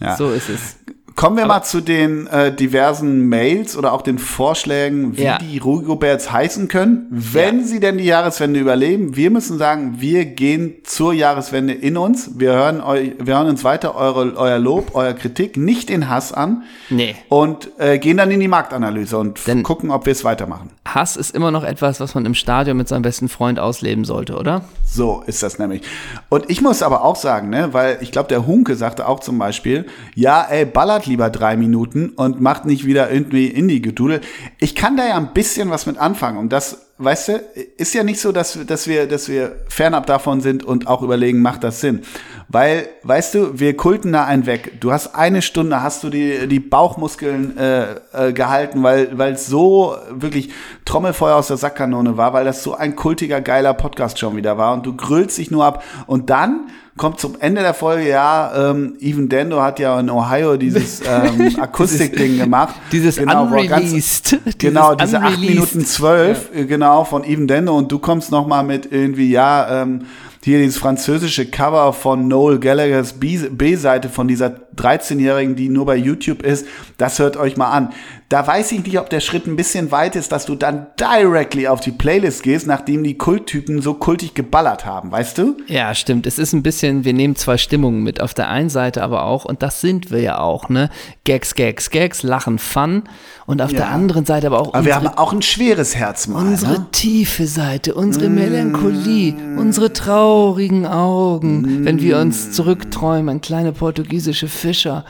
Ja. 0.00 0.16
So 0.16 0.30
ist 0.30 0.48
es. 0.48 0.76
Kommen 1.16 1.38
wir 1.38 1.46
mal 1.46 1.62
zu 1.62 1.80
den 1.80 2.26
äh, 2.26 2.54
diversen 2.54 3.26
Mails 3.30 3.74
oder 3.74 3.94
auch 3.94 4.02
den 4.02 4.18
Vorschlägen, 4.18 5.16
wie 5.16 5.22
Ja. 5.22 5.38
die 5.38 5.56
Rugoberts 5.56 6.30
heißen 6.30 6.68
können, 6.68 7.06
wenn 7.08 7.64
sie 7.64 7.80
denn 7.80 7.96
die 7.96 8.04
Jahreswende 8.04 8.60
überleben. 8.60 9.16
Wir 9.16 9.30
müssen 9.30 9.56
sagen, 9.56 9.94
wir 9.98 10.26
gehen 10.26 10.74
zur 10.84 11.14
Jahreswende 11.14 11.72
in 11.72 11.96
uns. 11.96 12.32
Wir 12.38 12.52
hören, 12.52 12.82
eu 12.82 13.12
wir 13.18 13.34
hören 13.34 13.48
uns 13.48 13.64
weiter 13.64 13.94
eure, 13.94 14.36
euer 14.36 14.58
Lob, 14.58 14.90
euer 14.92 15.14
Kritik, 15.14 15.56
nicht 15.56 15.88
den 15.88 16.10
Hass 16.10 16.34
an 16.34 16.64
Nee. 16.90 17.14
und 17.30 17.70
äh, 17.78 17.98
gehen 17.98 18.18
dann 18.18 18.30
in 18.30 18.40
die 18.40 18.48
Marktanalyse 18.48 19.16
und 19.16 19.46
Denn- 19.46 19.62
gucken, 19.62 19.90
ob 19.90 20.04
wir 20.04 20.12
es 20.12 20.22
weitermachen. 20.22 20.68
Hass 20.86 21.16
ist 21.16 21.34
immer 21.34 21.50
noch 21.50 21.64
etwas, 21.64 21.98
was 21.98 22.14
man 22.14 22.26
im 22.26 22.34
Stadion 22.34 22.76
mit 22.76 22.88
seinem 22.88 23.02
besten 23.02 23.30
Freund 23.30 23.58
ausleben 23.58 24.04
sollte, 24.04 24.36
oder? 24.36 24.64
So 24.84 25.22
ist 25.26 25.42
das 25.42 25.58
nämlich. 25.58 25.80
Und 26.28 26.50
ich 26.50 26.60
muss 26.60 26.82
aber 26.82 27.02
auch 27.04 27.16
sagen, 27.16 27.48
ne, 27.48 27.70
weil 27.72 27.98
ich 28.02 28.12
glaube, 28.12 28.28
der 28.28 28.46
Hunke 28.46 28.76
sagte 28.76 29.08
auch 29.08 29.20
zum 29.20 29.38
Beispiel, 29.38 29.86
ja, 30.14 30.42
ey, 30.48 30.66
ballert 30.66 31.05
lieber 31.06 31.30
drei 31.30 31.56
Minuten 31.56 32.10
und 32.10 32.40
macht 32.40 32.64
nicht 32.64 32.86
wieder 32.86 33.10
irgendwie 33.10 33.46
Indie-Gedudel. 33.46 34.20
Ich 34.58 34.74
kann 34.74 34.96
da 34.96 35.06
ja 35.06 35.16
ein 35.16 35.32
bisschen 35.32 35.70
was 35.70 35.86
mit 35.86 35.98
anfangen. 35.98 36.38
Und 36.38 36.52
das, 36.52 36.92
weißt 36.98 37.28
du, 37.28 37.32
ist 37.76 37.94
ja 37.94 38.04
nicht 38.04 38.20
so, 38.20 38.32
dass, 38.32 38.58
dass 38.66 38.86
wir, 38.86 39.06
dass 39.06 39.28
wir 39.28 39.56
fernab 39.68 40.06
davon 40.06 40.40
sind 40.40 40.64
und 40.64 40.86
auch 40.86 41.02
überlegen, 41.02 41.42
macht 41.42 41.64
das 41.64 41.80
Sinn? 41.80 42.02
Weil, 42.48 42.88
weißt 43.02 43.34
du, 43.34 43.58
wir 43.58 43.76
kulten 43.76 44.12
da 44.12 44.24
einen 44.24 44.46
weg. 44.46 44.80
Du 44.80 44.92
hast 44.92 45.14
eine 45.14 45.42
Stunde, 45.42 45.82
hast 45.82 46.04
du 46.04 46.10
die, 46.10 46.46
die 46.46 46.60
Bauchmuskeln 46.60 47.56
äh, 47.56 47.94
äh, 48.12 48.32
gehalten, 48.32 48.82
weil 48.82 49.18
weil 49.18 49.32
es 49.32 49.46
so 49.46 49.96
wirklich 50.10 50.50
Trommelfeuer 50.84 51.36
aus 51.36 51.48
der 51.48 51.56
Sackkanone 51.56 52.16
war, 52.16 52.32
weil 52.32 52.44
das 52.44 52.62
so 52.62 52.74
ein 52.74 52.94
kultiger, 52.94 53.40
geiler 53.40 53.74
Podcast 53.74 54.18
schon 54.18 54.36
wieder 54.36 54.58
war. 54.58 54.74
Und 54.74 54.86
du 54.86 54.94
grüllst 54.94 55.38
dich 55.38 55.50
nur 55.50 55.64
ab. 55.64 55.82
Und 56.06 56.30
dann 56.30 56.68
kommt 56.96 57.20
zum 57.20 57.36
Ende 57.40 57.60
der 57.62 57.74
Folge, 57.74 58.08
ja, 58.08 58.70
ähm, 58.70 58.96
Even 59.00 59.28
Dendo 59.28 59.60
hat 59.62 59.78
ja 59.78 59.98
in 60.00 60.08
Ohio 60.10 60.56
dieses 60.56 61.00
ähm, 61.06 61.54
Akustikding 61.60 62.38
gemacht. 62.38 62.74
Dieses 62.92 63.16
Genau, 63.16 63.50
er 63.52 63.66
ganz- 63.66 63.84
Unreleased. 63.84 64.38
Genau, 64.58 64.94
Dieses 64.94 65.10
diese 65.12 65.22
8 65.22 65.34
Unreleased. 65.36 65.54
Minuten 65.74 65.84
12, 65.86 66.50
äh, 66.54 66.64
genau, 66.64 67.04
von 67.04 67.24
Even 67.24 67.46
Dendo 67.46 67.76
und 67.76 67.90
du 67.92 67.98
kommst 67.98 68.30
noch 68.30 68.46
mal 68.46 68.62
mit 68.62 68.90
irgendwie, 68.90 69.30
ja, 69.30 69.82
ähm, 69.82 70.02
hier 70.44 70.58
dieses 70.60 70.78
französische 70.78 71.44
Cover 71.46 71.92
von 71.92 72.28
Noel 72.28 72.60
Gallaghers 72.60 73.14
B-Seite 73.18 74.08
von 74.08 74.28
dieser 74.28 74.54
13-Jährigen, 74.76 75.56
die 75.56 75.68
nur 75.68 75.86
bei 75.86 75.96
YouTube 75.96 76.42
ist, 76.44 76.66
das 76.98 77.18
hört 77.18 77.36
euch 77.36 77.56
mal 77.56 77.70
an. 77.70 77.88
Da 78.28 78.44
weiß 78.44 78.72
ich 78.72 78.84
nicht, 78.84 78.98
ob 78.98 79.08
der 79.08 79.20
Schritt 79.20 79.46
ein 79.46 79.54
bisschen 79.54 79.92
weit 79.92 80.16
ist, 80.16 80.32
dass 80.32 80.46
du 80.46 80.56
dann 80.56 80.88
directly 80.98 81.68
auf 81.68 81.78
die 81.78 81.92
Playlist 81.92 82.42
gehst, 82.42 82.66
nachdem 82.66 83.04
die 83.04 83.16
Kulttypen 83.16 83.80
so 83.80 83.94
kultig 83.94 84.34
geballert 84.34 84.84
haben, 84.84 85.12
weißt 85.12 85.38
du? 85.38 85.56
Ja, 85.68 85.94
stimmt. 85.94 86.26
Es 86.26 86.36
ist 86.40 86.52
ein 86.52 86.64
bisschen, 86.64 87.04
wir 87.04 87.12
nehmen 87.12 87.36
zwei 87.36 87.56
Stimmungen 87.56 88.02
mit. 88.02 88.20
Auf 88.20 88.34
der 88.34 88.48
einen 88.48 88.68
Seite 88.68 89.04
aber 89.04 89.22
auch, 89.26 89.44
und 89.44 89.62
das 89.62 89.80
sind 89.80 90.10
wir 90.10 90.20
ja 90.22 90.38
auch, 90.40 90.68
ne? 90.68 90.90
Gags, 91.22 91.54
Gags, 91.54 91.90
Gags, 91.90 92.24
Lachen, 92.24 92.58
Fun. 92.58 93.04
Und 93.46 93.62
auf 93.62 93.70
Ja. 93.70 93.76
der 93.78 93.90
anderen 93.90 94.26
Seite 94.26 94.48
aber 94.48 94.58
auch 94.58 94.74
Aber 94.74 94.84
wir 94.84 94.96
unsere, 94.96 95.12
haben 95.12 95.18
auch 95.18 95.32
ein 95.32 95.42
schweres 95.42 95.94
Herz 95.94 96.26
mal. 96.26 96.40
unsere 96.44 96.72
ne? 96.80 96.86
tiefe 96.90 97.46
Seite, 97.46 97.94
unsere 97.94 98.28
Melancholie, 98.28 99.36
unsere 99.56 99.92
traurigen 99.92 100.84
Augen, 100.84 101.84
wenn 101.84 102.00
wir 102.00 102.18
uns 102.18 102.50
zurückträumen 102.50 103.28
an 103.28 103.40
kleine 103.40 103.70
portugiesische 103.70 104.48
Fischer. 104.48 105.04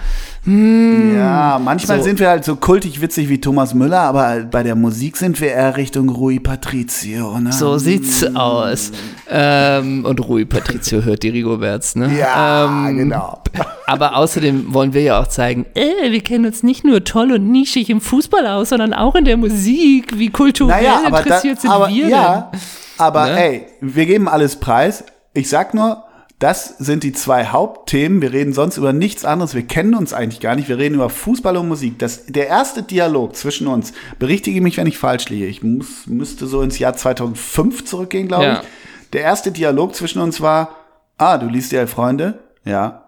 Ja, 0.47 1.61
manchmal 1.63 1.99
So. 1.99 2.05
sind 2.05 2.21
wir 2.21 2.29
halt 2.29 2.45
so 2.45 2.55
kultig 2.57 3.01
witzig 3.01 3.29
wie 3.29 3.41
Thomas 3.41 3.75
Müller, 3.75 4.01
aber 4.01 4.45
bei 4.49 4.63
der 4.63 4.77
Musik 4.77 5.17
sind 5.17 5.41
wir 5.41 5.49
eher 5.49 5.77
Richtung 5.77 6.09
Rui 6.09 6.39
Patrizio, 6.39 7.39
ne? 7.41 7.53
So 7.53 7.79
sieht's 7.79 8.25
aus. 8.37 8.93
Ähm, 9.29 10.05
und 10.05 10.21
Rui 10.29 10.45
Patrizio 10.45 11.03
hört 11.03 11.25
die 11.25 11.31
Rigoberts, 11.31 11.97
ne? 11.97 12.17
Ja, 12.17 12.67
ähm, 12.67 12.97
genau. 12.97 13.41
Aber 13.89 14.17
außerdem 14.17 14.73
wollen 14.73 14.93
wir 14.93 15.03
ja 15.03 15.21
auch 15.21 15.27
zeigen, 15.27 15.67
äh, 15.75 16.11
wir 16.11 16.21
kennen 16.21 16.47
uns 16.47 16.63
nicht 16.63 16.85
nur 16.85 17.03
toll 17.05 17.33
und 17.33 17.51
nischig 17.51 17.91
im 17.91 18.01
Fußball 18.01 18.47
aus, 18.47 18.69
sondern 18.69 18.93
auch 18.95 19.15
in 19.17 19.25
der 19.25 19.37
Musik. 19.37 20.17
Wie 20.19 20.31
kulturell 20.31 20.83
Naja, 20.83 21.01
aber, 21.07 21.11
da, 21.11 21.19
interessiert 21.23 21.61
sind 21.61 21.71
aber 21.71 21.89
wir 21.89 22.09
ja, 22.09 22.51
aber 22.99 23.27
Ne? 23.27 23.41
ey, 23.45 23.67
wir 23.81 24.07
geben 24.07 24.29
alles 24.29 24.57
preis. 24.57 25.05
Ich 25.35 25.49
sag 25.49 25.75
nur, 25.75 26.03
das 26.39 26.77
sind 26.79 27.03
die 27.03 27.13
zwei 27.13 27.47
Hauptthemen. 27.47 28.21
Wir 28.21 28.33
reden 28.33 28.53
sonst 28.53 28.77
über 28.77 28.93
nichts 28.93 29.25
anderes. 29.25 29.55
Wir 29.55 29.63
kennen 29.67 29.95
uns 29.95 30.13
eigentlich 30.13 30.41
gar 30.41 30.55
nicht. 30.55 30.69
Wir 30.69 30.77
reden 30.77 30.97
über 30.97 31.09
Fußball 31.09 31.57
und 31.57 31.69
Musik. 31.69 31.99
Das, 31.99 32.27
der 32.27 32.49
erste 32.49 32.83
Dialog 32.83 33.35
zwischen 33.37 33.67
uns, 33.67 33.93
berichtige 34.19 34.61
mich, 34.61 34.77
wenn 34.77 34.87
ich 34.87 34.99
falsch 34.99 35.31
liege. 35.31 35.47
Ich 35.47 35.63
muss, 35.63 36.07
müsste 36.07 36.47
so 36.47 36.61
ins 36.61 36.79
Jahr 36.79 36.95
2005 36.95 37.85
zurückgehen, 37.87 38.29
glaube 38.29 38.45
Ja. 38.45 38.61
ich. 38.61 38.69
Der 39.13 39.23
erste 39.23 39.51
Dialog 39.51 39.95
zwischen 39.95 40.21
uns 40.21 40.41
war, 40.41 40.77
ah, 41.17 41.39
du 41.39 41.47
liest 41.47 41.73
Elf 41.73 41.91
Freunde? 41.91 42.41
Ja. 42.65 43.05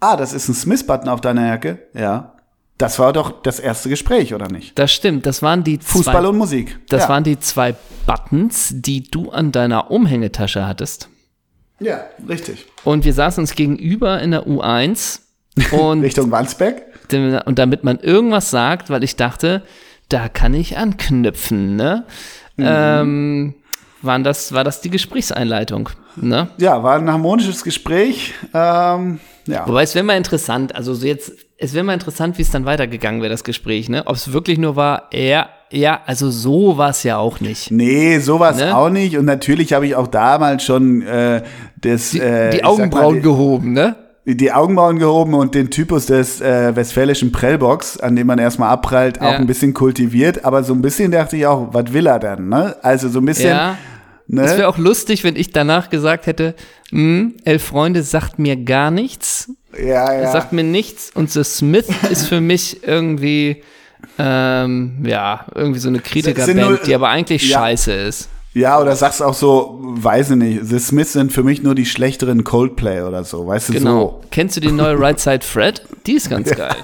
Ah, 0.00 0.16
das 0.16 0.34
ist 0.34 0.48
ein 0.48 0.54
Smith-Button 0.54 1.08
auf 1.08 1.22
deiner 1.22 1.46
Jacke? 1.46 1.78
Ja. 1.94 2.34
Das 2.76 2.98
war 2.98 3.14
doch 3.14 3.42
das 3.42 3.58
erste 3.58 3.88
Gespräch, 3.88 4.34
oder 4.34 4.48
nicht? 4.48 4.78
Das 4.78 4.92
stimmt, 4.92 5.24
das 5.24 5.40
waren 5.40 5.64
die 5.64 5.78
Fußball 5.78 6.20
zwei, 6.20 6.28
und 6.28 6.36
Musik. 6.36 6.78
das 6.90 7.04
ja. 7.04 7.08
waren 7.08 7.24
die 7.24 7.38
zwei 7.38 7.74
Buttons, 8.04 8.72
die 8.74 9.02
du 9.04 9.30
an 9.30 9.50
deiner 9.50 9.90
Umhängetasche 9.90 10.66
hattest. 10.66 11.08
Ja, 11.78 12.04
richtig. 12.28 12.66
Und 12.84 13.04
wir 13.04 13.12
saßen 13.12 13.42
uns 13.42 13.54
gegenüber 13.54 14.20
in 14.20 14.30
der 14.30 14.46
U1 14.46 15.20
und 15.72 16.00
Richtung 16.02 16.30
Wandsbeck? 16.30 16.84
und 17.12 17.58
damit 17.58 17.84
man 17.84 18.00
irgendwas 18.00 18.50
sagt, 18.50 18.90
weil 18.90 19.04
ich 19.04 19.14
dachte, 19.14 19.62
da 20.08 20.28
kann 20.28 20.54
ich 20.54 20.76
anknüpfen, 20.76 21.76
ne? 21.76 22.04
Ähm, 22.58 23.54
waren 24.02 24.24
das, 24.24 24.52
war 24.52 24.64
das 24.64 24.80
die 24.80 24.90
Gesprächseinleitung, 24.90 25.90
ne? 26.16 26.48
Ja, 26.58 26.82
war 26.82 26.96
ein 26.98 27.10
harmonisches 27.10 27.62
Gespräch. 27.62 28.34
Ähm, 28.54 29.20
ja. 29.46 29.68
Wobei 29.68 29.82
es 29.82 29.94
wäre 29.94 30.04
mal 30.04 30.16
interessant, 30.16 30.74
also 30.74 30.94
so 30.94 31.06
jetzt, 31.06 31.32
es 31.58 31.74
wäre 31.74 31.84
mal 31.84 31.94
interessant, 31.94 32.38
wie 32.38 32.42
es 32.42 32.50
dann 32.50 32.64
weitergegangen 32.64 33.20
wäre, 33.20 33.30
das 33.30 33.44
Gespräch, 33.44 33.88
ne? 33.88 34.06
Ob 34.06 34.16
es 34.16 34.32
wirklich 34.32 34.58
nur 34.58 34.74
war, 34.76 35.08
ja, 35.12 35.48
ja, 35.70 36.00
also 36.06 36.30
so 36.30 36.78
war 36.78 36.90
es 36.90 37.02
ja 37.02 37.18
auch 37.18 37.40
nicht. 37.40 37.70
Nee, 37.70 38.18
sowas 38.18 38.56
Ne? 38.58 38.76
auch 38.76 38.88
nicht. 38.90 39.16
Und 39.18 39.24
natürlich 39.24 39.72
habe 39.72 39.86
ich 39.86 39.94
auch 39.96 40.06
damals 40.06 40.62
schon 40.64 41.02
äh, 41.02 41.42
das, 41.80 42.10
Die, 42.10 42.20
äh, 42.20 42.50
die 42.50 42.56
sag 42.58 42.62
mal, 42.64 42.68
Augenbrauen 42.70 43.22
gehoben, 43.22 43.72
ne? 43.72 43.96
die, 44.24 44.50
Augenbrauen 44.52 44.98
gehoben 44.98 45.34
und 45.34 45.54
den 45.54 45.70
Typus 45.70 46.06
des 46.06 46.40
äh, 46.40 46.74
westfälischen 46.74 47.30
Prellbox, 47.32 47.98
an 48.00 48.16
dem 48.16 48.26
man 48.26 48.38
erstmal 48.38 48.70
abprallt, 48.70 49.20
auch 49.20 49.32
Ja. 49.32 49.36
ein 49.38 49.46
bisschen 49.46 49.72
kultiviert. 49.74 50.44
Aber 50.44 50.64
so 50.64 50.72
ein 50.74 50.82
bisschen 50.82 51.10
dachte 51.12 51.36
ich 51.36 51.46
auch, 51.46 51.68
was 51.72 51.92
will 51.92 52.06
er 52.06 52.18
denn? 52.18 52.48
Ne? 52.48 52.74
Also 52.82 53.08
so 53.08 53.20
ein 53.20 53.24
bisschen. 53.26 53.50
Ja. 53.50 53.76
Es 54.28 54.34
Ne? 54.34 54.42
wäre 54.58 54.66
auch 54.68 54.78
lustig, 54.78 55.22
wenn 55.22 55.36
ich 55.36 55.52
danach 55.52 55.88
gesagt 55.90 56.26
hätte, 56.26 56.56
hm, 56.90 57.34
Elf 57.44 57.62
Freunde 57.62 58.02
sagt 58.02 58.40
mir 58.40 58.56
gar 58.56 58.90
nichts, 58.90 59.52
Ja, 59.78 60.12
ja. 60.12 60.32
sagt 60.32 60.52
mir 60.52 60.64
nichts 60.64 61.12
und 61.14 61.30
The 61.30 61.44
Smith 61.44 61.86
ist 62.10 62.26
für 62.26 62.40
mich 62.40 62.82
irgendwie, 62.84 63.62
ähm, 64.18 65.04
ja, 65.04 65.46
irgendwie 65.54 65.80
so 65.80 65.88
eine 65.88 66.00
Kritikerband, 66.00 66.86
die 66.86 66.94
aber 66.94 67.08
eigentlich 67.08 67.48
ja. 67.48 67.58
scheiße 67.58 67.92
ist. 67.92 68.28
Ja, 68.56 68.80
oder 68.80 68.96
sagst 68.96 69.22
auch 69.22 69.34
so, 69.34 69.78
weiß 69.82 70.30
ich 70.30 70.36
nicht, 70.36 70.60
The 70.64 70.78
Smiths 70.78 71.12
sind 71.12 71.30
für 71.30 71.42
mich 71.42 71.62
nur 71.62 71.74
die 71.74 71.84
schlechteren 71.84 72.42
Coldplay 72.42 73.02
oder 73.02 73.22
so, 73.22 73.46
weißt 73.46 73.68
du, 73.68 73.72
Genau. 73.74 74.22
Kennst 74.30 74.56
du 74.56 74.60
die 74.60 74.72
neue 74.72 74.98
Right 74.98 75.20
Side 75.20 75.44
Fred? 75.44 75.82
Die 76.06 76.14
ist 76.14 76.30
ganz 76.30 76.50
geil. 76.56 76.74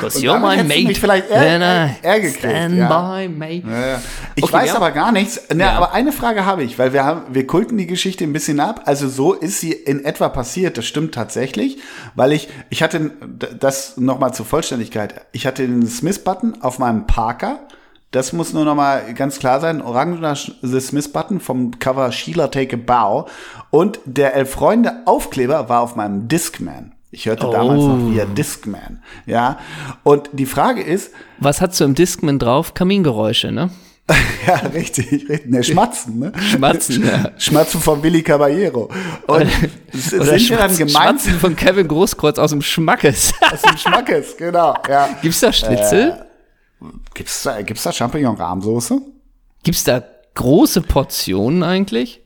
Cause 0.00 0.18
you're 0.18 0.38
my 0.38 0.62
mate. 0.62 0.84
mich 0.86 0.98
vielleicht 1.00 1.28
eher- 1.30 1.40
when 1.40 1.62
I 1.62 1.90
eher 2.02 2.20
gekriegt, 2.20 2.38
stand 2.38 2.76
ja. 2.76 2.88
by 3.18 3.28
me. 3.28 3.62
so. 3.64 3.70
Ja, 3.70 3.86
ja. 3.86 4.00
Ich 4.34 4.44
Okay, 4.44 4.52
weiß 4.52 4.74
aber 4.74 4.90
gar 4.92 5.12
nichts. 5.12 5.40
Ja. 5.54 5.72
Aber 5.72 5.92
eine 5.92 6.12
Frage 6.12 6.46
habe 6.46 6.62
ich, 6.62 6.78
weil 6.78 6.92
wir 6.92 7.04
haben, 7.04 7.22
wir 7.34 7.46
kulten 7.46 7.76
die 7.76 7.86
Geschichte 7.86 8.24
ein 8.24 8.32
bisschen 8.32 8.60
ab. 8.60 8.82
Also 8.86 9.08
so 9.08 9.34
ist 9.34 9.60
sie 9.60 9.72
in 9.72 10.04
etwa 10.04 10.28
passiert. 10.30 10.78
Das 10.78 10.86
stimmt 10.86 11.14
tatsächlich, 11.14 11.78
weil 12.14 12.32
ich, 12.32 12.48
ich 12.70 12.82
hatte 12.82 13.10
das 13.58 13.96
nochmal 13.98 14.32
zur 14.32 14.46
Vollständigkeit. 14.46 15.26
Ich 15.32 15.46
hatte 15.46 15.66
den 15.66 15.86
Smith-Button 15.86 16.58
auf 16.62 16.78
meinem 16.78 17.06
Parker. 17.06 17.60
Das 18.12 18.32
muss 18.32 18.52
nur 18.52 18.64
noch 18.64 18.74
mal 18.74 19.14
ganz 19.14 19.38
klar 19.38 19.60
sein. 19.60 19.80
Orangener 19.82 20.34
The 20.62 20.80
Smith-Button 20.80 21.38
vom 21.40 21.78
Cover 21.78 22.10
Sheila 22.10 22.48
Take 22.48 22.74
a 22.76 22.78
Bow. 22.84 23.28
Und 23.70 24.00
der 24.04 24.34
Elf 24.34 24.50
Freunde 24.50 25.02
Aufkleber 25.06 25.68
war 25.68 25.80
auf 25.82 25.94
meinem 25.94 26.26
Discman. 26.26 26.92
Ich 27.10 27.26
hörte 27.26 27.48
damals 27.50 27.80
Oh. 27.82 27.88
noch 27.88 28.12
via 28.12 28.24
Discman. 28.24 29.02
Ja. 29.26 29.58
Und 30.04 30.30
die 30.32 30.46
Frage 30.46 30.80
ist, 30.82 31.10
Was 31.38 31.60
hast 31.60 31.80
du 31.80 31.84
im 31.84 31.94
Discman 31.94 32.38
drauf? 32.38 32.74
Kamingeräusche, 32.74 33.50
ne? 33.50 33.70
ja, 34.46 34.54
richtig, 34.74 35.12
richtig, 35.12 35.46
ne, 35.46 35.62
Schmatzen, 35.62 36.18
ne? 36.18 36.32
Schmatzen, 36.50 37.06
ja. 37.06 37.30
Schmatzen 37.38 37.80
von 37.80 38.02
Willy 38.02 38.22
Caballero. 38.24 38.90
Und 39.28 39.42
s- 39.92 40.12
Oder 40.12 40.24
sind 40.38 40.50
wir 40.50 40.56
dann 40.56 40.68
Schmatzen, 40.70 40.86
gemeint 40.88 41.20
Schmatzen 41.20 41.34
von 41.38 41.54
Kevin 41.54 41.86
Großkreuz 41.86 42.38
aus 42.38 42.50
dem 42.50 42.60
Schmackes. 42.62 43.32
aus 43.52 43.62
dem 43.62 43.76
Schmackes, 43.76 44.36
genau, 44.36 44.74
ja. 44.88 45.08
Gibt's 45.22 45.38
da 45.40 45.52
Schnitzel? 45.52 46.26
Äh, 46.82 46.86
Gibt's 47.14 47.42
da, 47.44 47.62
gibt's 47.62 47.82
da 47.84 47.90
Champignon-Rahmsoße? 47.92 49.00
Gibt's 49.62 49.84
da 49.84 50.02
große 50.34 50.80
Portionen 50.80 51.62
eigentlich? 51.62 52.19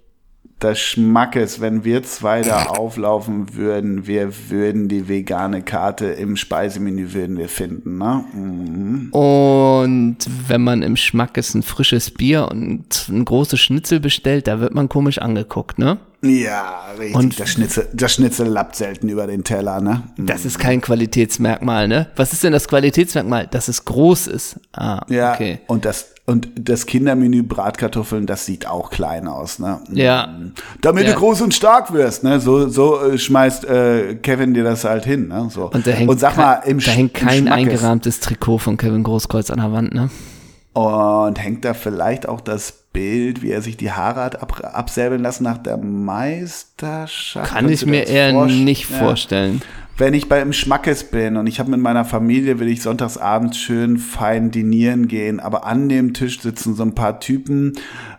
Das 0.64 0.81
Schmackes, 0.81 1.61
wenn 1.61 1.85
wir 1.85 2.03
zwei 2.05 2.40
da 2.40 2.62
auflaufen 2.64 3.55
würden, 3.55 4.07
wir 4.07 4.33
würden 4.48 4.88
die 4.88 5.09
vegane 5.11 5.61
Karte 5.61 6.07
im 6.07 6.37
Speisemenü 6.37 7.12
würden 7.12 7.37
wir 7.37 7.50
finden, 7.50 7.98
ne? 7.98 8.24
Mhm. 8.33 9.09
Und 9.12 10.16
wenn 10.48 10.62
man 10.62 10.81
im 10.81 10.96
Schmackes 10.96 11.55
ein 11.55 11.62
frisches 11.62 12.11
Bier 12.11 12.48
und 12.50 13.09
ein 13.11 13.27
großes 13.27 13.61
Schnitzel 13.61 14.00
bestellt, 14.00 14.46
da 14.46 14.59
wird 14.61 14.74
man 14.74 14.88
komisch 14.88 15.18
angeguckt, 15.18 15.79
ne? 15.79 15.98
Ja, 16.22 16.87
richtig. 16.98 17.14
Und- 17.14 17.38
das 17.38 17.50
Schnitzel, 17.50 17.87
das 17.92 18.14
Schnitzel 18.14 18.46
lappt 18.46 18.77
selten 18.77 19.11
über 19.11 19.27
den 19.27 19.44
Teller, 19.44 19.83
ne? 19.83 20.05
Das 20.16 20.46
ist 20.46 20.59
kein 20.59 20.81
Qualitätsmerkmal, 20.81 21.88
ne? 21.88 22.07
Was 22.16 22.33
ist 22.33 22.42
denn 22.42 22.53
das 22.55 22.68
Qualitätsmerkmal? 22.68 23.48
Dass 23.48 23.68
es 23.68 23.85
groß 23.85 24.29
ist. 24.29 24.59
Ah, 24.72 25.03
Ja, 25.11 25.35
okay. 25.35 25.59
und 25.66 25.85
das 25.85 26.13
und 26.26 26.48
das 26.56 26.87
Kindermenü 26.87 27.42
Bratkartoffeln, 27.42 28.26
das 28.26 28.46
sieht 28.46 28.66
auch 28.66 28.88
klein 28.90 29.28
aus, 29.28 29.58
ne? 29.58 29.80
Ja. 29.92 30.28
Damit 30.80 31.06
Ja. 31.06 31.12
du 31.12 31.18
groß 31.18 31.42
und 31.42 31.52
stark 31.54 31.92
wirst, 31.92 32.24
ne? 32.24 32.40
So 32.40 32.68
so 32.68 33.00
äh, 33.02 33.18
schmeißt 33.18 33.64
äh, 33.66 34.14
Kevin 34.22 34.54
dir 34.54 34.64
das 34.64 34.84
halt 34.84 35.04
hin, 35.04 35.28
ne? 35.28 35.48
So. 35.50 35.70
Und 35.70 35.87
da 35.87 35.90
hängt, 35.90 36.18
sag 36.18 36.37
mal 36.37 36.54
im 36.64 36.78
da 36.80 36.90
hängt 36.92 37.12
kein 37.14 37.48
eingerahmtes 37.48 38.20
Trikot 38.20 38.58
von 38.58 38.76
Kevin 38.78 39.02
Großkreuz 39.02 39.50
an 39.50 39.58
der 39.58 39.72
Wand, 39.72 39.92
ne? 39.92 40.08
Und 40.72 41.38
hängt 41.38 41.64
da 41.64 41.74
vielleicht 41.74 42.26
auch 42.28 42.40
das 42.40 42.72
Bild, 42.92 43.42
wie 43.42 43.50
er 43.50 43.60
sich 43.62 43.76
die 43.76 43.92
Haare 43.92 44.22
hat 44.22 44.40
ab, 44.42 44.60
absäbeln 44.72 45.22
lassen 45.22 45.44
nach 45.44 45.58
der 45.58 45.76
Meisterschaft? 45.76 47.50
Kann 47.50 47.68
ich 47.68 47.84
mir 47.87 48.06
eher 48.06 48.32
nicht 48.46 48.90
Ja. 48.90 48.96
vorstellen. 48.98 49.62
Wenn 49.96 50.12
ich 50.12 50.28
bei 50.28 50.40
im 50.42 50.52
Schmackes 50.52 51.04
bin 51.04 51.37
und 51.37 51.46
ich 51.46 51.61
habe 51.61 51.70
mit 51.70 51.78
meiner 51.78 52.04
Familie, 52.04 52.59
will 52.59 52.66
ich 52.66 52.83
sonntagsabends 52.83 53.57
schön 53.59 53.96
fein 53.98 54.50
dinieren 54.50 55.07
gehen, 55.07 55.38
aber 55.38 55.64
an 55.66 55.88
dem 55.88 56.14
Tisch 56.14 56.40
sitzen 56.40 56.74
so 56.74 56.83
ein 56.83 56.96
paar 56.96 57.20
Typen, 57.20 57.74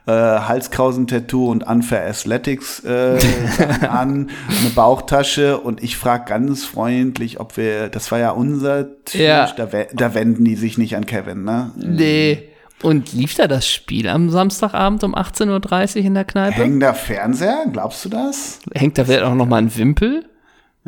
äh, 0.07 0.11
Halskrausen-Tattoo 0.11 1.51
und 1.51 1.67
Unfair 1.67 2.07
Athletics 2.07 2.79
äh, 2.85 3.17
an, 3.89 4.29
eine 4.47 4.69
Bauchtasche 4.73 5.57
und 5.59 5.83
ich 5.83 5.97
frage 5.97 6.23
ganz 6.29 6.63
freundlich, 6.63 7.41
ob 7.41 7.57
wir, 7.57 7.89
das 7.89 8.09
war 8.09 8.19
ja 8.19 8.31
unser 8.31 9.03
Tisch, 9.03 9.19
Ja. 9.19 9.45
da, 9.57 9.67
da 9.93 10.13
wenden 10.13 10.45
die 10.45 10.55
sich 10.55 10.77
nicht 10.77 10.95
an 10.95 11.05
Kevin, 11.05 11.43
ne? 11.43 11.71
Nee. 11.75 12.43
Und 12.83 13.11
lief 13.11 13.35
da 13.35 13.47
das 13.47 13.67
Spiel 13.67 14.07
am 14.07 14.29
Samstagabend 14.29 15.03
um 15.03 15.13
18.30 15.13 15.97
Uhr 15.99 16.05
in 16.05 16.13
der 16.13 16.23
Kneipe? 16.25 16.55
Hängen 16.55 16.79
da 16.79 16.93
Fernseher, 16.93 17.65
glaubst 17.73 18.05
du 18.05 18.09
das? 18.09 18.59
Hängt 18.73 18.97
da 18.97 19.03
vielleicht 19.03 19.23
auch 19.23 19.35
noch 19.35 19.47
mal 19.47 19.57
ein 19.57 19.75
Wimpel? 19.75 20.25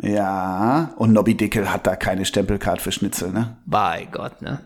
Ja, 0.02 0.92
und 0.96 1.12
Nobby 1.12 1.34
Dickel 1.34 1.72
hat 1.72 1.86
da 1.86 1.96
keine 1.96 2.24
Stempelcard 2.24 2.80
für 2.80 2.92
Schnitzel, 2.92 3.32
ne? 3.32 3.56
Bei 3.66 4.06
Gott, 4.12 4.40
ne? 4.42 4.60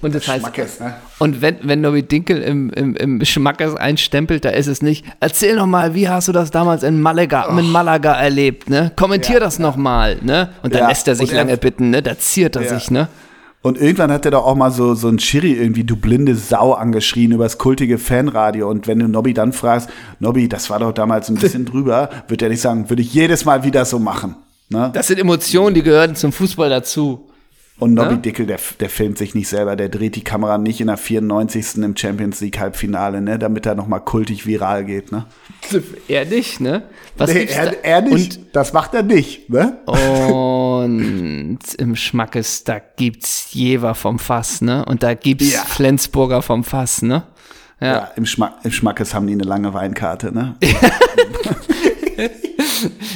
Und 0.00 0.14
das 0.14 0.28
heißt, 0.28 0.40
Schmackes, 0.40 0.80
ne? 0.80 0.94
und 1.18 1.40
wenn, 1.42 1.56
wenn 1.62 1.80
Nobby 1.80 2.02
Dinkel 2.02 2.38
im, 2.42 2.70
im, 2.70 2.94
im 2.94 3.24
Schmackes 3.24 3.74
einstempelt, 3.74 4.44
da 4.44 4.50
ist 4.50 4.66
es 4.66 4.80
nicht, 4.80 5.04
erzähl 5.18 5.56
noch 5.56 5.66
mal, 5.66 5.94
wie 5.94 6.08
hast 6.08 6.28
du 6.28 6.32
das 6.32 6.50
damals 6.50 6.82
in 6.82 7.00
Malaga, 7.00 7.46
in 7.58 7.70
Malaga 7.70 8.12
erlebt, 8.12 8.70
ne? 8.70 8.92
Kommentier 8.96 9.34
Ja, 9.34 9.40
das 9.40 9.58
noch 9.58 9.76
mal, 9.76 10.18
ne? 10.22 10.50
Und 10.62 10.74
dann 10.74 10.82
Ja, 10.82 10.88
lässt 10.88 11.08
er 11.08 11.16
sich 11.16 11.32
lange 11.32 11.56
bitten, 11.56 11.90
ne? 11.90 12.02
Da 12.02 12.16
ziert 12.18 12.56
er 12.56 12.62
Ja. 12.62 12.68
sich, 12.78 12.90
ne? 12.90 13.08
Und 13.60 13.76
irgendwann 13.76 14.12
hat 14.12 14.24
er 14.24 14.30
doch 14.30 14.46
auch 14.46 14.54
mal 14.54 14.70
so, 14.70 14.94
so 14.94 15.08
ein 15.08 15.18
Chiri 15.18 15.52
irgendwie, 15.52 15.82
du 15.84 15.96
blinde 15.96 16.36
Sau, 16.36 16.74
angeschrien 16.74 17.32
übers 17.32 17.58
kultige 17.58 17.98
Fanradio. 17.98 18.70
Und 18.70 18.86
wenn 18.86 19.00
du 19.00 19.08
Nobby 19.08 19.34
dann 19.34 19.52
fragst, 19.52 19.90
Nobby, 20.20 20.48
das 20.48 20.70
war 20.70 20.78
doch 20.78 20.92
damals 20.92 21.28
ein 21.28 21.34
bisschen 21.34 21.64
drüber, 21.66 22.08
wird 22.28 22.40
er 22.40 22.50
nicht 22.50 22.60
sagen, 22.60 22.88
würde 22.88 23.02
ich 23.02 23.12
jedes 23.12 23.44
Mal 23.44 23.64
wieder 23.64 23.84
so 23.84 23.98
machen. 23.98 24.36
Ne? 24.70 24.90
Das 24.92 25.06
sind 25.06 25.18
Emotionen, 25.18 25.74
die 25.74 25.82
gehören 25.82 26.14
zum 26.14 26.32
Fußball 26.32 26.68
dazu. 26.70 27.24
Und 27.80 27.94
Nobby 27.94 28.14
Ja. 28.14 28.16
Dickel, 28.16 28.46
der, 28.46 28.58
der 28.80 28.90
filmt 28.90 29.18
sich 29.18 29.36
nicht 29.36 29.46
selber, 29.48 29.76
der 29.76 29.88
dreht 29.88 30.16
die 30.16 30.24
Kamera 30.24 30.58
nicht 30.58 30.80
in 30.80 30.88
der 30.88 30.96
94. 30.96 31.76
im 31.76 31.96
Champions 31.96 32.40
League 32.40 32.58
Halbfinale, 32.58 33.20
ne, 33.20 33.38
damit 33.38 33.66
er 33.66 33.76
nochmal 33.76 34.00
kultig 34.00 34.46
viral 34.46 34.84
geht, 34.84 35.12
ne? 35.12 35.26
Er 36.08 36.24
nicht, 36.24 36.58
ne? 36.60 36.82
Was 37.16 37.32
Nee, 37.32 37.44
er, 37.44 37.84
er 37.84 38.00
nicht, 38.02 38.40
das 38.52 38.72
macht 38.72 38.94
er 38.94 39.04
nicht, 39.04 39.48
ne? 39.48 39.78
Und 39.86 41.60
im 41.78 41.94
Schmackes, 41.94 42.64
da 42.64 42.80
gibt's 42.80 43.52
Jever 43.52 43.94
vom 43.94 44.18
Fass, 44.18 44.60
ne? 44.60 44.84
Und 44.84 45.04
da 45.04 45.14
gibt's 45.14 45.52
Ja. 45.52 45.60
Flensburger 45.60 46.42
vom 46.42 46.64
Fass, 46.64 47.02
ne? 47.02 47.22
Ja, 47.80 48.10
im, 48.16 48.26
Schmack, 48.26 48.54
im 48.64 48.72
Schmackes 48.72 49.14
haben 49.14 49.28
die 49.28 49.34
eine 49.34 49.44
lange 49.44 49.72
Weinkarte, 49.72 50.34
ne? 50.34 50.56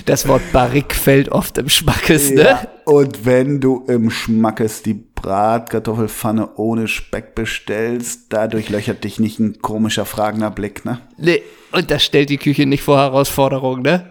Das 0.07 0.27
Wort 0.29 0.43
Barrique 0.53 0.95
fällt 0.95 1.29
oft 1.31 1.59
im 1.59 1.69
Schmackes, 1.69 2.31
ne? 2.31 2.43
Ja, 2.43 2.63
und 2.85 3.25
wenn 3.25 3.61
du 3.61 3.85
im 3.87 4.11
Schmackes 4.11 4.83
die 4.83 4.95
Bratkartoffelpfanne 4.95 6.57
ohne 6.57 6.89
Speck 6.89 7.35
bestellst, 7.35 8.33
da 8.33 8.49
durchlöchert 8.49 9.05
dich 9.05 9.21
nicht 9.21 9.39
ein 9.39 9.61
komischer 9.63 10.05
fragender 10.05 10.51
Blick, 10.51 10.85
ne? 10.85 10.99
Nee, 11.17 11.43
und 11.73 11.91
das 11.91 12.03
stellt 12.05 12.31
die 12.31 12.39
Küche 12.39 12.67
nicht 12.67 12.83
vor 12.83 12.99
Herausforderungen, 12.99 13.83
ne? 13.83 14.11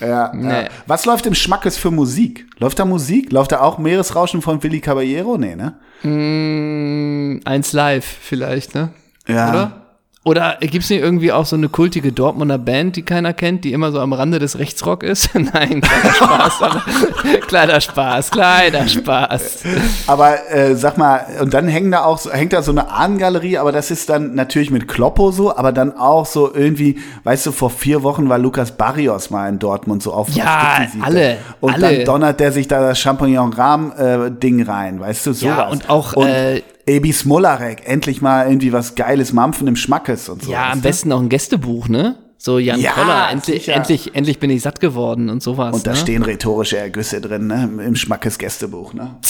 Ja, 0.00 0.32
Nee. 0.34 0.48
ja. 0.48 0.68
Was 0.86 1.06
läuft 1.06 1.26
im 1.26 1.34
Schmackes 1.34 1.76
für 1.76 1.90
Musik? 1.90 2.46
Läuft 2.58 2.78
da 2.78 2.84
Musik? 2.84 3.32
Läuft 3.32 3.52
da 3.52 3.60
auch 3.60 3.78
Meeresrauschen 3.78 4.42
von 4.42 4.62
Willy 4.62 4.80
Caballero? 4.80 5.38
Nee, 5.38 5.56
ne? 5.56 5.74
Mm, 6.02 7.40
eins 7.44 7.72
live 7.72 8.04
vielleicht, 8.04 8.74
ne? 8.74 8.90
Ja. 9.26 9.50
Oder? 9.50 9.83
Oder 10.26 10.56
gibt's 10.60 10.88
nicht 10.88 11.02
irgendwie 11.02 11.32
auch 11.32 11.44
so 11.44 11.54
eine 11.54 11.68
kultige 11.68 12.10
Dortmunder 12.10 12.56
Band, 12.56 12.96
die 12.96 13.02
keiner 13.02 13.34
kennt, 13.34 13.62
die 13.62 13.74
immer 13.74 13.92
so 13.92 14.00
am 14.00 14.14
Rande 14.14 14.38
des 14.38 14.58
Rechtsrock 14.58 15.02
ist? 15.02 15.28
Nein, 15.34 15.82
kleiner 15.82 16.14
Spaß. 16.14 16.62
aber- 16.62 16.82
kleiner 17.46 17.80
Spaß, 17.82 18.30
kleiner 18.30 18.88
Spaß. 18.88 19.64
Aber 20.06 20.50
äh, 20.50 20.76
sag 20.76 20.96
mal, 20.96 21.26
und 21.42 21.52
dann 21.52 21.68
hängen 21.68 21.90
da 21.90 22.04
auch 22.04 22.16
so, 22.16 22.30
hängt 22.32 22.54
da 22.54 22.62
so 22.62 22.70
eine 22.70 22.90
Ahnengalerie, 22.90 23.58
aber 23.58 23.70
das 23.70 23.90
ist 23.90 24.08
dann 24.08 24.34
natürlich 24.34 24.70
mit 24.70 24.88
Kloppo 24.88 25.30
so, 25.30 25.54
aber 25.54 25.72
dann 25.72 25.94
auch 25.98 26.24
so 26.24 26.54
irgendwie, 26.54 26.98
weißt 27.24 27.44
du, 27.44 27.52
vor 27.52 27.68
vier 27.68 28.02
Wochen 28.02 28.28
war 28.30 28.38
Lukas 28.38 28.72
Barrios 28.72 29.28
mal 29.28 29.50
in 29.50 29.58
Dortmund 29.58 30.02
so 30.02 30.14
auf 30.14 30.30
Ja, 30.30 30.78
auf 30.84 31.04
alle, 31.04 31.36
Und 31.60 31.74
alle. 31.74 31.96
dann 31.98 32.04
donnert 32.06 32.40
der 32.40 32.50
sich 32.50 32.66
da 32.66 32.80
das 32.80 32.98
Champignon-Rahm-Ding 32.98 34.62
rein, 34.62 35.00
weißt 35.00 35.26
du, 35.26 35.32
sowas. 35.34 35.56
Ja, 35.58 35.68
und 35.68 35.90
auch, 35.90 36.14
und 36.14 36.28
äh, 36.28 36.62
Ebi 36.86 37.12
Smolarek, 37.12 37.82
endlich 37.86 38.20
mal 38.20 38.46
irgendwie 38.46 38.72
was 38.72 38.94
Geiles 38.94 39.32
Mampfen 39.32 39.66
im 39.66 39.76
Schmackes 39.76 40.28
und 40.28 40.42
so. 40.42 40.52
Ja, 40.52 40.70
am 40.70 40.82
besten 40.82 41.08
noch 41.08 41.20
ein 41.20 41.28
Gästebuch, 41.28 41.88
ne? 41.88 42.16
So 42.36 42.58
Jan 42.58 42.78
Ja, 42.78 42.92
Koller, 42.92 43.30
endlich, 43.30 43.64
sicher. 43.64 43.74
endlich, 43.74 44.14
endlich 44.14 44.38
bin 44.38 44.50
ich 44.50 44.60
satt 44.62 44.80
geworden 44.80 45.30
und 45.30 45.42
sowas. 45.42 45.74
Und 45.74 45.86
da 45.86 45.92
ne? 45.92 45.96
stehen 45.96 46.22
rhetorische 46.22 46.76
Ergüsse 46.76 47.22
drin, 47.22 47.46
ne? 47.46 47.70
Im 47.84 47.96
Schmackes 47.96 48.36
Gästebuch, 48.38 48.92
ne? 48.92 49.16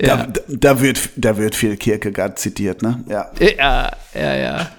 ja. 0.00 0.16
Da, 0.16 0.32
da, 0.48 0.80
wird, 0.80 1.10
da 1.16 1.36
wird 1.36 1.54
viel 1.54 1.76
Kierkegaard 1.76 2.38
zitiert, 2.38 2.82
ne? 2.82 3.04
Ja. 3.08 3.30
ja, 3.40 3.90
ja, 4.14 4.36
ja. 4.36 4.70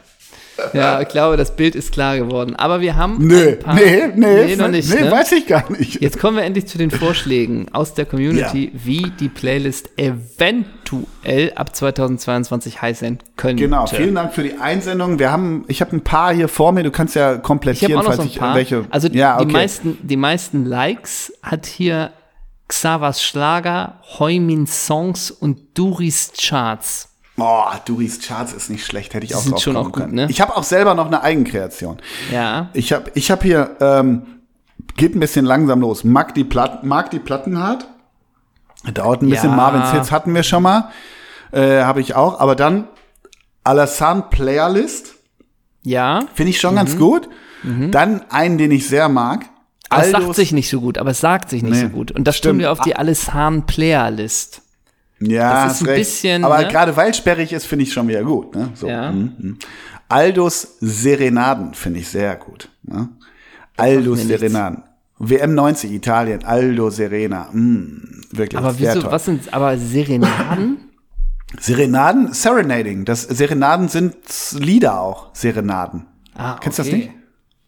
Ja, 0.74 1.02
ich 1.02 1.08
glaube, 1.08 1.38
das 1.38 1.56
Bild 1.56 1.76
ist 1.76 1.92
klar 1.92 2.18
geworden. 2.18 2.56
Aber 2.56 2.82
wir 2.82 2.96
haben. 2.96 3.18
Nö, 3.20 3.56
paar, 3.56 3.76
nee, 3.76 4.08
nee, 4.16 4.46
nee, 4.46 4.56
noch 4.56 4.68
nicht. 4.68 4.94
nee, 4.94 5.02
ne? 5.02 5.12
weiß 5.12 5.32
ich 5.34 5.48
gar 5.48 5.70
nicht. 5.72 6.02
Jetzt 6.02 6.20
kommen 6.20 6.38
wir 6.38 6.44
endlich 6.44 6.68
zu 6.68 6.78
den 6.78 6.92
Vorschlägen 6.92 7.68
aus 7.72 7.94
der 7.94 8.06
Community, 8.06 8.72
wie 8.74 9.12
die 9.20 9.30
Playlist 9.30 9.90
eventuell 9.98 11.54
ab 11.56 11.76
2022 11.76 12.82
heißen 12.82 13.20
könnte. 13.36 13.64
Genau, 13.64 13.86
vielen 13.88 14.16
Dank 14.16 14.34
für 14.34 14.44
die 14.44 14.58
Einsendung. 14.58 15.20
Wir 15.20 15.32
haben, 15.32 15.66
ich 15.68 15.82
habe 15.82 15.96
ein 15.96 16.02
paar 16.02 16.34
hier 16.34 16.48
vor 16.48 16.72
mir, 16.72 16.84
du 16.84 16.92
kannst 16.92 17.16
ja 17.16 17.36
Ich 17.36 17.44
komplettieren, 17.44 17.98
habe 17.98 18.08
auch 18.08 18.12
noch 18.12 18.18
falls 18.18 18.18
so 18.18 18.24
ein 18.24 18.30
ich 18.30 18.40
paar. 18.40 18.56
welche. 18.56 18.86
Also 18.90 19.08
ja, 19.10 19.38
die, 19.38 19.46
okay. 19.46 19.54
meisten, 19.54 19.98
die 20.02 20.18
meisten 20.18 20.66
Likes 20.66 21.34
hat 21.42 21.66
hier 21.66 22.12
Xavas 22.68 23.24
Schlager, 23.24 24.00
Heumin 24.20 24.68
Songs 24.68 25.32
und 25.32 25.78
Duris 25.78 26.34
Charts. 26.38 27.15
Oh, 27.38 27.64
Duris 27.86 28.22
Charts 28.22 28.54
ist 28.54 28.70
nicht 28.70 28.86
schlecht, 28.86 29.14
hätte 29.14 29.26
ich 29.26 29.32
Die 29.32 29.36
auch 29.36 29.44
drauf 29.46 29.62
schon 29.62 29.76
auch 29.76 29.86
gut, 29.86 29.94
können. 29.96 30.16
ne? 30.16 30.28
Ich 30.30 30.40
habe 30.40 30.56
auch 30.56 30.64
selber 30.64 30.94
noch 30.96 31.08
eine 31.08 31.22
Eigenkreation. 31.22 31.98
Ja. 32.32 32.70
Ich 32.74 32.94
habe 32.94 33.12
ich 33.14 33.30
hab 33.30 33.44
hier, 33.44 33.76
ähm, 33.82 34.22
geht 34.96 35.16
ein 35.16 35.20
bisschen 35.20 35.44
langsam 35.46 35.82
los. 35.82 36.04
Mag 36.06 36.34
die, 36.34 36.46
Platten, 36.46 36.88
mag 36.88 37.12
die 37.12 37.20
Platten 37.20 37.60
hart. 37.62 37.88
Dauert 38.94 39.22
ein 39.22 39.30
bisschen. 39.30 39.50
Ja. 39.50 39.56
Marvin's 39.56 39.92
Hits 39.92 40.12
hatten 40.12 40.34
wir 40.34 40.44
schon 40.44 40.64
mal. 40.64 40.90
Äh, 41.52 41.82
habe 41.84 42.00
ich 42.02 42.16
auch. 42.16 42.40
Aber 42.40 42.56
dann 42.56 42.88
Alassane 43.64 44.26
Playlist. 44.30 45.16
Ja. 45.84 46.22
Finde 46.36 46.52
ich 46.52 46.60
schon 46.62 46.74
Mhm. 46.74 46.78
ganz 46.78 46.98
gut. 46.98 47.30
Dann 47.92 48.22
einen, 48.30 48.58
den 48.60 48.70
ich 48.72 48.88
sehr 48.88 49.10
mag. 49.10 49.46
Aber 49.90 50.04
es 50.04 50.12
sagt 50.12 50.36
sich 50.36 50.52
nicht 50.52 50.70
so 50.70 50.82
gut, 50.82 50.98
aber 51.00 51.12
es 51.12 51.20
sagt 51.20 51.50
sich 51.50 51.64
nicht 51.64 51.74
Nee, 51.74 51.82
so 51.82 51.90
gut. 51.90 52.12
Und 52.12 52.28
das 52.28 52.38
stimmt. 52.38 52.54
tun 52.54 52.60
wir 52.60 52.72
auf 52.72 52.80
die 52.82 52.96
Alessan 52.96 53.66
Player 53.66 54.12
List. 54.12 54.62
Ja, 55.26 55.66
Das 55.66 55.76
ist 55.76 55.82
ein 55.82 55.88
recht. 55.88 56.00
bisschen, 56.00 56.44
Aber 56.44 56.60
ne? 56.60 56.68
gerade 56.68 56.96
weil 56.96 57.14
sperrig 57.14 57.54
ist, 57.54 57.66
finde 57.66 57.84
ich 57.84 57.94
schon 57.94 58.08
wieder 58.08 58.24
gut. 58.24 58.56
Ne? 58.56 58.70
So. 58.76 58.88
Ja. 58.88 59.12
mhm. 59.12 59.58
Aldous 60.08 60.78
Serenaden 60.82 61.74
finde 61.74 62.00
ich 62.00 62.08
sehr 62.08 62.36
gut. 62.36 62.70
Ne? 62.84 63.10
Nichts. 63.80 64.28
Serenaden. 64.28 64.84
WM 65.18 65.56
90 65.56 65.92
Italien, 65.94 66.44
Aldo 66.44 66.90
Serena. 66.90 67.48
Mm, 67.52 68.22
wirklich. 68.32 68.58
Aber 68.58 68.78
wieso, 68.78 69.02
toll. 69.02 69.12
was 69.12 69.26
sind, 69.26 69.54
aber 69.54 69.78
Serenaden? 69.78 70.90
Serenaden, 71.60 72.34
Serenading. 72.34 73.06
Das 73.06 73.22
Serenaden 73.24 73.88
sind 73.88 74.16
Lieder 74.60 75.00
auch. 75.00 75.30
Serenaden. 75.34 76.06
Ah, 76.36 76.58
Kennst 76.60 76.80
du 76.80 76.84
das 76.84 76.90
okay. 76.90 76.98
nicht? 76.98 77.12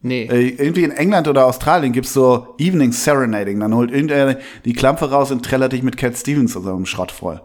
Nee. 0.08 0.26
Äh, 0.26 0.50
irgendwie 0.50 0.84
in 0.84 0.92
England 0.92 1.28
oder 1.28 1.46
Australien 1.46 1.94
gibt's 1.94 2.14
so 2.14 2.56
Evening 2.58 2.92
Serenading. 2.92 3.60
Dann 3.60 3.76
holt 3.76 3.92
irgendeiner 3.92 4.38
die 4.66 4.74
Klampe 4.74 5.10
raus 5.10 5.32
und 5.32 5.44
trällert 5.44 5.74
dich 5.74 5.84
mit 5.84 5.98
Cat 5.98 6.18
Stevens 6.18 6.56
oder 6.56 6.66
so 6.66 6.76
einem 6.76 6.86
Schrott 6.86 7.12
voll. 7.12 7.42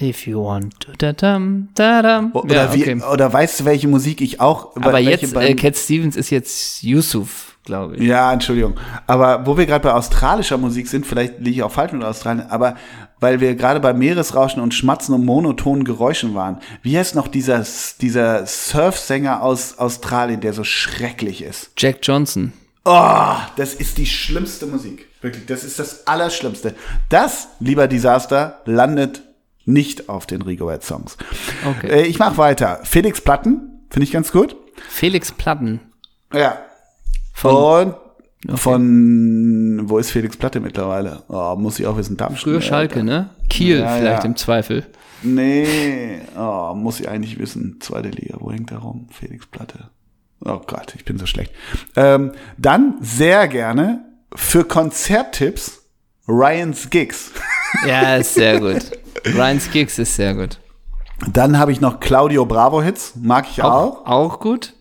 If 0.00 0.26
you 0.26 0.44
want 0.44 0.78
to 0.80 0.92
da 0.96 1.12
dam, 1.12 1.68
da 1.74 2.02
dam. 2.02 2.30
Oder, 2.32 2.54
ja, 2.54 2.74
wie, 2.74 2.82
okay. 2.82 3.02
oder 3.12 3.32
weißt 3.32 3.60
du, 3.60 3.64
welche 3.64 3.88
Musik 3.88 4.20
ich 4.20 4.40
auch. 4.40 4.76
Aber 4.76 4.98
jetzt, 5.00 5.34
äh, 5.34 5.54
Cat 5.54 5.76
Stevens 5.76 6.14
ist 6.16 6.30
jetzt 6.30 6.82
Yusuf, 6.82 7.47
glaube 7.68 7.96
ich. 7.96 8.02
Ja, 8.02 8.32
Entschuldigung. 8.32 8.74
Aber 9.06 9.46
wo 9.46 9.56
wir 9.56 9.66
gerade 9.66 9.84
bei 9.84 9.92
australischer 9.92 10.58
Musik 10.58 10.88
sind, 10.88 11.06
vielleicht 11.06 11.38
liege 11.38 11.50
ich 11.56 11.62
auch 11.62 11.70
falsch 11.70 11.92
mit 11.92 12.02
Australien, 12.02 12.46
aber 12.50 12.74
weil 13.20 13.40
wir 13.40 13.54
gerade 13.54 13.78
bei 13.78 13.92
Meeresrauschen 13.92 14.62
und 14.62 14.74
Schmatzen 14.74 15.14
und 15.14 15.24
monotonen 15.24 15.84
Geräuschen 15.84 16.34
waren. 16.34 16.58
Wie 16.82 16.96
heißt 16.96 17.14
noch 17.14 17.28
dieser, 17.28 17.64
dieser 18.00 18.46
Surfsänger 18.46 19.42
aus 19.42 19.78
Australien, 19.78 20.40
der 20.40 20.52
so 20.52 20.64
schrecklich 20.64 21.42
ist? 21.42 21.70
Jack 21.76 21.98
Johnson. 22.02 22.52
Oh, 22.84 23.36
das 23.56 23.74
ist 23.74 23.98
die 23.98 24.06
schlimmste 24.06 24.66
Musik. 24.66 25.06
Wirklich, 25.20 25.46
das 25.46 25.64
ist 25.64 25.78
das 25.78 26.06
Allerschlimmste. 26.06 26.74
Das, 27.08 27.48
lieber 27.60 27.86
Desaster, 27.86 28.62
landet 28.64 29.22
nicht 29.64 30.08
auf 30.08 30.26
den 30.26 30.40
Rigobert 30.42 30.84
Songs. 30.84 31.18
Okay. 31.66 31.88
Äh, 31.88 32.06
ich 32.06 32.18
mach 32.18 32.38
weiter. 32.38 32.80
Felix 32.84 33.20
Platten, 33.20 33.82
finde 33.90 34.04
ich 34.04 34.12
ganz 34.12 34.32
gut. 34.32 34.56
Felix 34.88 35.32
Platten. 35.32 35.80
Ja. 36.32 36.58
Von 37.38 37.94
Und 38.44 38.58
von, 38.58 39.88
wo 39.88 39.98
ist 39.98 40.10
Felix 40.10 40.36
Platte 40.36 40.58
mittlerweile? 40.58 41.22
Oh, 41.28 41.54
muss 41.56 41.78
ich 41.78 41.86
auch 41.86 41.96
wissen, 41.96 42.16
Darmstadt. 42.16 42.42
früher 42.42 42.60
Schalke, 42.60 43.04
ne? 43.04 43.30
Kiel 43.48 43.78
Ja, 43.78 43.96
vielleicht 43.96 44.22
ja. 44.24 44.28
im 44.28 44.34
Zweifel. 44.34 44.86
Nee, 45.22 46.20
oh, 46.36 46.74
muss 46.74 46.98
ich 46.98 47.08
eigentlich 47.08 47.38
wissen. 47.38 47.78
Zweite 47.80 48.08
Liga, 48.08 48.38
wo 48.40 48.50
hängt 48.50 48.72
er 48.72 48.78
rum? 48.78 49.06
Felix 49.12 49.46
Platte. 49.46 49.90
Oh 50.44 50.60
Gott, 50.66 50.94
ich 50.96 51.04
bin 51.04 51.16
so 51.18 51.26
schlecht. 51.26 51.52
Ähm, 51.94 52.32
dann 52.56 52.96
sehr 53.00 53.46
gerne 53.46 54.04
für 54.34 54.64
Konzerttipps 54.64 55.82
Ryan's 56.26 56.90
Gigs. 56.90 57.30
Ja, 57.86 58.16
ist 58.16 58.34
sehr 58.34 58.58
gut. 58.60 58.82
Ryan's 59.26 59.70
Gigs 59.70 59.98
ist 60.00 60.16
sehr 60.16 60.34
gut. 60.34 60.58
Dann 61.32 61.56
habe 61.58 61.70
ich 61.70 61.80
noch 61.80 62.00
Claudio 62.00 62.46
Bravo 62.46 62.82
Hits, 62.82 63.14
mag 63.20 63.46
ich 63.48 63.62
auch. 63.62 64.04
Auch, 64.04 64.06
auch 64.06 64.40
gut? 64.40 64.74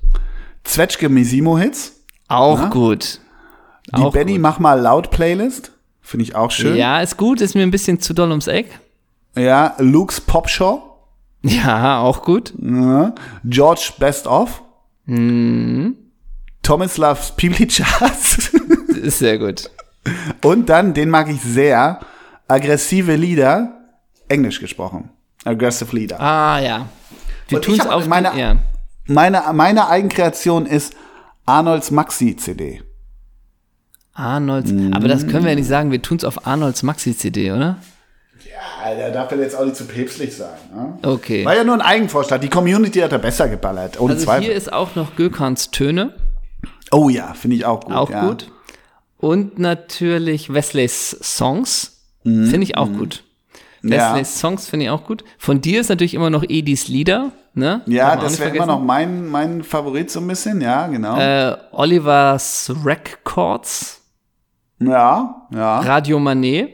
Zwetschge 0.64 1.10
Misimo 1.10 1.58
Hits. 1.58 1.97
Auch 2.28 2.70
gut. 2.70 3.20
Die 3.96 4.02
Auch 4.02 4.12
Benny 4.14 4.34
gut. 4.34 4.42
Mach 4.42 4.60
mal 4.60 4.80
laut 4.80 5.12
Playlist. 5.12 5.72
Finde 6.02 6.24
ich 6.24 6.36
auch 6.36 6.52
schön. 6.52 6.76
Ja, 6.76 7.02
ist 7.02 7.18
gut, 7.18 7.42
ist 7.42 7.56
mir 7.56 7.64
ein 7.64 7.72
bisschen 7.72 8.00
zu 8.00 8.14
doll 8.14 8.30
ums 8.30 8.48
Eck. 8.48 8.80
ja 9.36 9.76
Luke's 9.80 10.20
Pop 10.22 10.50
Show. 10.50 10.82
Ja, 11.44 12.00
auch 12.00 12.24
gut. 12.24 12.54
Ja. 12.62 13.14
George 13.44 13.92
Best 14.00 14.28
Of. 14.28 14.62
Mhm. 15.06 15.96
Tomislav 16.64 17.36
Pivlicas. 17.38 18.52
Ist 19.02 19.20
sehr 19.20 19.38
gut. 19.38 19.70
Und 20.44 20.68
dann, 20.70 20.94
den 20.94 21.10
mag 21.10 21.30
ich 21.30 21.42
sehr, 21.42 22.00
aggressive 22.48 23.16
Lieder, 23.16 23.72
englisch 24.28 24.60
gesprochen. 24.60 25.10
Aggressive 25.46 25.96
Lieder. 25.96 26.20
Ah, 26.20 26.60
ja. 26.60 26.86
Wir 27.48 27.58
Und 27.60 27.68
ich 27.68 27.78
tun's 27.78 27.86
hab 27.86 27.94
auf 27.96 28.04
die- 28.04 28.10
meine- 28.10 28.38
ja. 28.38 28.56
Meine, 29.06 29.44
meine 29.54 29.88
Eigenkreation 29.88 30.66
ist 30.66 30.94
Arnolds 31.48 31.90
Maxi-CD. 31.92 32.84
Arnolds. 34.14 34.72
Aber 34.94 35.08
das 35.08 35.28
können 35.28 35.44
wir 35.44 35.52
ja 35.52 35.56
nicht 35.56 35.68
sagen, 35.68 35.92
wir 35.92 36.02
tun's 36.02 36.24
auf 36.24 36.46
Arnolds 36.48 36.84
Maxi-CD, 36.84 37.52
oder? 37.52 37.78
Alter, 38.84 39.12
darf 39.12 39.32
er 39.32 39.40
jetzt 39.40 39.56
auch 39.56 39.66
nicht 39.66 39.76
zu 39.76 39.86
päpstlich 39.86 40.36
sein. 40.36 40.58
Ne? 40.74 40.98
Okay. 41.04 41.44
War 41.46 41.56
ja 41.56 41.64
nur 41.64 41.76
ein 41.76 41.82
Eigenvorschlag. 41.82 42.40
Die 42.42 42.50
Community 42.50 43.00
hat 43.00 43.12
er 43.12 43.20
besser 43.20 43.50
geballert, 43.50 44.00
ohne 44.00 44.14
Also 44.14 44.26
Zweifel. 44.26 44.46
hier 44.46 44.56
ist 44.56 44.72
auch 44.72 44.96
noch 44.96 45.16
Gökhans 45.16 45.72
Töne, 45.72 46.14
oh 46.92 47.10
ja, 47.10 47.34
finde 47.34 47.58
ich 47.58 47.66
auch 47.66 47.82
gut. 47.82 47.94
auch 47.96 48.10
ja. 48.10 48.28
gut. 48.28 48.52
Und 49.18 49.60
natürlich 49.60 50.54
Wesleys 50.54 51.12
Songs, 51.22 51.94
Mhm. 52.24 52.48
finde 52.48 52.64
ich 52.66 52.78
auch 52.78 52.92
gut. 52.92 53.24
Ja. 53.84 54.14
Wesleys 54.14 54.40
Songs 54.40 54.68
finde 54.68 54.86
ich 54.86 54.92
auch 54.92 55.04
gut. 55.04 55.24
Von 55.38 55.62
dir 55.62 55.82
ist 55.82 55.90
natürlich 55.90 56.14
immer 56.14 56.30
noch 56.30 56.44
Edis 56.48 56.88
Lieder, 56.88 57.32
ne? 57.54 57.82
Ja, 57.86 58.16
das 58.16 58.40
wäre 58.40 58.56
immer 58.56 58.66
noch 58.66 58.82
mein, 58.82 59.28
mein 59.28 59.64
Favorit 59.64 60.10
so 60.10 60.20
ein 60.20 60.28
bisschen, 60.28 60.62
ja, 60.62 60.88
genau. 60.88 61.18
Äh, 61.18 61.56
Olivers 61.72 62.74
Records, 62.84 64.02
ja, 64.80 65.48
ja. 65.52 65.80
Radio 65.80 66.20
Manet. 66.20 66.70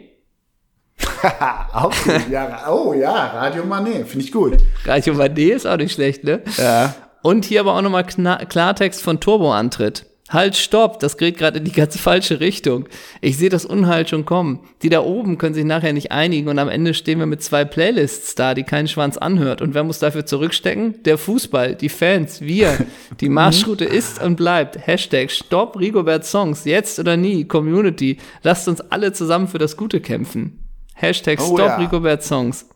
Auch 1.74 1.94
gut, 2.04 2.30
ja. 2.30 2.70
Oh 2.70 2.94
ja, 2.94 3.12
Radio 3.28 3.66
Manet, 3.66 4.08
finde 4.08 4.26
ich 4.26 4.32
gut. 4.32 4.58
Radio 4.86 5.14
Manet 5.14 5.38
ist 5.56 5.66
auch 5.66 5.78
nicht 5.78 5.94
schlecht, 5.94 6.24
ne? 6.24 6.42
Ja. 6.58 6.94
Und 7.22 7.46
hier 7.46 7.62
aber 7.62 7.76
auch 7.76 7.82
nochmal 7.82 8.06
Klartext 8.06 9.02
von 9.02 9.20
Turbo-Antritt. 9.20 10.06
Halt, 10.30 10.56
stopp, 10.56 11.00
das 11.00 11.18
geht 11.18 11.38
gerade 11.38 11.60
in 11.60 11.66
die 11.66 11.72
ganz 11.74 12.00
falsche 12.00 12.40
Richtung. 12.40 12.88
Ich 13.22 13.38
sehe 13.38 13.50
das 13.50 13.66
Unheil 13.66 14.08
schon 14.08 14.26
kommen. 14.26 14.62
Die 14.82 14.90
da 14.90 15.02
oben 15.02 15.38
können 15.38 15.54
sich 15.54 15.66
nachher 15.66 15.92
nicht 15.94 16.12
einigen 16.12 16.48
und 16.48 16.58
am 16.60 16.70
Ende 16.70 16.94
stehen 16.94 17.20
wir 17.20 17.26
mit 17.26 17.44
zwei 17.44 17.66
Playlists 17.66 18.34
da, 18.34 18.54
die 18.54 18.64
keinen 18.64 18.88
Schwanz 18.88 19.18
anhört. 19.18 19.62
Und 19.62 19.74
wer 19.76 19.84
muss 19.84 20.00
dafür 20.00 20.26
zurückstecken? 20.26 21.04
Der 21.04 21.18
Fußball, 21.18 21.76
die 21.76 21.90
Fans, 21.90 22.42
wir. 22.42 22.78
Die 23.20 23.30
Marschroute 23.30 23.84
ist 23.86 24.24
und 24.24 24.38
bleibt. 24.38 24.88
Hashtag 24.88 25.30
Stopp 25.30 25.78
Rigobert 25.78 26.26
Songs, 26.26 26.64
jetzt 26.66 27.00
oder 27.00 27.18
nie, 27.18 27.44
Community. 27.46 28.18
Lasst 28.44 28.68
uns 28.68 28.80
alle 28.82 29.12
zusammen 29.12 29.50
für 29.50 29.60
das 29.60 29.76
Gute 29.78 30.00
kämpfen. 30.00 30.64
Hashtag 30.96 31.40
Oh 31.42 31.46
Stop 31.56 31.60
ja. 31.68 31.76
Rigobert 31.78 32.24
Songs. 32.24 32.70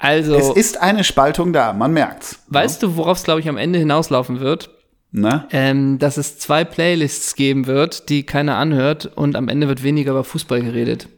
Also, 0.00 0.34
Es 0.36 0.48
ist 0.50 0.80
eine 0.80 1.04
Spaltung 1.04 1.52
da, 1.52 1.72
man 1.72 1.92
merkt's. 1.92 2.42
weißt 2.48 2.82
du, 2.82 2.96
worauf 2.96 3.18
es, 3.18 3.24
glaube 3.24 3.40
ich, 3.40 3.48
am 3.48 3.56
Ende 3.58 3.78
hinauslaufen 3.78 4.40
wird? 4.40 4.70
Ne? 5.10 5.46
ähm, 5.52 5.98
dass 5.98 6.18
es 6.18 6.38
zwei 6.38 6.64
Playlists 6.64 7.34
geben 7.34 7.66
wird, 7.66 8.10
die 8.10 8.24
keiner 8.24 8.56
anhört 8.56 9.06
und 9.14 9.36
am 9.36 9.48
Ende 9.48 9.66
wird 9.66 9.82
weniger 9.82 10.10
über 10.10 10.22
Fußball 10.24 10.60
geredet. 10.60 11.08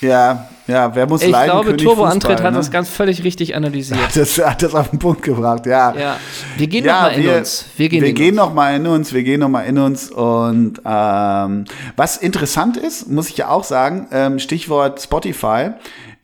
Ja, 0.00 0.48
ja, 0.68 0.94
wer 0.94 1.08
muss 1.08 1.22
Ich 1.22 1.30
leiden? 1.30 1.50
glaube, 1.50 1.70
König 1.70 1.82
Turbo 1.84 2.04
Antritt 2.04 2.30
Fußball, 2.30 2.46
hat 2.46 2.52
ne? 2.52 2.58
das 2.58 2.70
ganz 2.70 2.88
völlig 2.88 3.24
richtig 3.24 3.56
analysiert. 3.56 3.98
Das 4.14 4.38
hat 4.38 4.62
das 4.62 4.74
auf 4.74 4.90
den 4.90 4.98
Punkt 5.00 5.22
gebracht, 5.22 5.66
ja. 5.66 5.92
Ja, 5.94 6.16
wir 6.56 6.66
gehen 6.68 6.84
Ja, 6.84 7.02
noch 7.02 7.10
mal 7.10 7.20
in 7.20 7.28
uns. 7.28 7.64
Wir 7.76 7.88
gehen, 7.88 8.02
wir 8.02 8.08
in 8.10 8.14
gehen 8.14 8.28
uns. 8.30 8.36
noch 8.36 8.54
mal 8.54 8.76
in 8.76 8.86
uns, 8.86 9.12
wir 9.12 9.22
gehen 9.24 9.40
noch 9.40 9.48
mal 9.48 9.62
in 9.62 9.76
uns 9.76 10.08
und 10.10 10.80
ähm, 10.86 11.64
was 11.96 12.16
interessant 12.16 12.76
ist, 12.76 13.08
muss 13.10 13.28
ich 13.28 13.36
ja 13.38 13.48
auch 13.48 13.64
sagen, 13.64 14.06
ähm, 14.12 14.38
Stichwort 14.38 15.02
Spotify. 15.02 15.70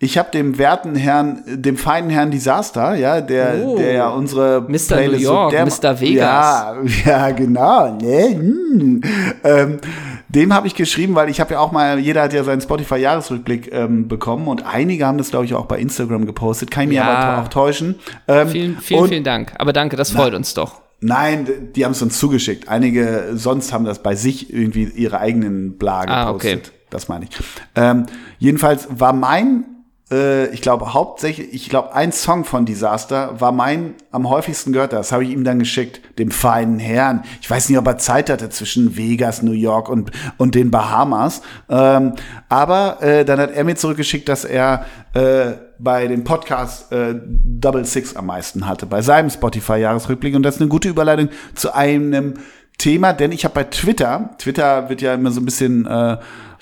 Ich 0.04 0.18
habe 0.18 0.30
dem 0.30 0.58
werten 0.58 0.94
Herrn, 0.96 1.42
dem 1.46 1.76
feinen 1.78 2.10
Herrn 2.10 2.30
Disaster, 2.30 2.94
ja, 2.94 3.20
der, 3.22 3.54
Oh. 3.64 3.76
der 3.78 3.92
ja 3.92 4.08
unsere 4.10 4.60
Mr. 4.68 4.96
New 5.06 5.12
York, 5.16 5.50
der, 5.50 5.64
Mr. 5.64 5.98
Vegas. 6.00 6.20
Ja, 6.20 6.74
ja, 7.06 7.30
genau. 7.30 7.94
Ne? 7.96 8.28
Hm. 8.34 9.00
Ähm, 9.42 9.78
dem 10.28 10.52
habe 10.52 10.66
ich 10.66 10.74
geschrieben, 10.74 11.14
weil 11.14 11.28
ich 11.30 11.40
habe 11.40 11.54
ja 11.54 11.60
auch 11.60 11.72
mal, 11.72 11.98
jeder 11.98 12.22
hat 12.22 12.32
ja 12.34 12.44
seinen 12.44 12.60
Spotify-Jahresrückblick 12.60 13.72
ähm, 13.72 14.08
bekommen 14.08 14.48
und 14.48 14.66
einige 14.66 15.06
haben 15.06 15.16
das, 15.18 15.30
glaube 15.30 15.46
ich, 15.46 15.54
auch 15.54 15.66
bei 15.66 15.78
Instagram 15.78 16.26
gepostet. 16.26 16.70
Kann 16.70 16.84
ich 16.84 16.88
mir 16.90 16.94
Ja. 16.96 17.04
aber 17.14 17.42
auch 17.42 17.48
täuschen. 17.48 17.94
Ähm, 18.28 18.48
Vielen, 18.48 18.78
vielen, 18.78 19.00
und- 19.00 19.08
vielen 19.08 19.24
Dank. 19.24 19.52
Aber 19.58 19.72
danke, 19.72 19.96
das 19.96 20.10
freut 20.10 20.34
uns 20.34 20.52
doch. 20.54 20.82
Nein, 21.00 21.46
die 21.76 21.84
haben 21.84 21.92
es 21.92 22.02
uns 22.02 22.18
zugeschickt. 22.18 22.68
Einige 22.68 23.30
sonst 23.34 23.72
haben 23.72 23.84
das 23.84 24.02
bei 24.02 24.14
sich 24.16 24.52
irgendwie 24.52 24.84
ihre 24.84 25.18
eigenen 25.20 25.76
Bla 25.78 26.00
Ah, 26.06 26.26
gepostet. 26.32 26.58
okay. 26.68 26.70
Das 26.90 27.08
meine 27.08 27.24
ich. 27.24 27.30
Ähm, 27.74 28.06
jedenfalls 28.38 28.86
war 28.90 29.12
mein, 29.12 29.64
äh, 30.10 30.46
ich 30.48 30.60
glaube 30.60 30.92
hauptsächlich, 30.92 31.52
ich 31.52 31.68
glaube 31.68 31.94
ein 31.94 32.12
Song 32.12 32.44
von 32.44 32.66
Disaster 32.66 33.40
war 33.40 33.52
mein 33.52 33.94
am 34.10 34.28
häufigsten 34.28 34.72
gehört. 34.72 34.92
Das 34.92 35.12
habe 35.12 35.24
ich 35.24 35.30
ihm 35.30 35.44
dann 35.44 35.58
geschickt, 35.58 36.00
dem 36.18 36.30
feinen 36.30 36.78
Herrn. 36.78 37.24
Ich 37.40 37.50
weiß 37.50 37.68
nicht, 37.68 37.78
ob 37.78 37.86
er 37.86 37.98
Zeit 37.98 38.30
hatte 38.30 38.50
zwischen 38.50 38.96
Vegas, 38.96 39.42
New 39.42 39.52
York 39.52 39.88
und 39.88 40.10
und 40.36 40.54
den 40.54 40.70
Bahamas. 40.70 41.42
Ähm, 41.68 42.14
aber 42.48 43.02
äh, 43.02 43.24
dann 43.24 43.40
hat 43.40 43.52
er 43.52 43.64
mir 43.64 43.76
zurückgeschickt, 43.76 44.28
dass 44.28 44.44
er 44.44 44.86
äh, 45.14 45.52
bei 45.78 46.06
dem 46.06 46.24
Podcast 46.24 46.92
äh, 46.92 47.14
Double 47.24 47.84
Six 47.84 48.16
am 48.16 48.26
meisten 48.26 48.66
hatte, 48.66 48.86
bei 48.86 49.02
seinem 49.02 49.30
Spotify-Jahresrückblick. 49.30 50.34
Und 50.34 50.42
das 50.42 50.56
ist 50.56 50.60
eine 50.60 50.68
gute 50.68 50.88
Überleitung 50.88 51.30
zu 51.54 51.74
einem 51.74 52.34
Thema, 52.78 53.12
denn 53.12 53.32
ich 53.32 53.44
habe 53.44 53.54
bei 53.54 53.64
Twitter, 53.64 54.30
Twitter 54.38 54.88
wird 54.88 55.00
ja 55.00 55.14
immer 55.14 55.30
so 55.30 55.40
ein 55.40 55.44
bisschen, 55.44 55.86
äh, 55.86 56.16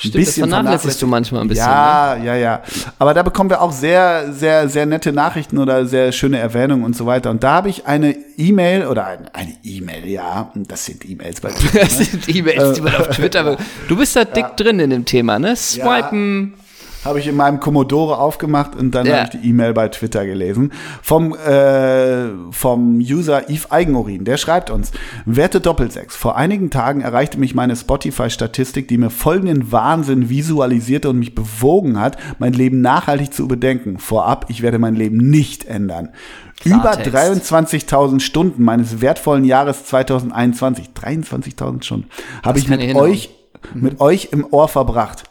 ein 0.04 0.08
Stimmt, 0.08 0.26
das 0.26 0.34
bisschen 0.34 0.48
vernachlässigst 0.48 1.02
du 1.02 1.06
manchmal 1.06 1.42
ein 1.42 1.48
bisschen, 1.48 1.66
ne? 1.66 1.70
Ja, 1.70 2.16
ja, 2.16 2.34
ja. 2.34 2.62
Aber 2.98 3.14
da 3.14 3.22
bekommen 3.22 3.50
wir 3.50 3.60
auch 3.60 3.72
sehr, 3.72 4.32
sehr, 4.32 4.68
sehr 4.68 4.86
nette 4.86 5.12
Nachrichten 5.12 5.58
oder 5.58 5.86
sehr 5.86 6.12
schöne 6.12 6.38
Erwähnungen 6.38 6.84
und 6.84 6.96
so 6.96 7.06
weiter. 7.06 7.30
Und 7.30 7.42
da 7.42 7.52
habe 7.52 7.68
ich 7.68 7.86
eine 7.86 8.16
E-Mail 8.36 8.86
oder 8.86 9.06
eine 9.06 9.32
eine 9.34 9.56
E-Mail, 9.62 10.06
ja, 10.06 10.50
das 10.54 10.86
sind 10.86 11.08
E-Mails 11.08 11.40
bei 11.40 11.50
Twitter. 11.52 11.80
Das 11.80 11.98
sind 11.98 12.28
E-Mails, 12.28 12.74
die 12.74 12.80
man 12.80 12.94
auf 12.96 13.08
Twitter. 13.08 13.56
Du 13.88 13.96
bist 13.96 14.14
da 14.16 14.24
dick 14.24 14.46
drin 14.56 14.78
in 14.78 14.90
dem 14.90 15.04
Thema, 15.04 15.38
ne? 15.38 15.56
Swipen. 15.56 16.54
Habe 17.04 17.18
ich 17.18 17.26
in 17.26 17.36
meinem 17.36 17.60
Commodore 17.60 18.18
aufgemacht 18.18 18.76
und 18.76 18.92
dann 18.94 19.06
Ja. 19.06 19.16
habe 19.18 19.30
ich 19.32 19.40
die 19.40 19.48
E-Mail 19.48 19.72
bei 19.72 19.88
Twitter 19.88 20.24
gelesen. 20.24 20.72
Vom, 21.02 21.34
äh, 21.34 22.28
vom 22.50 22.98
User 22.98 23.48
Yves 23.50 23.70
Eigenurin. 23.70 24.24
Der 24.24 24.36
schreibt 24.36 24.70
uns, 24.70 24.92
werte 25.24 25.60
Doppelsechs, 25.60 26.16
vor 26.16 26.36
einigen 26.36 26.70
Tagen 26.70 27.00
erreichte 27.00 27.38
mich 27.38 27.54
meine 27.54 27.76
Spotify-Statistik, 27.76 28.88
die 28.88 28.98
mir 28.98 29.10
folgenden 29.10 29.72
Wahnsinn 29.72 30.28
visualisierte 30.28 31.10
und 31.10 31.18
mich 31.18 31.34
bewogen 31.34 31.98
hat, 32.00 32.16
mein 32.38 32.52
Leben 32.52 32.80
nachhaltig 32.80 33.32
zu 33.34 33.42
überdenken. 33.42 33.98
Vorab, 33.98 34.46
ich 34.48 34.62
werde 34.62 34.78
mein 34.78 34.94
Leben 34.94 35.16
nicht 35.16 35.64
ändern. 35.64 36.10
Über 36.64 36.92
Klartext. 36.96 37.52
23.000 37.52 38.20
Stunden 38.20 38.62
meines 38.62 39.00
wertvollen 39.00 39.44
Jahres 39.44 39.84
2021, 39.86 40.90
23.000 40.94 41.82
Stunden, 41.82 42.08
habe 42.44 42.58
ich 42.58 42.68
mit 42.68 42.94
euch, 42.94 43.30
mit 43.74 44.00
euch 44.00 44.28
im 44.30 44.46
Ohr 44.50 44.68
verbracht. 44.68 45.24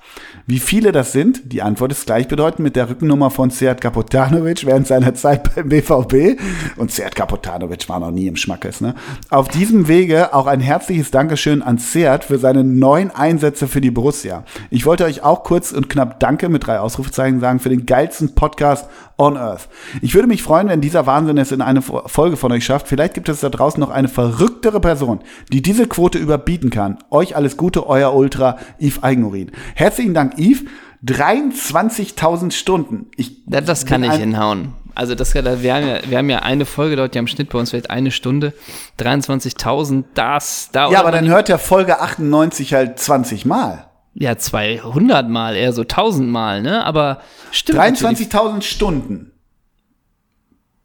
Wie 0.51 0.59
viele 0.59 0.91
das 0.91 1.13
sind? 1.13 1.53
Die 1.53 1.61
Antwort 1.61 1.93
ist 1.93 2.07
gleichbedeutend 2.07 2.59
mit 2.59 2.75
der 2.75 2.89
Rückennummer 2.89 3.29
von 3.29 3.51
Sead 3.51 3.79
Kapotanovic 3.79 4.65
während 4.65 4.85
seiner 4.85 5.15
Zeit 5.15 5.55
beim 5.55 5.69
BVB. 5.69 6.41
Und 6.75 6.91
Sead 6.91 7.15
Kapotanovic 7.15 7.87
war 7.87 8.01
noch 8.01 8.11
nie 8.11 8.27
im 8.27 8.35
Schmackes. 8.35 8.81
Ne? 8.81 8.93
Auf 9.29 9.47
diesem 9.47 9.87
Wege 9.87 10.33
auch 10.33 10.47
ein 10.47 10.59
herzliches 10.59 11.09
Dankeschön 11.09 11.61
an 11.61 11.77
Sead 11.77 12.25
für 12.25 12.37
seine 12.37 12.65
neun 12.65 13.11
Einsätze 13.11 13.69
für 13.69 13.79
die 13.79 13.91
Borussia. 13.91 14.43
Ich 14.69 14.85
wollte 14.85 15.05
euch 15.05 15.23
auch 15.23 15.45
kurz 15.45 15.71
und 15.71 15.87
knapp 15.87 16.19
Danke 16.19 16.49
mit 16.49 16.67
drei 16.67 16.81
Ausrufezeichen 16.81 17.39
sagen 17.39 17.61
für 17.61 17.69
den 17.69 17.85
geilsten 17.85 18.35
Podcast 18.35 18.89
on 19.21 19.37
Earth. 19.37 19.69
Ich 20.01 20.15
würde 20.15 20.27
mich 20.27 20.43
freuen, 20.43 20.67
wenn 20.67 20.81
dieser 20.81 21.05
Wahnsinn 21.05 21.37
es 21.37 21.51
in 21.51 21.61
eine 21.61 21.81
Folge 21.81 22.35
von 22.35 22.51
euch 22.51 22.65
schafft. 22.65 22.87
Vielleicht 22.87 23.13
gibt 23.13 23.29
es 23.29 23.39
da 23.39 23.49
draußen 23.49 23.79
noch 23.79 23.91
eine 23.91 24.07
verrücktere 24.07 24.81
Person, 24.81 25.19
die 25.53 25.61
diese 25.61 25.87
Quote 25.87 26.17
überbieten 26.17 26.71
kann. 26.71 26.97
Euch 27.11 27.35
alles 27.35 27.55
Gute, 27.55 27.87
euer 27.87 28.13
Ultra 28.13 28.57
Yves 28.79 29.03
Eigenurin. 29.03 29.51
Herzlichen 29.75 30.13
Dank, 30.13 30.33
Yves. 30.41 30.65
23.000 31.05 32.51
Stunden. 32.51 33.07
Ich 33.15 33.43
Ja, 33.47 33.61
das 33.61 33.85
kann 33.85 34.03
ich 34.03 34.13
hinhauen. 34.13 34.73
Also 34.93 35.15
das, 35.15 35.33
wir, 35.33 35.41
haben 35.43 35.87
ja, 35.87 35.99
wir 36.05 36.17
haben 36.17 36.29
ja 36.29 36.39
eine 36.39 36.65
Folge 36.65 36.95
dort, 36.95 37.15
ja 37.15 37.19
im 37.19 37.27
Schnitt 37.27 37.49
bei 37.49 37.57
uns 37.57 37.71
vielleicht 37.71 37.89
eine 37.89 38.11
Stunde. 38.11 38.53
23.000, 38.99 40.03
das, 40.13 40.69
da 40.71 40.91
Ja, 40.91 40.99
aber 40.99 41.11
dann 41.11 41.27
hört 41.27 41.47
der 41.47 41.59
Folge 41.59 42.01
98 42.01 42.73
halt 42.73 42.99
20 42.99 43.45
Mal. 43.45 43.87
Ja, 44.13 44.37
200 44.37 45.29
Mal, 45.29 45.55
eher 45.55 45.71
so 45.71 45.83
1000 45.83 46.29
Mal, 46.29 46.61
ne? 46.61 46.85
Aber 46.85 47.21
stimmt. 47.51 47.79
natürlich. 47.79 48.27
23.000 48.27 48.61
Stunden. 48.61 49.31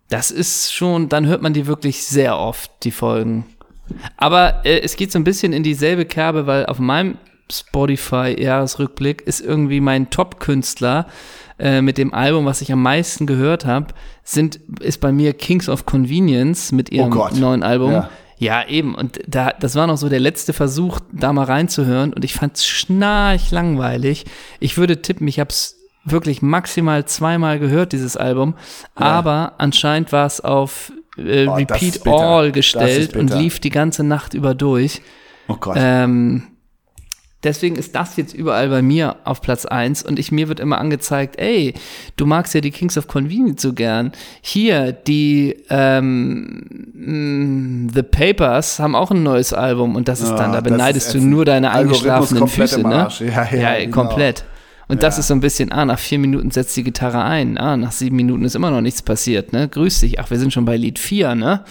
Das 0.09 0.31
ist 0.31 0.73
schon, 0.73 1.09
dann 1.09 1.27
hört 1.27 1.43
man 1.43 1.53
die 1.53 1.67
wirklich 1.67 2.07
sehr 2.07 2.39
oft, 2.39 2.71
die 2.85 2.93
Folgen. 2.93 3.45
Aber 4.17 4.65
äh, 4.65 4.81
es 4.81 4.97
geht 4.97 5.11
so 5.11 5.19
ein 5.19 5.25
bisschen 5.25 5.53
in 5.53 5.65
dieselbe 5.65 6.05
Kerbe, 6.05 6.47
weil 6.47 6.67
auf 6.67 6.79
meinem 6.79 7.19
Spotify-Jahresrückblick 7.51 9.23
ist 9.23 9.41
irgendwie 9.41 9.81
mein 9.81 10.11
Top-Künstler 10.11 11.07
äh, 11.59 11.81
mit 11.81 11.99
dem 11.99 12.13
Album, 12.13 12.45
was 12.45 12.61
ich 12.61 12.73
am 12.73 12.83
meisten 12.83 13.27
gehört 13.27 13.65
habe, 13.65 13.89
sind 14.23 14.61
ist 14.81 15.01
bei 15.01 15.13
mir 15.13 15.33
Kings 15.33 15.69
of 15.69 15.87
Convenience 15.87 16.73
mit 16.73 16.91
ihrem 16.91 17.17
Oh 17.17 17.29
neuen 17.35 17.63
Album. 17.63 17.93
Ja. 17.93 18.11
Ja. 18.39 18.67
eben. 18.69 18.95
Und 18.95 19.21
da, 19.27 19.53
das 19.59 19.75
war 19.75 19.87
noch 19.87 19.97
so 19.97 20.09
der 20.09 20.21
letzte 20.21 20.53
Versuch, 20.53 21.01
da 21.13 21.33
mal 21.33 21.45
reinzuhören. 21.45 22.13
Und 22.13 22.25
ich 22.25 22.35
fand's 22.35 22.67
schnarch 22.67 23.51
langweilig. 23.51 24.27
Ich 24.61 24.77
würde 24.77 25.01
tippen, 25.01 25.27
ich 25.29 25.41
hab's 25.41 25.77
wirklich 26.05 26.43
maximal 26.43 27.05
zweimal 27.07 27.59
gehört, 27.59 27.93
dieses 27.93 28.17
Album. 28.17 28.55
Aber 28.95 29.55
anscheinend 29.59 30.13
war 30.13 30.27
es 30.27 30.41
auf 30.41 30.93
äh, 31.17 31.47
Oh, 31.47 31.55
Repeat. 31.55 32.07
All 32.07 32.53
gestellt 32.53 33.17
und 33.17 33.33
lief 33.33 33.59
die 33.61 33.71
ganze 33.71 34.05
Nacht 34.05 34.35
über 34.35 34.55
durch. 34.55 35.01
Oh 35.49 35.57
Gott. 35.57 35.77
Ähm, 35.79 36.49
deswegen 37.47 37.77
ist 37.77 37.95
das 37.95 38.17
jetzt 38.17 38.35
überall 38.35 38.69
bei 38.69 38.83
mir 38.83 39.17
auf 39.25 39.41
Platz 39.41 39.65
1 39.65 40.03
und 40.03 40.19
ich, 40.19 40.33
mir 40.33 40.49
wird 40.49 40.61
immer 40.61 40.79
angezeigt, 40.79 41.39
ey, 41.39 41.75
du 42.17 42.27
magst 42.27 42.55
ja 42.55 42.61
die 42.61 42.71
Kings 42.71 42.99
of 42.99 43.07
Convenience 43.07 43.63
so 43.63 43.73
gern. 43.73 44.13
Hier, 44.43 44.93
die 44.93 45.57
ähm, 45.71 46.65
mh, 46.93 47.93
The 47.95 48.03
Papers 48.03 48.79
haben 48.79 48.95
auch 48.95 49.11
ein 49.11 49.23
neues 49.23 49.53
Album 49.53 49.97
und 49.97 50.09
das 50.09 50.21
ist 50.21 50.31
Ja, 50.31 50.37
dann, 50.37 50.53
da 50.53 50.61
beneidest 50.61 51.15
du 51.15 51.21
nur 51.21 51.45
deine 51.45 51.71
eingeschlafenen 51.71 52.47
Füße, 52.49 52.81
ne? 52.83 52.95
Arsch. 53.05 53.21
Ja, 53.21 53.49
ja, 53.51 53.79
genau. 53.79 53.97
komplett. 54.03 54.45
Und 54.89 55.03
das 55.03 55.19
ist 55.19 55.27
so 55.27 55.35
ein 55.35 55.41
bisschen, 55.41 55.73
ah, 55.73 55.85
nach 55.85 55.99
vier 55.99 56.21
Minuten 56.21 56.53
setzt 56.53 56.77
die 56.77 56.85
Gitarre 56.85 57.25
ein. 57.25 57.59
Ah, 57.59 57.77
nach 57.77 57.91
sieben 57.91 58.15
Minuten 58.15 58.45
ist 58.45 58.55
immer 58.55 58.71
noch 58.71 58.81
nichts 58.81 59.03
passiert, 59.03 59.53
ne? 59.53 59.69
Grüß 59.69 60.01
dich. 60.01 60.21
Ach, 60.21 60.31
wir 60.31 60.39
sind 60.39 60.53
schon 60.53 60.65
bei 60.65 60.77
Lied 60.77 61.01
4, 61.01 61.35
ne? 61.35 61.65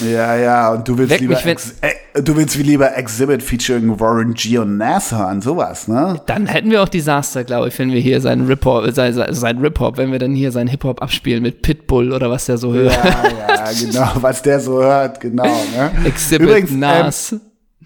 Ja, 0.00 0.36
ja, 0.36 0.72
und 0.72 0.88
du 0.88 0.96
willst 0.96 1.12
Weck 1.12 1.20
lieber, 1.20 1.34
mich, 1.34 1.44
Ex 1.44 1.74
äh, 1.82 2.22
du 2.22 2.34
willst 2.34 2.58
wie 2.58 2.62
lieber 2.62 2.96
Exhibit 2.96 3.42
featuring 3.42 4.00
Warren 4.00 4.32
G. 4.32 4.56
und 4.56 4.78
Nas 4.78 5.12
hören, 5.12 5.42
sowas, 5.42 5.86
ne? 5.86 6.18
Dann 6.24 6.46
hätten 6.46 6.70
wir 6.70 6.82
auch 6.82 6.88
Desaster, 6.88 7.44
glaube 7.44 7.68
ich, 7.68 7.78
wenn 7.78 7.92
wir 7.92 8.00
hier 8.00 8.22
seinen 8.22 8.46
Rip-Hop, 8.46 8.90
sein, 8.92 9.12
sein, 9.12 9.34
sein 9.34 9.58
Rip-Hop, 9.58 9.98
wenn 9.98 10.10
wir 10.10 10.18
dann 10.18 10.34
hier 10.34 10.50
seinen 10.50 10.68
Hip-Hop 10.68 11.02
abspielen 11.02 11.42
mit 11.42 11.60
Pitbull 11.60 12.10
oder 12.10 12.30
was 12.30 12.46
der 12.46 12.56
so 12.56 12.72
hört. 12.72 12.94
Ja, 12.94 13.64
ja, 13.66 13.70
genau, 13.78 14.12
was 14.22 14.40
der 14.40 14.60
so 14.60 14.82
hört, 14.82 15.20
genau, 15.20 15.44
ne? 15.44 15.90
Exhibit 16.06 16.48
Übrigens, 16.48 16.70
ähm, 16.70 16.78
Nas. 16.78 17.36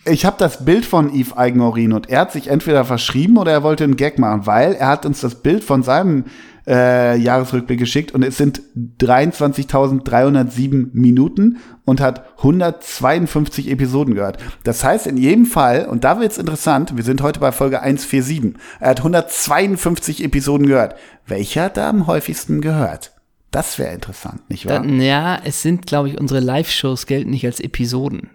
Ich 0.08 0.24
habe 0.24 0.36
das 0.38 0.64
Bild 0.64 0.86
von 0.86 1.12
Yves 1.12 1.36
Eigenurin 1.36 1.92
und 1.92 2.08
er 2.08 2.20
hat 2.20 2.32
sich 2.32 2.46
entweder 2.48 2.84
verschrieben 2.84 3.38
oder 3.38 3.50
er 3.50 3.62
wollte 3.64 3.84
einen 3.84 3.96
Gag 3.96 4.18
machen, 4.18 4.46
weil 4.46 4.74
er 4.74 4.86
hat 4.86 5.04
uns 5.04 5.20
das 5.20 5.34
Bild 5.42 5.64
von 5.64 5.82
seinem 5.82 6.26
äh, 6.66 7.16
Jahresrückblick 7.18 7.78
geschickt 7.78 8.12
und 8.12 8.22
es 8.22 8.36
sind 8.36 8.60
23.307 9.00 10.90
Minuten 10.92 11.58
und 11.84 12.00
hat 12.00 12.24
152 12.38 13.68
Episoden 13.70 14.14
gehört. 14.14 14.38
Das 14.64 14.84
heißt 14.84 15.06
in 15.08 15.16
jedem 15.16 15.46
Fall, 15.46 15.86
und 15.86 16.04
da 16.04 16.20
wird's 16.20 16.38
interessant, 16.38 16.96
wir 16.96 17.04
sind 17.04 17.20
heute 17.22 17.40
bei 17.40 17.50
Folge 17.52 17.80
147, 17.80 18.54
er 18.80 18.90
hat 18.90 18.98
152 18.98 20.22
Episoden 20.24 20.66
gehört. 20.66 20.94
Welcher 21.26 21.64
hat 21.64 21.76
er 21.76 21.88
am 21.88 22.06
häufigsten 22.06 22.60
gehört? 22.60 23.12
Das 23.50 23.78
wäre 23.78 23.94
interessant, 23.94 24.48
nicht 24.50 24.66
wahr? 24.66 24.74
Dann, 24.80 25.00
ja, 25.00 25.40
es 25.44 25.62
sind, 25.62 25.86
glaube 25.86 26.08
ich, 26.10 26.18
unsere 26.18 26.40
Live-Shows 26.40 27.06
gelten 27.06 27.30
nicht 27.30 27.46
als 27.46 27.60
Episoden. 27.60 28.30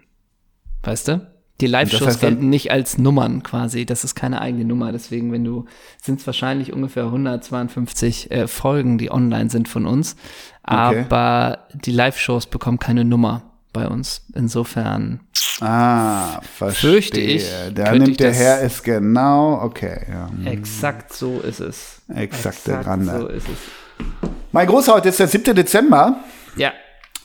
Weißt 0.82 1.08
du? 1.08 1.31
Die 1.66 1.70
Live-Shows 1.72 2.06
heißt 2.06 2.22
dann- 2.22 2.30
gelten 2.34 2.48
nicht 2.50 2.70
als 2.70 2.98
Nummern 2.98 3.42
quasi. 3.42 3.86
Das 3.86 4.04
ist 4.04 4.14
keine 4.14 4.40
eigene 4.40 4.64
Nummer. 4.64 4.92
Deswegen, 4.92 5.32
wenn 5.32 5.44
du, 5.44 5.64
sind 6.02 6.20
es 6.20 6.26
wahrscheinlich 6.26 6.72
ungefähr 6.72 7.04
152 7.04 8.30
äh, 8.30 8.46
Folgen, 8.48 8.98
die 8.98 9.10
online 9.10 9.50
sind 9.50 9.68
von 9.68 9.86
uns. 9.86 10.16
Okay. 10.64 11.04
Aber 11.08 11.66
die 11.74 11.92
Live-Shows 11.92 12.46
bekommen 12.46 12.78
keine 12.78 13.04
Nummer 13.04 13.42
bei 13.72 13.88
uns. 13.88 14.22
Insofern. 14.34 15.20
Ah, 15.60 16.40
verstehe. 16.42 16.90
Fürchte 16.92 17.20
ich, 17.20 17.44
Der 17.70 17.84
könnte 17.86 17.96
ich 17.96 18.02
nimmt 18.08 18.20
der 18.20 18.28
das- 18.30 18.38
Herr 18.38 18.60
ist 18.60 18.82
genau, 18.84 19.60
okay, 19.62 20.06
ja. 20.10 20.28
Exakt 20.50 21.12
so 21.12 21.40
ist 21.40 21.60
es. 21.60 22.02
Exakt 22.14 22.66
der 22.66 22.78
Grande. 22.78 23.18
so 23.18 23.26
ist 23.28 23.46
es. 23.48 24.06
Mein 24.50 24.66
Großer, 24.66 24.94
heute 24.94 25.08
ist 25.10 25.18
der 25.20 25.28
7. 25.28 25.54
Dezember. 25.54 26.16
Ja. 26.56 26.72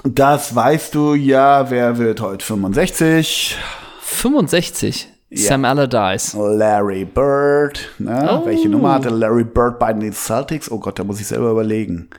Das 0.04 0.54
weißt 0.56 0.94
du 0.96 1.16
ja, 1.16 1.70
wer 1.72 1.98
wird 1.98 2.22
heute 2.22 2.46
65? 2.46 3.58
65. 4.08 5.10
Sam 5.32 5.66
Allardyce. 5.66 6.34
Larry 6.34 7.04
Bird. 7.04 7.90
Ne? 8.00 8.28
Oh. 8.32 8.46
Welche 8.46 8.70
Nummer 8.70 8.94
hatte 8.94 9.10
Larry 9.10 9.44
Bird 9.44 9.80
bei 9.80 9.92
den 9.92 10.14
Celtics? 10.14 10.72
Oh 10.72 10.80
Gott, 10.80 10.98
da 10.98 11.04
muss 11.04 11.20
ich 11.20 11.28
selber 11.28 11.52
überlegen. 11.52 12.10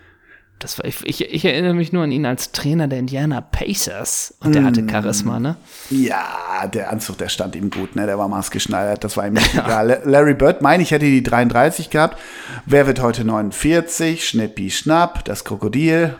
Das 0.59 0.78
war, 0.78 0.84
ich, 0.84 1.07
ich, 1.07 1.24
ich 1.24 1.45
erinnere 1.45 1.72
mich 1.72 1.93
nur 1.93 2.03
an 2.03 2.12
ihn 2.12 2.26
als 2.26 2.53
Trainer 2.53 2.89
der 2.89 2.99
Indiana 2.99 3.41
Pacers. 3.41 4.34
Und 4.41 4.55
der 4.55 4.64
hatte 4.64 4.86
Charisma, 4.89 5.41
ne? 5.41 5.57
Ja, 5.89 6.66
der 6.72 6.91
Anzug, 6.91 7.16
der 7.18 7.30
stand 7.30 7.57
ihm 7.57 7.70
gut, 7.70 7.97
ne? 7.97 8.07
Der 8.07 8.18
war 8.18 8.28
maßgeschneidert, 8.28 9.03
das 9.03 9.16
war 9.16 9.26
ihm 9.26 9.32
nicht 9.34 9.55
egal. 9.55 10.03
Larry 10.05 10.34
Bird, 10.34 10.61
meine 10.61 10.82
ich, 10.82 10.91
hätte 10.91 11.07
die 11.07 11.22
33 11.22 11.89
gehabt. 11.91 12.18
Wer 12.66 12.86
wird 12.86 13.01
heute 13.01 13.24
49? 13.24 14.28
Schnippi 14.28 14.70
Schnapp, 14.70 15.24
das 15.24 15.45
Krokodil. 15.45 16.16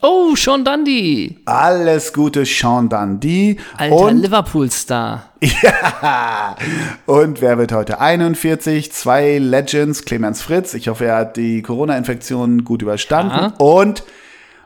Oh, 0.00 0.36
Sean 0.36 0.64
Dundee. 0.64 1.38
Alles 1.44 2.12
Gute, 2.12 2.44
Sean 2.44 2.88
Dundee. 2.88 3.56
Alter 3.76 4.12
Liverpool-Star. 4.12 5.24
Ja. 5.40 6.56
Und 7.06 7.40
wer 7.40 7.58
wird 7.58 7.70
heute 7.70 8.00
41? 8.00 8.90
Zwei 8.90 9.38
Legends, 9.38 10.04
Clemens 10.04 10.42
Fritz. 10.42 10.74
Ich 10.74 10.88
hoffe, 10.88 11.04
er 11.06 11.16
hat 11.16 11.36
die 11.36 11.62
Corona-Infektion 11.62 12.64
gut 12.64 12.82
überstanden. 12.82 13.36
Ja. 13.36 13.52
Und 13.58 14.02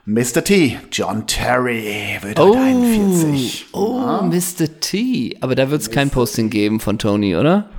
Mr. 0.05 0.43
T, 0.43 0.79
John 0.91 1.27
Terry, 1.27 2.17
wird 2.21 2.39
heute 2.39 2.57
41. 2.57 3.67
Oh, 3.73 4.21
Mr. 4.23 4.79
T. 4.79 5.37
Aber 5.41 5.53
da 5.53 5.69
wird 5.69 5.81
es 5.81 5.91
kein 5.91 6.09
Posting 6.09 6.49
geben 6.49 6.79
von 6.79 6.97
Tony, 6.97 7.35
oder? 7.35 7.69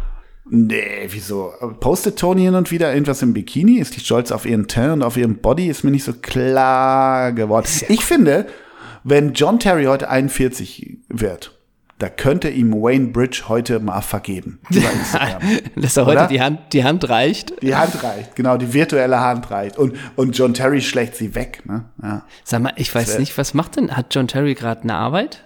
Nee, 0.46 1.06
wieso? 1.08 1.52
Postet 1.80 2.18
Tony 2.18 2.42
hin 2.42 2.54
und 2.54 2.70
wieder 2.70 2.92
irgendwas 2.92 3.22
im 3.22 3.32
Bikini? 3.32 3.78
Ist 3.78 3.96
die 3.96 4.00
stolz 4.00 4.30
auf 4.30 4.44
ihren 4.44 4.68
Teint 4.68 4.92
und 4.92 5.02
auf 5.02 5.16
ihren 5.16 5.38
Body? 5.38 5.68
Ist 5.68 5.84
mir 5.84 5.90
nicht 5.90 6.04
so 6.04 6.12
klar 6.12 7.32
geworden. 7.32 7.66
Ich 7.88 8.04
finde, 8.04 8.46
wenn 9.04 9.32
John 9.32 9.58
Terry 9.58 9.84
heute 9.84 10.08
41 10.10 10.98
wird, 11.08 11.58
da 11.98 12.08
könnte 12.08 12.50
ihm 12.50 12.72
Wayne 12.72 13.08
Bridge 13.08 13.44
heute 13.48 13.80
mal 13.80 14.02
vergeben. 14.02 14.60
Dass 15.76 15.96
er 15.96 16.06
heute 16.06 16.18
Oder? 16.18 16.26
die 16.26 16.42
Hand, 16.42 16.60
die 16.72 16.84
Hand 16.84 17.08
reicht. 17.08 17.62
Die 17.62 17.74
Hand 17.74 18.02
reicht, 18.02 18.36
genau, 18.36 18.56
die 18.56 18.74
virtuelle 18.74 19.20
Hand 19.20 19.50
reicht. 19.50 19.78
Und, 19.78 19.96
und 20.16 20.36
John 20.36 20.52
Terry 20.52 20.82
schlägt 20.82 21.16
sie 21.16 21.34
weg. 21.34 21.62
Ne? 21.64 21.84
Ja. 22.02 22.24
Sag 22.42 22.62
mal, 22.62 22.72
ich 22.76 22.94
weiß 22.94 23.18
nicht, 23.18 23.38
was 23.38 23.54
macht 23.54 23.76
denn, 23.76 23.96
hat 23.96 24.14
John 24.14 24.28
Terry 24.28 24.54
gerade 24.54 24.82
eine 24.82 24.94
Arbeit? 24.94 25.44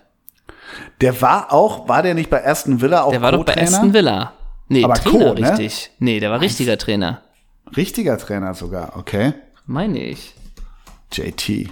Der 1.01 1.21
war 1.21 1.53
auch, 1.53 1.89
war 1.89 2.03
der 2.03 2.15
nicht 2.15 2.31
bei 2.31 2.45
Aston 2.45 2.81
Villa 2.81 3.03
auch 3.03 3.11
Der 3.11 3.23
war 3.23 3.33
doch 3.33 3.45
bei? 3.45 3.57
Aston 3.57 3.93
Villa. 3.93 4.33
Nee, 4.69 4.85
Aber 4.85 4.95
Trainer, 4.95 5.35
Co, 5.35 5.41
ne? 5.41 5.51
richtig. 5.51 5.91
Nee, 5.99 6.21
der 6.21 6.31
war 6.31 6.41
richtiger 6.41 6.77
Trainer. 6.79 7.23
Richtiger 7.77 8.19
Trainer 8.19 8.55
sogar, 8.55 8.97
okay. 8.97 9.33
Meine 9.67 10.03
ich. 10.03 10.35
JT, 11.13 11.71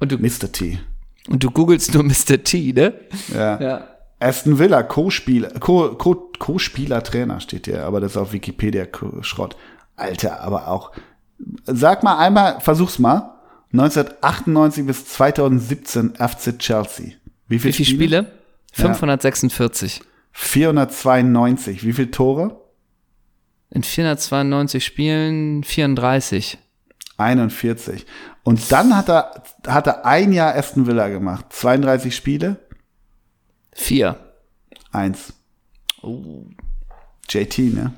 Und 0.00 0.12
du, 0.12 0.18
Mr. 0.18 0.50
T. 0.52 0.78
und 1.28 1.42
du 1.42 1.50
googelst 1.50 1.94
nur 1.94 2.02
Mr. 2.02 2.42
T, 2.42 2.72
ne? 2.74 2.94
Ja. 3.32 3.60
Ja. 3.60 3.88
Aston 4.20 4.58
Villa, 4.58 4.82
Co-Spieler, 4.82 5.48
Co- 5.60 5.94
Co- 5.96 6.30
Co-Spieler, 6.38 7.02
Trainer 7.02 7.40
steht 7.40 7.66
hier, 7.66 7.84
aber 7.84 8.00
das 8.00 8.12
ist 8.12 8.16
auf 8.18 8.32
Wikipedia 8.32 8.86
Co- 8.86 9.22
Schrott. 9.22 9.56
Alter, 9.96 10.40
aber 10.40 10.68
auch. 10.68 10.92
Sag 11.64 12.02
mal 12.02 12.18
einmal, 12.18 12.60
versuch's 12.60 12.98
mal. 12.98 13.30
1998 13.72 14.86
bis 14.86 15.06
2017 15.06 16.14
FC 16.16 16.58
Chelsea. 16.58 17.06
Wie 17.48 17.58
viele 17.58 17.72
Wie 17.74 17.84
viele 17.84 17.96
Spiele? 17.96 18.16
Ja. 18.76 18.84
546. 18.94 20.02
492. 20.32 21.84
Wie 21.84 21.92
viele 21.92 22.10
Tore? 22.10 22.60
In 23.70 23.82
492 23.82 24.84
Spielen 24.84 25.64
34. 25.64 26.58
41. 27.16 28.06
Und 28.42 28.72
dann 28.72 28.96
hat 28.96 29.08
er, 29.08 29.42
hat 29.66 29.86
er 29.86 30.04
ein 30.04 30.32
Jahr 30.32 30.54
Aston 30.54 30.86
Villa 30.86 31.08
gemacht. 31.08 31.46
32 31.50 32.14
Spiele, 32.14 32.58
4. 33.74 34.16
eins. 34.90 35.32
Oh. 36.02 36.44
JT, 37.28 37.58
ne? 37.72 37.92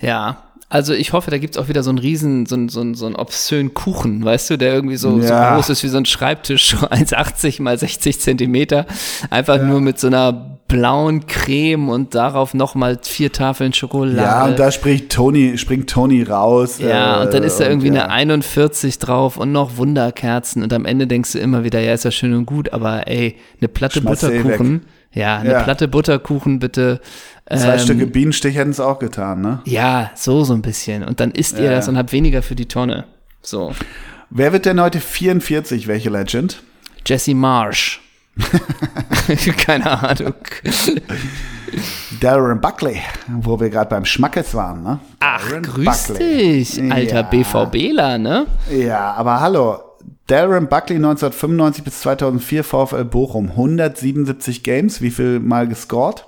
Ja, 0.00 0.51
also 0.72 0.94
ich 0.94 1.12
hoffe, 1.12 1.30
da 1.30 1.36
gibt's 1.36 1.58
auch 1.58 1.68
wieder 1.68 1.82
so 1.82 1.90
einen 1.90 1.98
riesen, 1.98 2.46
so 2.46 2.54
einen, 2.54 2.70
so 2.70 2.80
einen, 2.80 2.94
so 2.94 3.04
einen 3.04 3.14
obszönen 3.14 3.74
Kuchen, 3.74 4.24
weißt 4.24 4.48
du, 4.48 4.56
der 4.56 4.72
irgendwie 4.72 4.96
so, 4.96 5.18
Ja. 5.18 5.50
so 5.50 5.54
groß 5.56 5.68
ist 5.68 5.82
wie 5.82 5.88
so 5.88 5.98
ein 5.98 6.06
Schreibtisch, 6.06 6.70
so 6.70 6.76
1,80 6.86 7.60
mal 7.60 7.76
60 7.78 8.18
Zentimeter, 8.18 8.86
einfach 9.28 9.60
nur 9.60 9.82
mit 9.82 10.00
so 10.00 10.06
einer 10.06 10.58
blauen 10.68 11.26
Creme 11.26 11.90
und 11.90 12.14
darauf 12.14 12.54
nochmal 12.54 12.98
vier 13.02 13.30
Tafeln 13.30 13.74
Schokolade. 13.74 14.16
Ja, 14.16 14.46
und 14.46 14.58
da 14.58 14.72
springt 14.72 15.12
Tony, 15.12 15.58
springt 15.58 15.90
Tony 15.90 16.22
raus. 16.22 16.78
Ja, 16.78 17.20
äh, 17.20 17.26
und 17.26 17.34
dann 17.34 17.42
ist 17.42 17.60
da 17.60 17.68
irgendwie 17.68 17.88
ja. 17.88 18.04
eine 18.04 18.10
41 18.10 18.98
drauf 18.98 19.36
und 19.36 19.52
noch 19.52 19.76
Wunderkerzen 19.76 20.62
und 20.62 20.72
am 20.72 20.86
Ende 20.86 21.06
denkst 21.06 21.32
du 21.32 21.38
immer 21.38 21.64
wieder, 21.64 21.80
ja, 21.80 21.92
ist 21.92 22.06
ja 22.06 22.10
schön 22.10 22.32
und 22.32 22.46
gut, 22.46 22.72
aber 22.72 23.06
ey, 23.08 23.36
eine 23.60 23.68
Platte 23.68 24.00
Schmeiß 24.00 24.22
Butterkuchen, 24.22 24.86
ja, 25.12 25.38
eine 25.38 25.50
Ja. 25.52 25.62
Platte 25.62 25.88
Butterkuchen 25.88 26.58
bitte. 26.58 27.00
Zwei 27.48 27.74
ähm, 27.74 27.78
Stücke 27.78 28.06
Bienenstich 28.06 28.56
hätten 28.56 28.70
es 28.70 28.80
auch 28.80 28.98
getan, 28.98 29.40
ne? 29.40 29.60
Ja, 29.64 30.10
so, 30.14 30.44
so 30.44 30.54
ein 30.54 30.62
bisschen. 30.62 31.02
Und 31.04 31.20
dann 31.20 31.30
isst 31.32 31.58
ihr 31.58 31.64
Ja. 31.64 31.70
das 31.72 31.88
und 31.88 31.96
habt 31.98 32.12
weniger 32.12 32.42
für 32.42 32.54
die 32.54 32.66
Tonne. 32.66 33.04
So. 33.42 33.72
Wer 34.30 34.52
wird 34.52 34.64
denn 34.66 34.80
heute 34.80 35.00
44? 35.00 35.86
Welche 35.88 36.08
Legend? 36.10 36.62
Jesse 37.04 37.34
Marsh. 37.34 38.00
Keine 39.66 39.90
Ahnung. 40.02 40.34
Darren 42.20 42.60
Buckley, 42.60 43.00
wo 43.28 43.58
wir 43.60 43.70
gerade 43.70 43.90
beim 43.90 44.04
Schmackes 44.04 44.54
waren, 44.54 44.82
ne? 44.82 45.00
Ach, 45.20 45.48
Darren 45.48 45.62
grüß 45.62 46.08
Buckley. 46.08 46.58
dich, 46.64 46.82
alter 46.92 47.16
Ja. 47.16 47.22
BVBler, 47.22 48.18
ne? 48.18 48.46
Ja, 48.70 49.12
aber 49.14 49.40
hallo. 49.40 49.78
Darren 50.26 50.68
Buckley 50.68 50.96
1995 50.96 51.84
bis 51.84 52.00
2004 52.00 52.64
VfL 52.64 53.04
Bochum. 53.04 53.50
177 53.50 54.62
Games. 54.62 55.00
Wie 55.02 55.10
viel 55.10 55.40
mal 55.40 55.66
gescored? 55.68 56.26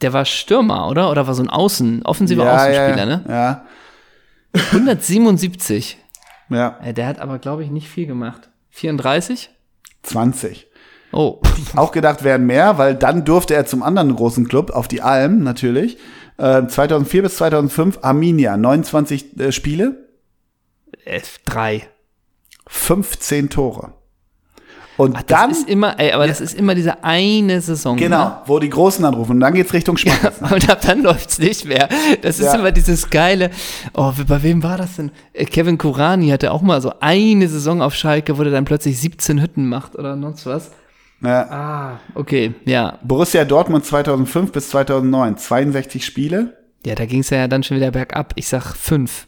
Der 0.00 0.12
war 0.12 0.24
Stürmer, 0.24 0.88
oder? 0.88 1.10
Oder 1.10 1.26
war 1.26 1.34
so 1.34 1.42
ein 1.42 1.50
Außen, 1.50 2.04
offensiver 2.04 2.42
Außenspieler, 2.52 2.96
ja, 2.98 3.06
ne? 3.06 3.24
Ja, 3.28 3.64
177. 4.72 5.98
ja. 6.50 6.78
Äh, 6.82 6.92
Der 6.92 7.06
hat 7.06 7.20
aber, 7.20 7.38
glaube 7.38 7.62
ich, 7.62 7.70
nicht 7.70 7.88
viel 7.88 8.06
gemacht. 8.06 8.50
34? 8.70 9.50
20. 10.02 10.66
Oh. 11.12 11.40
Auch 11.76 11.92
gedacht 11.92 12.24
wären 12.24 12.46
mehr, 12.46 12.78
weil 12.78 12.94
dann 12.94 13.24
durfte 13.24 13.54
er 13.54 13.66
zum 13.66 13.82
anderen 13.82 14.14
großen 14.16 14.48
Club, 14.48 14.70
auf 14.70 14.88
die 14.88 15.02
Alm 15.02 15.42
natürlich. 15.42 15.98
Äh, 16.38 16.66
2004 16.66 17.22
bis 17.22 17.36
2005 17.36 17.98
Arminia, 18.02 18.56
29 18.56 19.38
äh, 19.38 19.52
Spiele, 19.52 20.08
Äh, 21.04 21.20
drei. 21.44 21.86
15 22.66 23.50
Tore. 23.50 23.94
Und 24.98 25.16
Ach, 25.16 25.22
das 25.22 25.40
dann, 25.40 25.50
ist 25.52 25.68
immer, 25.70 25.98
ey, 25.98 26.12
aber 26.12 26.26
das 26.26 26.40
ist 26.42 26.54
immer 26.54 26.74
diese 26.74 27.02
eine 27.02 27.60
Saison. 27.62 27.96
Ne? 27.96 28.02
genau, 28.02 28.42
wo 28.44 28.58
die 28.58 28.68
Großen 28.68 29.02
anrufen. 29.04 29.32
Und 29.32 29.40
dann 29.40 29.54
geht's 29.54 29.72
Richtung 29.72 29.96
Schmackes. 29.96 30.38
Und 30.52 30.68
ab 30.68 30.80
dann 30.82 31.02
läuft's 31.02 31.38
nicht 31.38 31.64
mehr. 31.64 31.88
Das 32.20 32.38
ist 32.38 32.44
Ja. 32.46 32.56
immer 32.56 32.72
dieses 32.72 33.08
geile. 33.08 33.50
Oh, 33.94 34.12
bei 34.28 34.42
wem 34.42 34.62
war 34.62 34.76
das 34.76 34.96
denn? 34.96 35.10
Äh, 35.32 35.46
Kevin 35.46 35.78
Kurani 35.78 36.28
hatte 36.28 36.52
auch 36.52 36.60
mal 36.60 36.82
so 36.82 36.92
eine 37.00 37.48
Saison 37.48 37.80
auf 37.80 37.94
Schalke, 37.94 38.36
wo 38.38 38.42
der 38.42 38.52
dann 38.52 38.66
plötzlich 38.66 39.00
17 39.00 39.40
Hütten 39.40 39.66
macht 39.66 39.96
oder 39.96 40.16
sonst 40.20 40.44
was. 40.44 40.70
Ja. 41.22 41.50
Ah, 41.50 42.00
okay, 42.14 42.54
ja. 42.66 42.98
Borussia 43.02 43.44
Dortmund 43.46 43.86
2005 43.86 44.52
bis 44.52 44.68
2009, 44.70 45.38
62 45.38 46.04
Spiele, 46.04 46.58
Ja, 46.84 46.94
da 46.96 47.06
ging's 47.06 47.30
ja 47.30 47.48
dann 47.48 47.62
schon 47.62 47.76
wieder 47.78 47.92
bergab. 47.92 48.32
Ich 48.36 48.48
sag 48.48 48.74
fünf. 48.76 49.26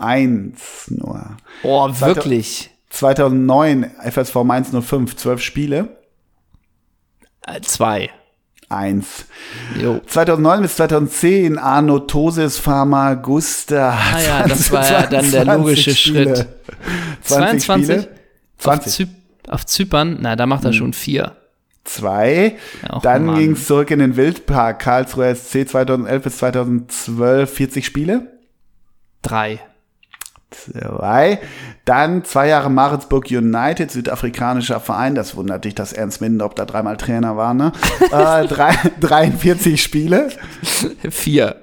eins 0.00 0.86
nur. 0.90 1.36
Oh, 1.62 1.88
wirklich? 2.00 2.70
2009 2.98 3.90
FSV 4.10 4.44
Mainz 4.44 4.70
05, 4.70 5.16
12 5.16 5.40
Spiele, 5.42 5.88
Äh, 7.46 7.60
zwei. 7.60 8.10
eins. 8.68 9.26
Jo. 9.80 10.00
2009 10.06 10.62
bis 10.62 10.76
2010 10.76 11.58
Arno 11.58 11.98
Tosis 12.00 12.58
Pharma 12.58 13.14
Gusta. 13.14 13.90
Ah 14.14 14.20
ja, 14.20 14.48
das 14.48 14.70
war 14.72 14.88
ja 14.90 15.06
dann 15.06 15.30
der 15.30 15.44
20 15.44 15.58
logische 15.58 15.94
Spiele. 15.94 16.36
Schritt. 16.36 16.48
20 17.22 17.62
Spiele, 17.64 17.98
Auf, 17.98 18.06
20. 18.58 18.92
Zyp 18.92 19.08
auf 19.48 19.66
Zypern, 19.66 20.18
na, 20.22 20.36
da 20.36 20.46
macht 20.46 20.64
er 20.64 20.72
schon 20.72 20.92
vier. 20.94 21.36
zwei. 21.84 22.56
Ja, 22.82 22.90
auch 22.94 23.02
Dann 23.02 23.34
ging 23.34 23.52
es 23.52 23.66
zurück 23.66 23.90
in 23.90 23.98
den 23.98 24.16
Wildpark 24.16 24.78
Karlsruhe 24.78 25.34
SC 25.34 25.68
2011 25.68 26.22
bis 26.22 26.38
2012, 26.38 27.52
40 27.52 27.84
Spiele. 27.84 28.38
Drei. 29.20 29.60
Zwei. 30.54 31.38
Dann 31.84 32.24
zwei 32.24 32.48
Jahre 32.48 32.70
Maritzburg 32.70 33.26
United, 33.30 33.90
südafrikanischer 33.90 34.80
Verein. 34.80 35.14
Das 35.14 35.36
wundert 35.36 35.64
dich, 35.64 35.74
dass 35.74 35.92
Ernst 35.92 36.20
Mindorp 36.20 36.54
da 36.56 36.64
dreimal 36.64 36.96
Trainer 36.96 37.36
war, 37.36 37.54
ne? 37.54 37.72
äh, 38.00 38.46
drei, 38.46 38.74
43 39.00 39.82
Spiele, 39.82 40.28
Vier. 41.10 41.56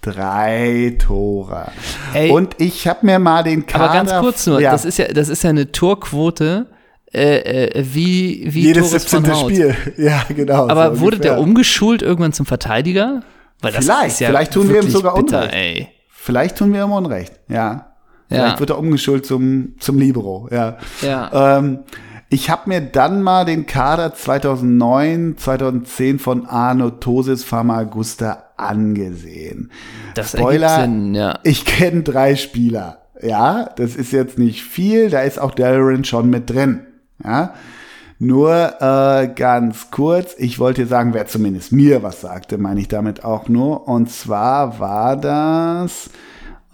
drei 0.00 0.96
Tore. 0.98 1.66
Ey. 2.12 2.30
Und 2.30 2.60
ich 2.60 2.88
habe 2.88 3.06
mir 3.06 3.18
mal 3.18 3.44
den 3.44 3.66
Kader... 3.66 3.84
Aber 3.84 3.94
ganz 3.94 4.12
kurz 4.20 4.46
nur, 4.46 4.60
ja, 4.60 4.72
das 4.72 4.84
ist 4.84 4.98
ja, 4.98 5.06
das 5.08 5.28
ist 5.28 5.44
ja 5.44 5.50
eine 5.50 5.70
Torquote, 5.70 6.66
äh, 7.12 7.68
äh, 7.68 7.84
wie, 7.92 8.46
wie 8.52 8.62
jedes 8.62 8.90
Torres 8.90 9.02
17. 9.10 9.24
von 9.24 9.34
Hout. 9.34 9.50
Spiel. 9.50 9.76
Ja, 9.96 10.24
genau. 10.28 10.68
Aber 10.68 10.96
so 10.96 11.00
wurde 11.00 11.18
der 11.18 11.32
ungefähr. 11.32 11.40
umgeschult 11.48 12.02
irgendwann 12.02 12.32
zum 12.32 12.46
Verteidiger? 12.46 13.22
Weil 13.60 13.72
das 13.72 13.84
Vielleicht, 13.84 14.06
ist 14.08 14.20
ja 14.20 14.28
vielleicht 14.28 14.52
tun 14.52 14.68
wir 14.68 14.82
ihm 14.82 14.90
sogar 14.90 15.14
bitter, 15.14 15.42
Unrecht. 15.42 15.54
ey. 15.54 15.88
Vielleicht 16.10 16.58
tun 16.58 16.72
wir 16.72 16.82
ihm 16.82 16.90
Unrecht, 16.92 17.32
ja. 17.48 17.93
Ja. 18.34 18.42
Vielleicht 18.42 18.60
wird 18.60 18.70
er 18.70 18.78
umgeschult 18.78 19.26
zum, 19.26 19.74
zum 19.78 19.98
Libero, 19.98 20.48
ja. 20.50 20.78
Ja. 21.02 21.58
Ähm, 21.58 21.80
ich 22.30 22.50
habe 22.50 22.68
mir 22.68 22.80
dann 22.80 23.22
mal 23.22 23.44
den 23.44 23.66
Kader 23.66 24.14
2009, 24.14 25.36
2010 25.38 26.18
von 26.18 26.46
Arno 26.46 26.90
Tosis 26.90 27.44
Famagusta 27.44 28.44
angesehen. 28.56 29.70
Das 30.14 30.32
Spoiler, 30.32 30.80
Sinn, 30.80 31.14
ja. 31.14 31.38
ich 31.44 31.64
kenne 31.64 32.02
drei 32.02 32.34
Spieler. 32.34 32.98
Ja, 33.22 33.70
das 33.76 33.94
ist 33.94 34.12
jetzt 34.12 34.38
nicht 34.38 34.62
viel, 34.62 35.10
da 35.10 35.20
ist 35.20 35.38
auch 35.38 35.52
Darren 35.52 36.04
schon 36.04 36.28
mit 36.28 36.50
drin. 36.50 36.80
Ja, 37.22 37.54
nur 38.18 38.80
äh, 38.80 39.28
ganz 39.34 39.90
kurz, 39.90 40.34
ich 40.38 40.58
wollte 40.58 40.86
sagen, 40.86 41.14
wer 41.14 41.26
zumindest 41.26 41.72
mir 41.72 42.02
was 42.02 42.20
sagte, 42.20 42.58
meine 42.58 42.80
ich 42.80 42.88
damit 42.88 43.24
auch 43.24 43.48
nur. 43.48 43.88
Und 43.88 44.10
zwar 44.10 44.78
war 44.78 45.16
das, 45.16 46.10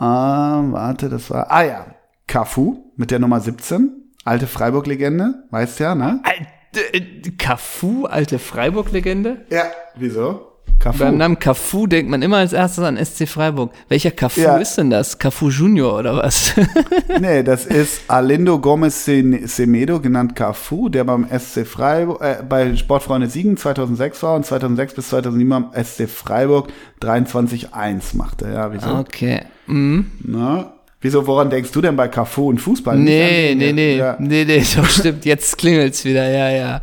äh, 0.00 0.72
warte, 0.72 1.08
das 1.08 1.30
war, 1.30 1.50
ah 1.50 1.62
ja, 1.62 1.86
Cafu 2.26 2.92
mit 2.96 3.10
der 3.10 3.18
Nummer 3.18 3.40
17, 3.40 4.14
alte 4.24 4.46
Freiburg-Legende, 4.46 5.44
weißt 5.50 5.80
ja, 5.80 5.94
ne? 5.94 6.22
Alter, 6.22 6.94
äh, 6.94 7.30
Cafu, 7.38 8.06
alte 8.06 8.38
Freiburg-Legende? 8.38 9.46
Ja, 9.50 9.64
wieso? 9.96 10.49
Cafu. 10.80 10.98
Beim 10.98 11.18
Namen 11.18 11.38
Cafu 11.38 11.86
denkt 11.86 12.10
man 12.10 12.22
immer 12.22 12.38
als 12.38 12.52
erstes 12.52 12.82
an 12.82 12.96
SC 12.96 13.28
Freiburg. 13.28 13.70
Welcher 13.88 14.10
Cafu 14.10 14.40
Ja. 14.40 14.56
ist 14.56 14.76
denn 14.78 14.90
das? 14.90 15.18
Cafu 15.18 15.50
Junior 15.50 15.98
oder 15.98 16.16
was? 16.16 16.54
Nee, 17.20 17.42
das 17.42 17.66
ist 17.66 18.02
Alindo 18.08 18.58
Gomez 18.58 19.04
Semedo, 19.04 20.00
genannt 20.00 20.34
Cafu, 20.34 20.88
der 20.88 21.04
beim 21.04 21.26
SC 21.28 21.66
Freiburg, 21.66 22.22
äh, 22.22 22.36
bei 22.48 22.74
Sportfreunde 22.76 23.28
Siegen 23.28 23.56
2006 23.58 24.22
war 24.22 24.36
und 24.36 24.46
2006 24.46 24.94
bis 24.94 25.08
2007 25.10 25.48
beim 25.48 25.84
SC 25.84 26.08
Freiburg 26.08 26.68
23-1 27.02 28.16
machte. 28.16 28.48
Ja, 28.52 28.72
wieso? 28.72 28.94
okay. 28.96 29.42
Mhm. 29.66 30.10
Na? 30.22 30.72
Wieso, 31.02 31.26
woran 31.26 31.48
denkst 31.48 31.70
du 31.72 31.80
denn 31.80 31.96
bei 31.96 32.08
Cafu 32.08 32.50
und 32.50 32.58
Fußball? 32.58 32.98
Nee, 32.98 33.54
nee, 33.56 33.72
nee. 33.72 33.96
Ja. 33.96 34.16
Nee, 34.18 34.44
nee, 34.44 34.62
doch 34.76 34.86
stimmt. 34.90 35.24
Jetzt 35.24 35.56
klingelt's 35.56 36.04
wieder, 36.04 36.28
ja, 36.28 36.50
ja. 36.50 36.80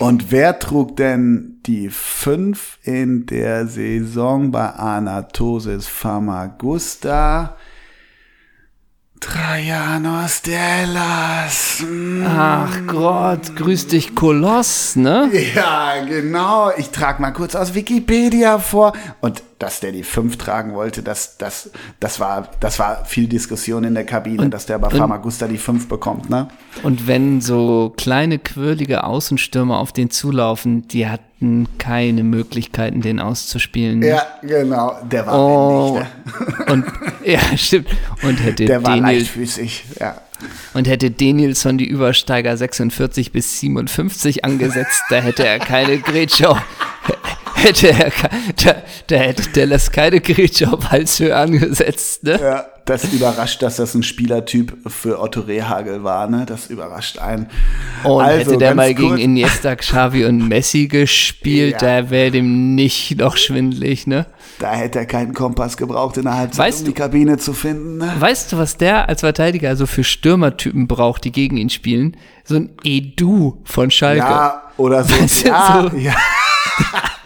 Und 0.00 0.32
wer 0.32 0.58
trug 0.58 0.96
denn 0.96 1.60
die 1.66 1.88
5 1.88 2.78
in 2.82 3.26
der 3.26 3.66
Saison 3.66 4.50
bei 4.50 4.70
Anatosis 4.70 5.86
Famagusta? 5.86 7.56
Trajanos 9.20 10.42
Dellas. 10.42 11.84
Mm. 11.86 12.24
Ach 12.26 12.76
Gott, 12.88 13.54
grüß 13.54 13.86
dich 13.86 14.16
Koloss, 14.16 14.96
ne? 14.96 15.30
Ja, 15.54 16.02
genau. 16.04 16.72
Ich 16.76 16.88
trage 16.88 17.20
mal 17.22 17.30
kurz 17.30 17.54
aus 17.54 17.74
Wikipedia 17.74 18.58
vor. 18.58 18.94
Und 19.20 19.42
dass 19.60 19.78
der 19.78 19.92
die 19.92 20.02
5 20.02 20.38
tragen 20.38 20.74
wollte, 20.74 21.02
das, 21.02 21.36
das, 21.36 21.70
das, 22.00 22.18
war, 22.18 22.48
das 22.60 22.78
war 22.78 23.04
viel 23.04 23.28
Diskussion 23.28 23.84
in 23.84 23.94
der 23.94 24.04
Kabine, 24.04 24.44
und, 24.44 24.54
dass 24.54 24.64
der 24.64 24.78
bei 24.78 24.88
Famagusta 24.88 25.46
die 25.46 25.58
5 25.58 25.86
bekommt. 25.86 26.30
Ne? 26.30 26.48
Und 26.82 27.06
wenn 27.06 27.42
so 27.42 27.92
kleine, 27.96 28.38
quirlige 28.38 29.04
Außenstürmer 29.04 29.78
auf 29.78 29.92
den 29.92 30.10
zulaufen, 30.10 30.88
die 30.88 31.06
hatten 31.06 31.68
keine 31.76 32.24
Möglichkeiten, 32.24 33.02
den 33.02 33.20
auszuspielen. 33.20 34.02
Ja, 34.02 34.22
genau. 34.40 34.98
Der 35.10 35.26
war 35.26 35.38
oh, 35.38 35.92
männlich, 35.92 36.08
ne? 36.66 36.66
Und, 36.72 36.84
ja, 37.22 37.40
stimmt. 37.58 37.88
Und 38.22 38.42
hätte 38.42 38.64
der 38.64 38.82
war 38.82 38.96
Daniel, 38.96 39.18
leichtfüßig, 39.18 39.84
ja. 40.00 40.16
Und 40.72 40.88
hätte 40.88 41.10
Danielson 41.10 41.76
die 41.76 41.86
Übersteiger 41.86 42.56
46 42.56 43.30
bis 43.30 43.60
57 43.60 44.42
angesetzt, 44.42 45.02
da 45.10 45.16
hätte 45.16 45.46
er 45.46 45.58
keine 45.58 45.98
Gretschau 45.98 46.56
hätte 47.62 47.88
er, 47.88 48.12
da, 48.64 48.74
da 49.06 49.16
hätte 49.16 49.50
Dallas 49.50 49.90
keine 49.90 50.20
Grätsche 50.20 50.72
auf 50.72 50.90
Halshöhe 50.90 51.34
angesetzt, 51.34 52.24
ne? 52.24 52.38
Ja, 52.40 52.66
das 52.84 53.04
überrascht, 53.12 53.62
dass 53.62 53.76
das 53.76 53.94
ein 53.94 54.02
Spielertyp 54.02 54.76
für 54.86 55.20
Otto 55.20 55.40
Rehagel 55.40 56.02
war, 56.02 56.26
ne? 56.28 56.44
Das 56.46 56.66
überrascht 56.66 57.18
einen. 57.18 57.46
Und 58.04 58.22
also, 58.22 58.50
hätte 58.50 58.58
der 58.58 58.74
mal 58.74 58.94
gegen 58.94 59.18
Iniesta, 59.18 59.76
Xavi 59.76 60.24
und 60.24 60.48
Messi 60.48 60.88
gespielt, 60.88 61.72
ja. 61.82 62.02
da 62.02 62.10
wäre 62.10 62.30
dem 62.30 62.74
nicht 62.74 63.18
noch 63.18 63.36
schwindlig, 63.36 64.06
ne? 64.06 64.26
Da 64.58 64.72
hätte 64.72 64.98
er 64.98 65.06
keinen 65.06 65.34
Kompass 65.34 65.76
gebraucht 65.76 66.16
in 66.16 66.24
der 66.24 66.36
Halbzeit, 66.36 66.66
weißt 66.66 66.80
um 66.80 66.86
die 66.86 66.92
Kabine 66.92 67.38
zu 67.38 67.52
finden. 67.52 67.98
Ne? 67.98 68.12
Weißt 68.18 68.52
du, 68.52 68.58
was 68.58 68.76
der 68.76 69.08
als 69.08 69.20
Verteidiger 69.20 69.76
so 69.76 69.86
für 69.86 70.04
Stürmertypen 70.04 70.88
braucht, 70.88 71.24
die 71.24 71.32
gegen 71.32 71.56
ihn 71.56 71.70
spielen? 71.70 72.16
So 72.44 72.56
ein 72.56 72.70
Edu 72.82 73.58
von 73.64 73.90
Schalke. 73.90 74.18
Ja, 74.18 74.62
oder 74.76 75.04
so. 75.04 75.14
Weißt 75.14 75.46
ja, 75.46 75.88
so. 75.90 75.96
ja. 75.96 76.14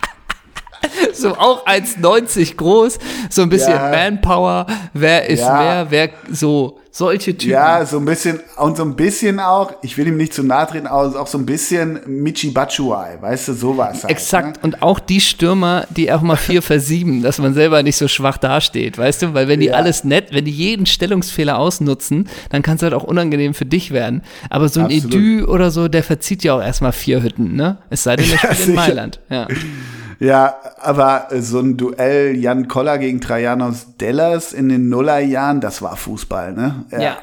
so 1.15 1.31
auch 1.37 1.67
1,90 1.67 2.57
groß, 2.57 2.99
so 3.31 3.43
ein 3.43 3.49
bisschen 3.49 3.75
ja. 3.75 3.91
Manpower, 3.91 4.67
wer 4.93 5.29
ist 5.29 5.41
ja. 5.41 5.87
wer, 5.87 5.91
wer 5.91 6.11
so 6.31 6.79
solche 6.95 7.37
Typen. 7.37 7.51
Ja, 7.51 7.85
so 7.85 7.99
ein 7.99 8.05
bisschen 8.05 8.39
und 8.57 8.77
so 8.77 8.85
ein 8.85 8.95
bisschen 8.95 9.41
auch, 9.41 9.73
ich 9.83 9.99
will 9.99 10.07
ihm 10.07 10.17
nicht 10.17 10.33
zu 10.33 10.45
nahe 10.45 10.65
treten, 10.69 10.87
aber 10.87 11.21
auch 11.21 11.27
so 11.27 11.39
ein 11.39 11.45
bisschen 11.45 11.99
Michi 12.07 12.51
Batshuayi, 12.51 13.21
weißt 13.21 13.49
du, 13.49 13.53
sowas. 13.55 14.05
Halt, 14.05 14.13
Exakt, 14.13 14.57
ne? 14.59 14.63
und 14.63 14.81
auch 14.81 15.01
die 15.01 15.21
Stürmer, 15.21 15.89
die 15.91 16.13
auch 16.13 16.23
mal 16.23 16.37
vier 16.37 16.63
versieben, 16.63 17.21
dass 17.23 17.39
man 17.39 17.53
selber 17.53 17.83
nicht 17.83 17.97
so 17.97 18.07
schwach 18.07 18.39
dasteht, 18.39 18.97
weißt 18.97 19.23
du, 19.23 19.35
weil 19.35 19.49
wenn 19.49 19.59
die 19.59 19.67
ja. 19.67 19.75
alles 19.75 20.05
nett, 20.05 20.29
wenn 20.31 20.45
die 20.45 20.53
jeden 20.53 20.87
Stellungsfehler 20.87 21.59
ausnutzen, 21.59 22.29
dann 22.51 22.63
kann 22.63 22.77
es 22.77 22.83
halt 22.83 22.95
auch 22.95 23.03
unangenehm 23.03 23.55
für 23.55 23.67
dich 23.67 23.91
werden. 23.91 24.23
Aber 24.49 24.69
so 24.69 24.79
ein 24.79 24.87
Absolut. 24.87 25.15
Edü 25.15 25.45
oder 25.47 25.73
so, 25.73 25.89
der 25.89 26.05
verzieht 26.05 26.45
ja 26.45 26.55
auch 26.55 26.63
erstmal 26.63 26.93
vier 26.93 27.25
Hütten, 27.25 27.57
ne? 27.57 27.79
Es 27.91 28.05
sei 28.05 28.15
denn, 28.15 28.29
der 28.29 28.39
spielt 28.39 28.69
in 28.69 28.75
Mailand. 28.77 29.19
Ja. 29.31 29.49
Ja, 30.19 30.55
aber 30.81 31.29
so 31.41 31.61
ein 31.61 31.77
Duell 31.77 32.37
Jan 32.37 32.69
Koller 32.69 32.99
gegen 32.99 33.21
Trajanos 33.21 33.97
Dellas 33.99 34.53
in 34.53 34.69
den 34.69 34.89
Nullerjahren, 34.89 35.61
das 35.61 35.83
war 35.83 35.97
Fußball, 35.97 36.53
ne? 36.53 36.85
Ja, 36.91 37.01
ja 37.01 37.17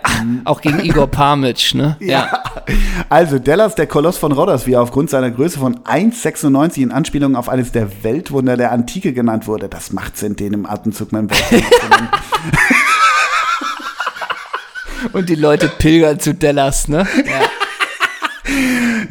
auch 0.46 0.62
gegen 0.62 0.80
Igor 0.80 1.08
Pamitsch, 1.08 1.74
ne? 1.74 1.98
Ja. 2.00 2.10
ja. 2.68 2.76
Also 3.10 3.40
Dellas, 3.40 3.76
der 3.76 3.88
Koloss 3.88 4.18
von 4.18 4.32
Rhodos, 4.32 4.68
wie 4.68 4.74
er 4.74 4.82
aufgrund 4.82 5.10
seiner 5.10 5.32
Größe 5.32 5.60
von 5.60 5.80
1,96 5.80 6.82
in 6.82 6.92
Anspielung 6.92 7.36
auf 7.36 7.50
eines 7.50 7.72
der 7.72 8.04
Weltwunder 8.04 8.58
der 8.58 8.72
Antike 8.72 9.14
genannt 9.14 9.48
wurde. 9.48 9.70
Das 9.70 9.92
macht 9.92 10.18
Sinn, 10.18 10.36
den 10.36 10.54
im 10.54 10.66
Atemzug 10.66 11.12
mein 11.12 11.30
Welt 11.30 11.42
Und 15.14 15.30
die 15.30 15.36
Leute 15.36 15.68
pilgern 15.68 16.20
zu 16.20 16.34
Dellas, 16.34 16.88
ne? 16.88 17.08
Ja 17.26 17.61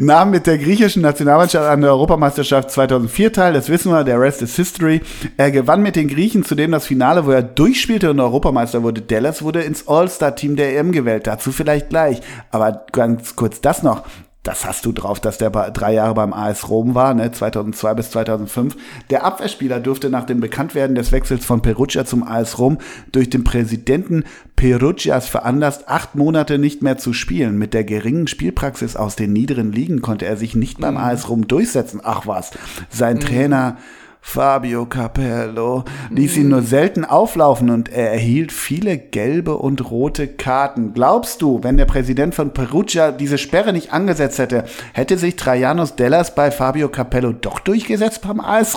nahm 0.01 0.30
mit 0.30 0.46
der 0.46 0.59
griechischen 0.59 1.03
Nationalmannschaft 1.03 1.68
an 1.68 1.82
der 1.82 1.90
Europameisterschaft 1.90 2.70
2004 2.70 3.32
teil. 3.32 3.53
Das 3.53 3.68
wissen 3.68 3.92
wir, 3.92 4.03
der 4.03 4.18
Rest 4.18 4.40
is 4.40 4.57
History. 4.57 5.03
Er 5.36 5.51
gewann 5.51 5.82
mit 5.82 5.94
den 5.94 6.09
Griechen 6.09 6.42
zudem 6.42 6.72
das 6.72 6.86
Finale, 6.86 7.26
wo 7.26 7.30
er 7.30 7.42
durchspielte 7.42 8.11
und 8.11 8.18
Europameister 8.18 8.82
wurde. 8.82 9.03
Dallas 9.03 9.42
wurde 9.42 9.61
ins 9.62 9.86
All-Star-Team 9.86 10.57
der 10.57 10.76
EM 10.78 10.92
gewählt. 10.92 11.26
Dazu 11.26 11.53
vielleicht 11.53 11.90
gleich. 11.90 12.20
Aber 12.51 12.86
ganz 12.92 13.36
kurz 13.36 13.61
das 13.61 13.82
noch 13.82 14.05
das 14.51 14.64
hast 14.64 14.84
du 14.84 14.90
drauf, 14.90 15.20
dass 15.20 15.38
der 15.38 15.51
drei 15.51 15.94
Jahre 15.94 16.14
beim 16.14 16.32
AS 16.32 16.68
Rom 16.68 16.96
war, 16.96 17.14
ne, 17.14 17.30
2002 17.30 17.94
bis 17.94 18.11
2005. 18.11 18.76
Der 19.09 19.22
Abwehrspieler 19.22 19.78
durfte 19.78 20.11
nach 20.11 20.24
dem 20.24 20.40
Bekanntwerden 20.40 20.96
des 20.96 21.12
Wechsels 21.12 21.44
von 21.44 21.62
Perugia 21.62 22.05
zum 22.05 22.24
AS 22.24 22.59
Rom 22.59 22.78
durch 23.12 23.30
den 23.30 23.44
Präsidenten 23.44 24.24
Perugias 24.57 25.28
veranlasst, 25.28 25.88
acht 25.88 26.16
Monate 26.16 26.59
nicht 26.59 26.82
mehr 26.82 26.98
zu 26.98 27.12
spielen. 27.12 27.59
Mit 27.59 27.74
der 27.74 27.84
geringen 27.84 28.26
Spielpraxis 28.26 28.96
aus 28.96 29.14
den 29.14 29.32
niederen 29.32 29.70
Ligen 29.70 30.03
konnte 30.03 30.26
er 30.26 30.36
sich 30.36 30.57
nicht 30.57 30.80
beim 30.80 30.94
mhm. 30.94 31.01
AS 31.01 31.28
Rom 31.28 31.46
durchsetzen. 31.46 32.01
Ach 32.03 32.26
was, 32.26 32.51
sein 32.88 33.18
mhm. 33.18 33.20
Trainer 33.20 33.76
Fabio 34.21 34.87
Capello. 34.87 35.85
Ließ 36.11 36.37
ihn 36.37 36.49
nur 36.49 36.62
selten 36.62 37.05
auflaufen 37.05 37.71
und 37.71 37.89
er 37.89 38.12
erhielt 38.12 38.53
viele 38.53 38.99
gelbe 38.99 39.57
und 39.57 39.91
rote 39.91 40.29
Karten. 40.29 40.93
Glaubst 40.95 41.43
du, 41.43 41.62
wenn 41.62 41.77
der 41.77 41.87
Präsident 41.87 42.35
von 42.35 42.53
Perugia 42.53 43.12
diese 43.12 43.39
Sperre 43.39 43.73
nicht 43.73 43.93
angesetzt 43.93 44.39
hätte, 44.39 44.64
hätte 44.93 45.18
sich 45.18 45.37
Trajanos 45.37 45.97
Dellas 45.97 46.35
bei 46.35 46.51
Fabio 46.51 46.89
Capello 46.89 47.33
doch 47.33 47.61
durchgesetzt 47.61 48.23
beim 48.23 48.41
AS 48.41 48.77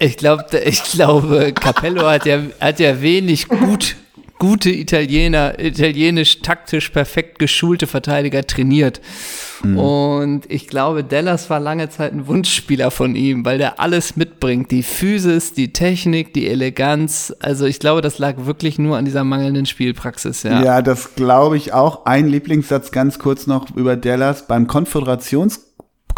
Ich 0.00 0.16
glaube, 0.16 0.44
ich 0.64 0.82
glaube, 0.84 1.52
Capello 1.52 2.06
hat 2.08 2.24
ja, 2.24 2.38
hat 2.60 2.78
ja 2.78 3.00
wenig 3.00 3.48
gut 3.48 3.96
gute 4.38 4.70
Italiener, 4.70 5.58
italienisch 5.58 6.40
taktisch 6.40 6.90
perfekt 6.90 7.38
geschulte 7.38 7.86
Verteidiger 7.86 8.46
trainiert. 8.46 9.00
Mhm. 9.62 9.78
Und 9.78 10.50
ich 10.50 10.68
glaube, 10.68 11.04
Dallas 11.04 11.50
war 11.50 11.60
lange 11.60 11.88
Zeit 11.88 12.12
ein 12.12 12.26
Wunschspieler 12.26 12.90
von 12.90 13.16
ihm, 13.16 13.44
weil 13.44 13.58
der 13.58 13.80
alles 13.80 14.16
mitbringt. 14.16 14.70
Die 14.70 14.82
Physis, 14.82 15.52
die 15.52 15.72
Technik, 15.72 16.32
die 16.34 16.48
Eleganz. 16.48 17.34
Also 17.40 17.66
ich 17.66 17.80
glaube, 17.80 18.00
das 18.00 18.18
lag 18.18 18.34
wirklich 18.46 18.78
nur 18.78 18.96
an 18.96 19.04
dieser 19.04 19.24
mangelnden 19.24 19.66
Spielpraxis, 19.66 20.44
ja. 20.44 20.62
Ja, 20.62 20.82
das 20.82 21.14
glaube 21.14 21.56
ich 21.56 21.72
auch. 21.72 22.06
Ein 22.06 22.28
Lieblingssatz 22.28 22.92
ganz 22.92 23.18
kurz 23.18 23.46
noch 23.46 23.74
über 23.74 23.96
Dallas. 23.96 24.46
Beim 24.46 24.66
Konföderations 24.66 25.67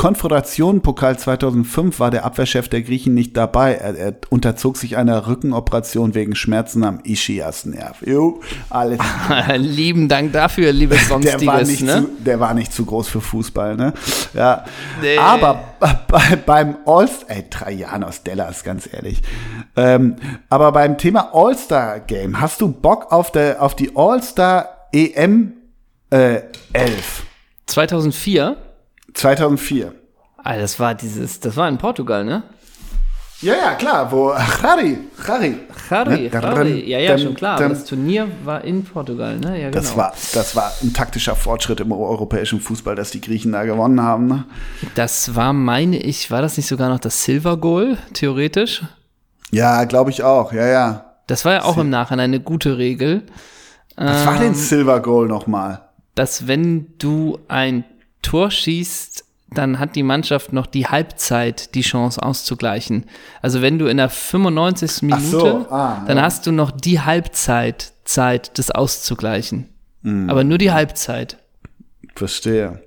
Konföderation 0.01 0.81
Pokal 0.81 1.19
2005 1.19 2.01
war 2.01 2.11
der 2.11 2.25
Abwehrchef 2.25 2.71
der 2.71 2.81
Griechen 2.81 3.13
nicht 3.13 3.37
dabei. 3.37 3.75
Er, 3.75 3.99
er 3.99 4.15
unterzog 4.31 4.79
sich 4.79 4.97
einer 4.97 5.27
Rückenoperation 5.27 6.15
wegen 6.15 6.35
Schmerzen 6.35 6.85
am 6.85 7.01
Ischiasnerv. 7.05 8.01
Jo, 8.07 8.41
alles. 8.71 8.99
Lieben 9.59 10.09
Dank 10.09 10.33
dafür, 10.33 10.73
liebes 10.73 11.07
Sonstiges. 11.07 11.41
Der 11.41 11.47
war 11.47 11.63
nicht, 11.63 11.83
ne? 11.83 12.07
zu, 12.07 12.25
der 12.25 12.41
war 12.41 12.55
nicht 12.55 12.73
zu 12.73 12.87
groß 12.87 13.09
für 13.09 13.21
Fußball, 13.21 13.77
ne? 13.77 13.93
Ja. 14.33 14.65
Nee. 15.03 15.19
Aber 15.19 15.75
bei, 15.79 16.37
beim 16.47 16.79
All-Star, 16.87 17.37
ey, 17.37 17.51
Trajanos 17.51 18.23
Dellas, 18.23 18.65
ganz 18.65 18.89
ehrlich. 18.91 19.21
Ähm, 19.77 20.17
aber 20.49 20.73
beim 20.73 20.97
Thema 20.97 21.29
All-Star-Game, 21.35 22.41
hast 22.41 22.63
du 22.63 22.73
Bock 22.73 23.13
auf, 23.13 23.33
der, 23.33 23.61
auf 23.61 23.77
die 23.77 23.95
All-Star 23.95 24.89
EM 24.93 25.53
äh, 26.09 26.41
11? 26.73 27.25
2004? 27.67 28.70
2004. 29.15 29.95
Ah, 30.43 30.57
das 30.57 30.81
war 30.81 30.95
dieses, 30.95 31.41
das 31.41 31.57
war 31.57 31.69
in 31.69 31.79
Portugal, 31.79 32.25
ne? 32.25 32.43
Ja, 33.43 33.55
ja, 33.55 33.75
klar, 33.75 34.13
wo 34.13 34.35
Harry, 34.35 34.99
Harry. 35.27 35.57
Harry, 35.89 36.29
ne? 36.29 36.43
Harry. 36.43 36.91
Ja, 36.91 36.99
ja, 36.99 37.17
schon 37.17 37.35
klar. 37.35 37.57
Aber 37.57 37.71
das 37.71 37.87
Turnier 37.87 38.29
war 38.45 38.63
in 38.63 38.85
Portugal, 38.85 39.39
ne? 39.39 39.59
Ja, 39.59 39.71
genau. 39.71 39.81
Das 39.81 39.97
war, 39.97 40.13
das 40.35 40.55
war 40.55 40.71
ein 40.83 40.93
taktischer 40.93 41.35
Fortschritt 41.35 41.81
im 41.81 41.91
europäischen 41.91 42.61
Fußball, 42.61 42.95
dass 42.95 43.13
die 43.13 43.23
Griechen 43.23 43.53
da 43.53 43.65
gewonnen 43.65 44.03
haben, 44.03 44.27
ne? 44.27 44.45
Das 44.95 45.35
war, 45.35 45.55
meine 45.55 45.97
ich, 45.97 46.31
war 46.31 46.43
das 46.43 46.59
nicht 46.59 46.67
sogar 46.67 46.91
noch 46.91 47.01
das 47.01 47.25
Silver 47.25 47.57
Goal, 47.57 47.97
theoretisch? 48.13 48.83
Ja, 49.51 49.85
glaube 49.85 50.11
ich 50.11 50.23
auch, 50.23 50.53
ja, 50.53 50.67
ja. 50.67 51.15
Das 51.27 51.47
war 51.47 51.55
ja 51.55 51.63
auch 51.63 51.77
Sil 51.81 51.85
im 51.85 51.91
Nachhinein 51.91 52.31
eine 52.31 52.41
gute 52.41 52.77
Regel. 52.77 53.23
Was 53.97 54.21
ähm, 54.21 54.27
war 54.27 54.35
denn 54.35 54.49
ähm, 54.49 54.55
Silver 54.55 55.01
Goal 55.01 55.29
nochmal? 55.29 55.89
Dass 56.15 56.47
wenn 56.47 56.99
du 56.99 57.39
ein 57.49 57.85
Tor 58.23 58.51
schießt, 58.51 59.25
dann 59.53 59.79
hat 59.79 59.97
die 59.97 60.03
Mannschaft 60.03 60.53
noch 60.53 60.67
die 60.67 60.87
Halbzeit 60.87 61.75
die 61.75 61.81
Chance 61.81 62.23
auszugleichen. 62.23 63.07
Also 63.43 63.63
wenn 63.63 63.79
du 63.79 63.87
in 63.87 63.97
der 63.97 64.09
95. 64.09 65.03
Minute, 65.03 65.23
so, 65.23 65.67
ah, 65.71 66.05
dann 66.07 66.19
ja. 66.19 66.23
hast 66.23 66.47
du 66.47 66.53
noch 66.53 66.71
die 66.71 67.01
Halbzeit 67.01 67.93
Zeit, 68.05 68.59
das 68.59 68.71
auszugleichen. 68.71 69.69
Mhm. 70.03 70.31
Aber 70.31 70.45
nur 70.45 70.59
die 70.59 70.73
Halbzeit. 70.73 71.39
Verstehe. 72.15 72.83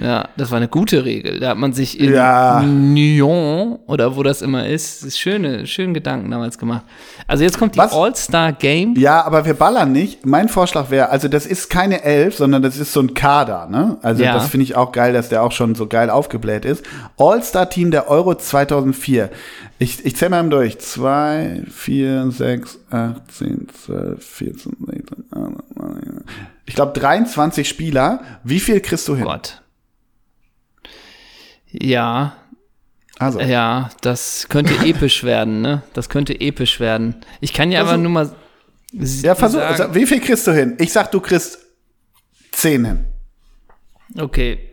Ja, 0.00 0.28
das 0.36 0.50
war 0.50 0.56
eine 0.56 0.68
gute 0.68 1.04
Regel. 1.04 1.40
Da 1.40 1.50
hat 1.50 1.58
man 1.58 1.72
sich 1.72 2.00
in 2.00 2.14
ja. 2.14 2.62
Nyon 2.62 3.78
oder 3.86 4.16
wo 4.16 4.22
das 4.22 4.40
immer 4.40 4.66
ist, 4.66 5.04
ist 5.04 5.18
schöne, 5.18 5.66
schönen 5.66 5.92
Gedanken 5.92 6.30
damals 6.30 6.56
gemacht. 6.56 6.82
Also 7.26 7.44
jetzt 7.44 7.58
kommt 7.58 7.74
die 7.74 7.80
All-Star 7.80 8.52
Game. 8.52 8.94
Ja, 8.96 9.22
aber 9.24 9.44
wir 9.44 9.54
ballern 9.54 9.92
nicht. 9.92 10.24
Mein 10.24 10.48
Vorschlag 10.48 10.90
wäre, 10.90 11.10
also 11.10 11.28
das 11.28 11.44
ist 11.44 11.68
keine 11.68 12.02
Elf, 12.02 12.36
sondern 12.36 12.62
das 12.62 12.78
ist 12.78 12.92
so 12.92 13.00
ein 13.00 13.12
Kader, 13.12 13.68
ne? 13.68 13.98
Also 14.00 14.22
ja. 14.22 14.34
das 14.34 14.48
finde 14.48 14.64
ich 14.64 14.74
auch 14.74 14.92
geil, 14.92 15.12
dass 15.12 15.28
der 15.28 15.42
auch 15.42 15.52
schon 15.52 15.74
so 15.74 15.86
geil 15.86 16.08
aufgebläht 16.08 16.64
ist. 16.64 16.84
All-Star 17.18 17.68
Team 17.68 17.90
der 17.90 18.08
Euro 18.08 18.34
2004. 18.34 19.28
Ich, 19.78 20.04
ich 20.04 20.16
zähle 20.16 20.30
mal 20.30 20.48
durch. 20.48 20.78
2, 20.78 21.62
4, 21.70 22.30
6, 22.30 22.78
8, 22.90 23.32
10, 23.32 23.66
12, 23.86 24.24
14, 24.24 24.76
16, 24.86 25.24
18, 25.30 26.24
ich 26.66 26.74
glaube 26.74 26.98
23 26.98 27.68
Spieler. 27.68 28.20
Wie 28.44 28.60
viel 28.60 28.80
kriegst 28.80 29.08
du 29.08 29.16
hin? 29.16 29.24
Gott. 29.24 29.60
Ja. 31.72 32.36
Also, 33.18 33.40
Ja, 33.40 33.90
das 34.00 34.46
könnte 34.48 34.72
episch 34.86 35.24
werden, 35.24 35.60
ne? 35.60 35.82
Das 35.92 36.08
könnte 36.08 36.40
episch 36.40 36.80
werden. 36.80 37.16
Ich 37.40 37.52
kann 37.52 37.70
ja 37.70 37.80
aber 37.82 37.96
nur 37.96 38.10
mal. 38.10 38.30
ja, 38.92 39.34
versuch, 39.34 39.60
sagen- 39.60 39.76
sag, 39.76 39.94
wie 39.94 40.06
viel 40.06 40.20
kriegst 40.20 40.46
du 40.46 40.52
hin? 40.52 40.76
Ich 40.78 40.92
sag, 40.92 41.10
du 41.12 41.20
kriegst 41.20 41.58
10 42.52 42.84
hin. 42.84 43.04
Okay. 44.18 44.66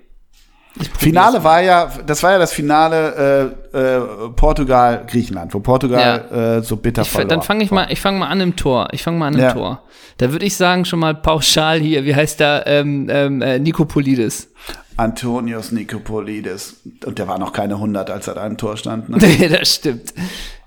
Finale 0.99 1.43
war 1.43 1.59
ja, 1.61 1.91
das 2.05 2.21
war 2.21 2.33
ja 2.33 2.37
das 2.37 2.53
Finale 2.53 3.51
äh, 3.73 3.77
äh, 3.77 4.29
Portugal-Griechenland, 4.35 5.51
wo 5.53 5.59
Portugal 5.59 6.59
äh, 6.59 6.63
so 6.63 6.77
bitter 6.77 7.01
Ich, 7.01 7.09
verlor. 7.09 7.27
dann 7.29 7.41
fange 7.41 7.63
ich 7.63 7.71
mal, 7.71 7.87
ich 7.91 7.99
fange 7.99 8.19
mal 8.19 8.27
an 8.27 8.39
im 8.41 8.55
Tor. 8.55 8.87
Ich 8.91 9.01
fange 9.01 9.17
mal 9.17 9.27
an 9.27 9.33
im 9.33 9.39
Ja. 9.39 9.53
Tor. 9.53 9.83
Da 10.17 10.31
würde 10.31 10.45
ich 10.45 10.55
sagen 10.55 10.85
schon 10.85 10.99
mal 10.99 11.15
pauschal 11.15 11.79
hier, 11.79 12.05
wie 12.05 12.13
heißt 12.15 12.39
da, 12.39 12.63
ähm, 12.67 13.07
ähm, 13.09 13.41
äh, 13.41 13.57
Nikopolidis. 13.59 14.51
Antonios 14.97 15.71
Nikopolidis. 15.71 16.81
Und 17.05 17.19
der 17.19 17.27
war 17.27 17.37
noch 17.39 17.53
keine 17.53 17.75
100, 17.75 18.09
als 18.09 18.27
er 18.27 18.35
da 18.35 18.45
im 18.47 18.57
Tor 18.57 18.77
stand. 18.77 19.09
Ne? 19.09 19.17
Nee, 19.21 19.47
das 19.47 19.75
stimmt. 19.75 20.13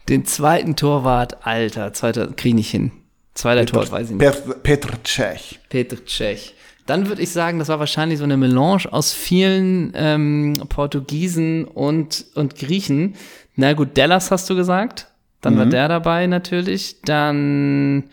Den 0.09 0.25
zweiten 0.25 0.77
Torwart, 0.77 1.47
Alter, 1.47 1.93
zweiter, 1.93 2.29
krieg 2.29 2.51
ich 2.51 2.55
nicht 2.55 2.71
hin. 2.71 2.93
Zweiter 3.35 3.67
Torwart, 3.67 3.93
weiß 3.93 4.11
ich 4.11 4.17
nicht. 4.17 4.21
Petr, 4.21 4.55
Petr 4.63 4.99
Cech. 5.05 5.61
Petr 5.69 5.97
Cech. 6.07 6.55
Dann 6.87 7.09
würde 7.09 7.23
ich 7.23 7.31
sagen, 7.31 7.59
das 7.61 7.69
war 7.69 7.79
wahrscheinlich 7.79 8.19
so 8.19 8.25
eine 8.25 8.37
Melange 8.37 8.85
aus 8.91 9.13
vielen 9.13 9.93
ähm, 9.95 10.55
Portugiesen 10.69 11.65
und, 11.65 12.25
und 12.35 12.57
Griechen. 12.57 13.15
Na 13.55 13.75
gut, 13.75 13.97
Dallas 13.97 14.31
hast 14.31 14.51
du 14.51 14.57
gesagt. 14.57 15.07
Dann 15.41 15.55
Mhm. 15.55 15.59
war 15.59 15.67
der 15.67 15.89
dabei 15.89 16.27
natürlich. 16.27 16.97
Dann, 17.03 18.05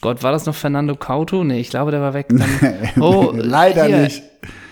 Gott, 0.00 0.22
war 0.22 0.32
das 0.32 0.46
noch 0.46 0.54
Fernando 0.54 0.96
Couto? 0.96 1.44
Nee, 1.44 1.60
ich 1.60 1.70
glaube, 1.70 1.92
der 1.92 2.00
war 2.00 2.14
weg. 2.14 2.26
Dann, 2.30 3.00
oh, 3.00 3.30
Leider 3.34 3.84
hier, 3.86 3.98
nicht. 3.98 4.22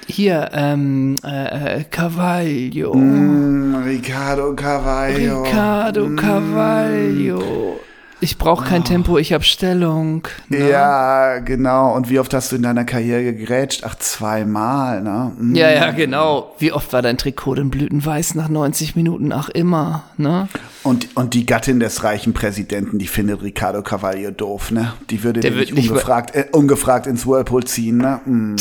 Hier, 0.08 0.50
ähm, 0.52 1.16
äh, 1.24 1.80
äh, 1.80 1.84
Carvalho. 1.84 2.94
Mm, 2.94 3.76
Ricardo 3.84 4.54
Carvalho. 4.54 5.42
Ricardo 5.42 6.14
Carvalho. 6.16 7.80
Ich 8.22 8.38
brauche 8.38 8.64
kein 8.64 8.84
Tempo, 8.84 9.18
ich 9.18 9.32
habe 9.32 9.42
Stellung. 9.42 10.28
Ne? 10.48 10.70
Ja, 10.70 11.40
genau. 11.40 11.92
Und 11.92 12.08
wie 12.08 12.20
oft 12.20 12.32
hast 12.32 12.52
du 12.52 12.56
in 12.56 12.62
deiner 12.62 12.84
Karriere 12.84 13.24
gegrätscht? 13.24 13.82
Ach, 13.84 13.96
zweimal, 13.96 15.02
ne? 15.02 15.32
Mm. 15.36 15.56
Ja, 15.56 15.70
ja, 15.72 15.90
genau. 15.90 16.54
Wie 16.60 16.70
oft 16.70 16.92
war 16.92 17.02
dein 17.02 17.18
Trikot 17.18 17.56
denn 17.56 17.70
blütenweiß 17.70 18.36
nach 18.36 18.48
90 18.48 18.94
Minuten? 18.94 19.32
Ach, 19.32 19.48
immer, 19.48 20.04
ne? 20.18 20.48
Und, 20.84 21.16
und 21.16 21.34
die 21.34 21.46
Gattin 21.46 21.80
des 21.80 22.04
reichen 22.04 22.32
Präsidenten, 22.32 23.00
die 23.00 23.08
findet 23.08 23.42
Ricardo 23.42 23.82
Carvalho 23.82 24.30
doof, 24.30 24.70
ne? 24.70 24.92
Die 25.10 25.24
würde 25.24 25.40
den 25.40 25.56
nicht 25.56 25.90
ungefragt, 25.90 26.34
äh, 26.36 26.46
ungefragt 26.52 27.08
ins 27.08 27.26
Whirlpool 27.26 27.64
ziehen, 27.64 27.98
ne? 27.98 28.20
Mm. 28.32 28.54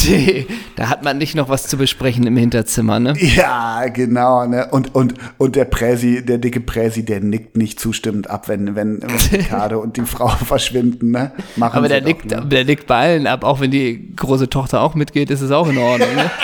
Da 0.75 0.89
hat 0.89 1.03
man 1.03 1.19
nicht 1.19 1.35
noch 1.35 1.49
was 1.49 1.67
zu 1.67 1.77
besprechen 1.77 2.25
im 2.25 2.35
Hinterzimmer, 2.35 2.99
ne? 2.99 3.13
Ja, 3.19 3.85
genau, 3.87 4.47
ne? 4.47 4.67
Und, 4.71 4.95
und, 4.95 5.13
und 5.37 5.55
der 5.55 5.65
Präsi, 5.65 6.25
der 6.25 6.39
dicke 6.39 6.61
Präsi, 6.61 7.05
der 7.05 7.19
nickt 7.19 7.57
nicht 7.57 7.79
zustimmend 7.79 8.29
ab, 8.29 8.47
wenn, 8.47 8.75
wenn, 8.75 9.01
wenn 9.01 9.50
Ricardo 9.51 9.79
und 9.79 9.97
die 9.97 10.01
Frau 10.03 10.27
verschwinden, 10.45 11.11
ne? 11.11 11.31
Machen 11.55 11.77
Aber 11.77 11.87
der 11.87 12.01
nickt, 12.01 12.29
ne? 12.29 12.45
der 12.45 12.65
nickt 12.65 12.87
bei 12.87 12.95
allen 12.95 13.27
ab, 13.27 13.43
auch 13.43 13.59
wenn 13.59 13.71
die 13.71 14.15
große 14.15 14.49
Tochter 14.49 14.81
auch 14.81 14.95
mitgeht, 14.95 15.29
ist 15.29 15.41
es 15.41 15.51
auch 15.51 15.67
in 15.69 15.77
Ordnung, 15.77 16.13
ne? 16.15 16.29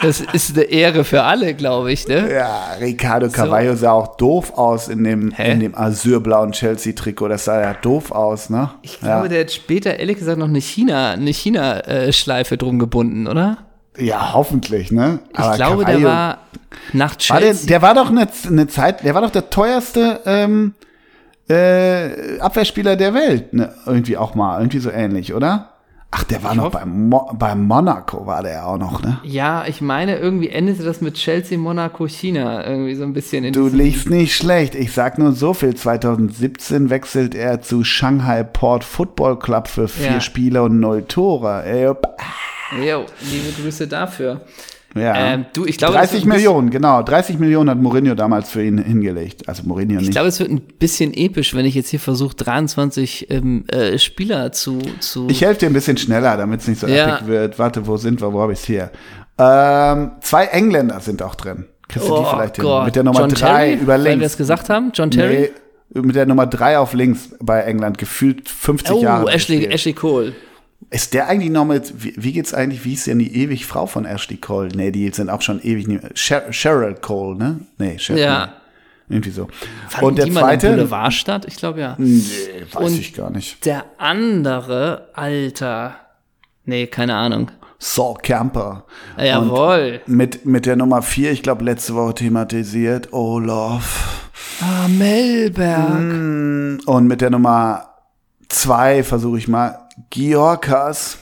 Das 0.00 0.20
ist 0.20 0.56
eine 0.56 0.62
Ehre 0.66 1.02
für 1.02 1.24
alle, 1.24 1.54
glaube 1.54 1.90
ich, 1.90 2.06
ne? 2.06 2.32
Ja, 2.32 2.74
Ricardo 2.80 3.28
Carvalho 3.30 3.74
sah 3.74 3.90
auch 3.90 4.16
doof 4.16 4.52
aus 4.56 4.86
in 4.86 5.02
dem, 5.02 5.32
Hä? 5.32 5.50
in 5.50 5.58
dem 5.58 5.74
azurblauen 5.74 6.52
Chelsea-Trikot. 6.52 7.26
Das 7.26 7.46
sah 7.46 7.60
ja 7.60 7.74
doof 7.74 8.12
aus, 8.12 8.48
ne? 8.48 8.70
Ich 8.82 9.00
glaube, 9.00 9.24
ja. 9.24 9.28
der 9.28 9.40
hat 9.40 9.50
später, 9.50 9.98
ehrlich 9.98 10.18
gesagt, 10.18 10.38
noch 10.38 10.46
eine 10.46 10.60
China, 10.60 11.10
eine 11.10 11.32
China-Schleife 11.32 12.56
drum 12.56 12.78
gebunden, 12.78 13.26
oder? 13.26 13.58
ja, 13.98 14.32
hoffentlich, 14.32 14.92
ne? 14.92 15.20
Ich 15.32 15.52
glaube, 15.56 15.84
der 15.84 16.02
war 16.02 16.38
nach 16.92 17.16
War 17.28 17.40
der, 17.40 17.48
Chelsea. 17.48 17.68
der 17.68 17.82
war 17.82 17.94
doch 17.94 18.10
eine, 18.10 18.28
eine 18.46 18.68
Zeit, 18.68 19.04
der 19.04 19.14
war 19.14 19.22
doch 19.22 19.30
der 19.30 19.50
teuerste 19.50 20.20
ähm, 20.26 20.74
äh, 21.48 22.38
Abwehrspieler 22.40 22.96
der 22.96 23.14
Welt, 23.14 23.52
ne? 23.54 23.72
Irgendwie 23.86 24.16
auch 24.16 24.34
mal, 24.34 24.58
irgendwie 24.60 24.78
so 24.78 24.90
ähnlich, 24.90 25.34
oder? 25.34 25.70
Ach, 26.10 26.24
der 26.24 26.42
war 26.42 26.54
noch 26.54 26.64
hoffe- 26.64 26.78
beim, 26.78 27.08
Mo 27.10 27.30
beim 27.38 27.64
Monaco, 27.64 28.24
war 28.26 28.42
der 28.42 28.66
auch 28.66 28.78
noch, 28.78 29.02
ne? 29.02 29.18
ja, 29.24 29.66
ich 29.66 29.82
meine, 29.82 30.16
irgendwie 30.16 30.48
endete 30.48 30.82
das 30.82 31.02
mit 31.02 31.14
Chelsea, 31.16 31.58
Monaco, 31.58 32.06
China. 32.08 32.66
Irgendwie 32.66 32.94
so 32.94 33.02
ein 33.04 33.12
bisschen 33.12 33.44
in 33.44 33.52
Du 33.52 33.68
liegst 33.68 34.08
nicht 34.08 34.34
schlecht. 34.34 34.74
Ich 34.74 34.92
sag 34.92 35.18
nur 35.18 35.32
so 35.32 35.52
viel. 35.52 35.74
2017 35.74 36.88
wechselt 36.88 37.34
er 37.34 37.60
zu 37.60 37.84
Shanghai 37.84 38.42
Port 38.42 38.84
Football 38.84 39.38
Club 39.38 39.68
für 39.68 39.86
vier 39.86 40.12
Ja. 40.12 40.20
Spiele 40.22 40.62
und 40.62 40.80
null 40.80 41.02
Tore. 41.02 41.62
Ey. 41.66 41.84
Jo, 42.86 43.04
liebe 43.30 43.52
Grüße 43.62 43.86
dafür. 43.86 44.40
Ja. 44.94 45.14
Ähm, 45.34 45.44
du, 45.52 45.66
ich 45.66 45.76
glaube, 45.76 45.94
das 45.94 46.10
30 46.10 46.18
ist 46.18 46.24
ein 46.24 46.28
bisschen- 46.30 46.42
Millionen, 46.44 46.70
genau. 46.70 47.02
30 47.02 47.38
Millionen 47.38 47.68
hat 47.70 47.78
Mourinho 47.78 48.14
damals 48.14 48.50
für 48.50 48.64
ihn 48.64 48.78
hingelegt. 48.78 49.48
Also 49.48 49.62
Mourinho 49.64 49.94
Ich 49.96 50.06
nicht. 50.06 50.10
glaube, 50.12 50.28
es 50.28 50.40
wird 50.40 50.50
ein 50.50 50.60
bisschen 50.60 51.12
episch, 51.14 51.54
wenn 51.54 51.66
ich 51.66 51.74
jetzt 51.74 51.90
hier 51.90 52.00
versuche, 52.00 52.34
23 52.34 53.30
ähm, 53.30 53.64
äh, 53.68 53.98
Spieler 53.98 54.50
zu, 54.52 54.78
zu 55.00 55.28
Ich 55.28 55.42
helfe 55.42 55.60
dir 55.60 55.66
ein 55.66 55.72
bisschen 55.74 55.98
schneller, 55.98 56.36
damit 56.36 56.60
es 56.62 56.68
nicht 56.68 56.80
so 56.80 56.86
Ja. 56.86 57.16
epic 57.16 57.26
wird. 57.28 57.58
Warte, 57.58 57.86
wo 57.86 57.96
sind 57.98 58.20
wir? 58.22 58.32
Wo 58.32 58.40
habe 58.40 58.54
ich 58.54 58.60
es 58.60 58.64
hier? 58.64 58.90
Ähm, 59.38 60.12
zwei 60.20 60.46
Engländer 60.46 61.00
sind 61.00 61.22
auch 61.22 61.34
drin. 61.34 61.66
Kriegst 61.88 62.08
du 62.08 62.12
die 62.14 62.18
Oh 62.20 62.24
vielleicht 62.24 62.56
hin? 62.56 62.64
Gott. 62.64 62.86
Mit 62.86 62.96
der 62.96 63.04
Nummer 63.04 63.20
John 63.20 63.30
drei 63.30 63.68
Terry, 63.70 63.74
über 63.82 63.92
Weil 63.94 64.04
wir 64.04 64.10
links. 64.10 64.26
es 64.26 64.36
gesagt 64.36 64.68
haben, 64.68 64.90
John 64.94 65.10
Terry. 65.10 65.50
Nee, 65.94 66.00
mit 66.02 66.16
der 66.16 66.26
Nummer 66.26 66.46
drei 66.46 66.78
auf 66.78 66.92
links 66.92 67.30
bei 67.40 67.60
England. 67.62 67.98
Gefühlt 67.98 68.48
50 68.48 68.94
oh, 68.94 69.02
Jahre. 69.02 69.30
Ashley, 69.32 69.56
gespielt. 69.56 69.74
Ashley 69.74 69.92
Cole. 69.94 70.32
Ist 70.90 71.12
der 71.12 71.28
eigentlich 71.28 71.50
noch 71.50 71.66
mit, 71.66 71.92
wie, 72.02 72.14
wie 72.16 72.32
geht's 72.32 72.54
eigentlich, 72.54 72.84
wie 72.84 72.94
ist 72.94 73.06
denn 73.06 73.18
die 73.18 73.36
ewig 73.42 73.66
Frau 73.66 73.86
von 73.86 74.06
Ashley 74.06 74.38
Cole? 74.38 74.68
Nee, 74.74 74.90
die 74.90 75.10
sind 75.10 75.28
auch 75.28 75.42
schon 75.42 75.60
ewig 75.62 75.86
mehr. 75.86 76.00
Sher 76.14 76.50
Cheryl 76.50 76.94
Cole, 76.94 77.36
ne? 77.36 77.60
Nee, 77.76 77.96
Cheryl. 77.98 78.22
Ja. 78.22 78.46
nee. 78.46 78.52
Irgendwie 79.16 79.30
so. 79.30 79.48
Fanden 79.88 80.06
Und 80.06 80.16
der 80.18 80.24
die 80.26 80.30
mal 80.32 80.40
im 80.40 80.46
zweite, 80.60 80.70
Boulevard 80.70 81.12
statt? 81.12 81.44
Ich 81.46 81.56
glaube 81.56 81.80
ja. 81.80 81.94
nee, 81.98 82.20
weiß 82.72 82.86
Und- 82.92 82.98
ich 82.98 83.14
gar 83.14 83.30
nicht. 83.30 83.64
Der 83.66 83.84
andere, 83.98 85.08
Alter. 85.14 85.96
Nee, 86.64 86.86
keine 86.86 87.14
Ahnung. 87.14 87.50
Saul 87.78 88.16
Camper. 88.22 88.84
Ja, 89.16 89.24
Jawohl. 89.24 90.00
Mit, 90.06 90.44
mit 90.44 90.66
der 90.66 90.76
Nummer 90.76 91.00
vier, 91.02 91.30
ich 91.32 91.42
glaube, 91.42 91.64
letzte 91.64 91.94
Woche 91.94 92.14
thematisiert, 92.14 93.12
Olaf. 93.12 94.30
Ah, 94.60 94.88
Melberg. 94.88 96.00
Mm, 96.00 96.78
Und 96.86 97.06
mit 97.06 97.20
der 97.20 97.30
Nummer 97.30 97.88
zwei 98.48 99.02
versuche 99.04 99.38
ich 99.38 99.48
mal, 99.48 99.78
Georkas. 100.10 101.18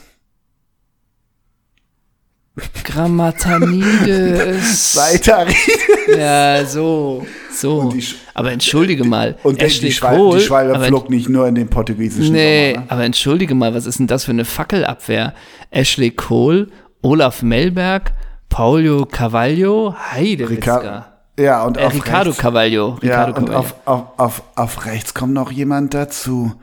Grammatanides. 2.83 4.93
Seitari. 4.93 5.53
ja, 6.17 6.65
so. 6.65 7.25
So. 7.53 7.93
aber 8.33 8.51
entschuldige 8.51 9.03
mal. 9.03 9.37
Und 9.43 9.61
Ashley 9.61 9.87
die, 9.89 9.93
Schwal 9.93 10.15
Cole, 10.15 10.39
die 10.39 10.45
Schwalbe 10.45 10.79
flog 10.85 11.09
nicht 11.09 11.29
nur 11.29 11.47
in 11.47 11.55
den 11.55 11.69
portugiesischen 11.69 12.33
Nee, 12.33 12.73
Sommer. 12.73 12.85
Ne? 12.85 12.91
aber 12.91 13.03
entschuldige 13.03 13.55
mal, 13.55 13.73
was 13.73 13.85
ist 13.85 13.99
denn 13.99 14.07
das 14.07 14.25
für 14.25 14.31
eine 14.31 14.45
Fackelabwehr? 14.45 15.33
Ashley 15.71 16.11
Cole, 16.11 16.67
Olaf 17.01 17.41
Melberg, 17.41 18.13
Paulio 18.49 19.05
Carvalho, 19.05 19.95
Heidewitzka. 20.11 21.13
Ja, 21.39 21.63
und 21.63 21.77
Äh, 21.77 21.81
auf 21.81 21.93
Ricardo 21.93 22.29
rechts, 22.31 22.41
Carvalho. 22.41 22.97
ja, 23.01 23.25
Ricardo 23.25 23.39
und 23.39 23.45
Carvalho. 23.49 23.59
auf, 23.59 23.75
auf, 23.85 24.03
auf, 24.17 24.43
auf 24.55 24.85
rechts 24.85 25.13
kommt 25.13 25.33
noch 25.33 25.51
jemand 25.51 25.93
dazu. 25.93 26.53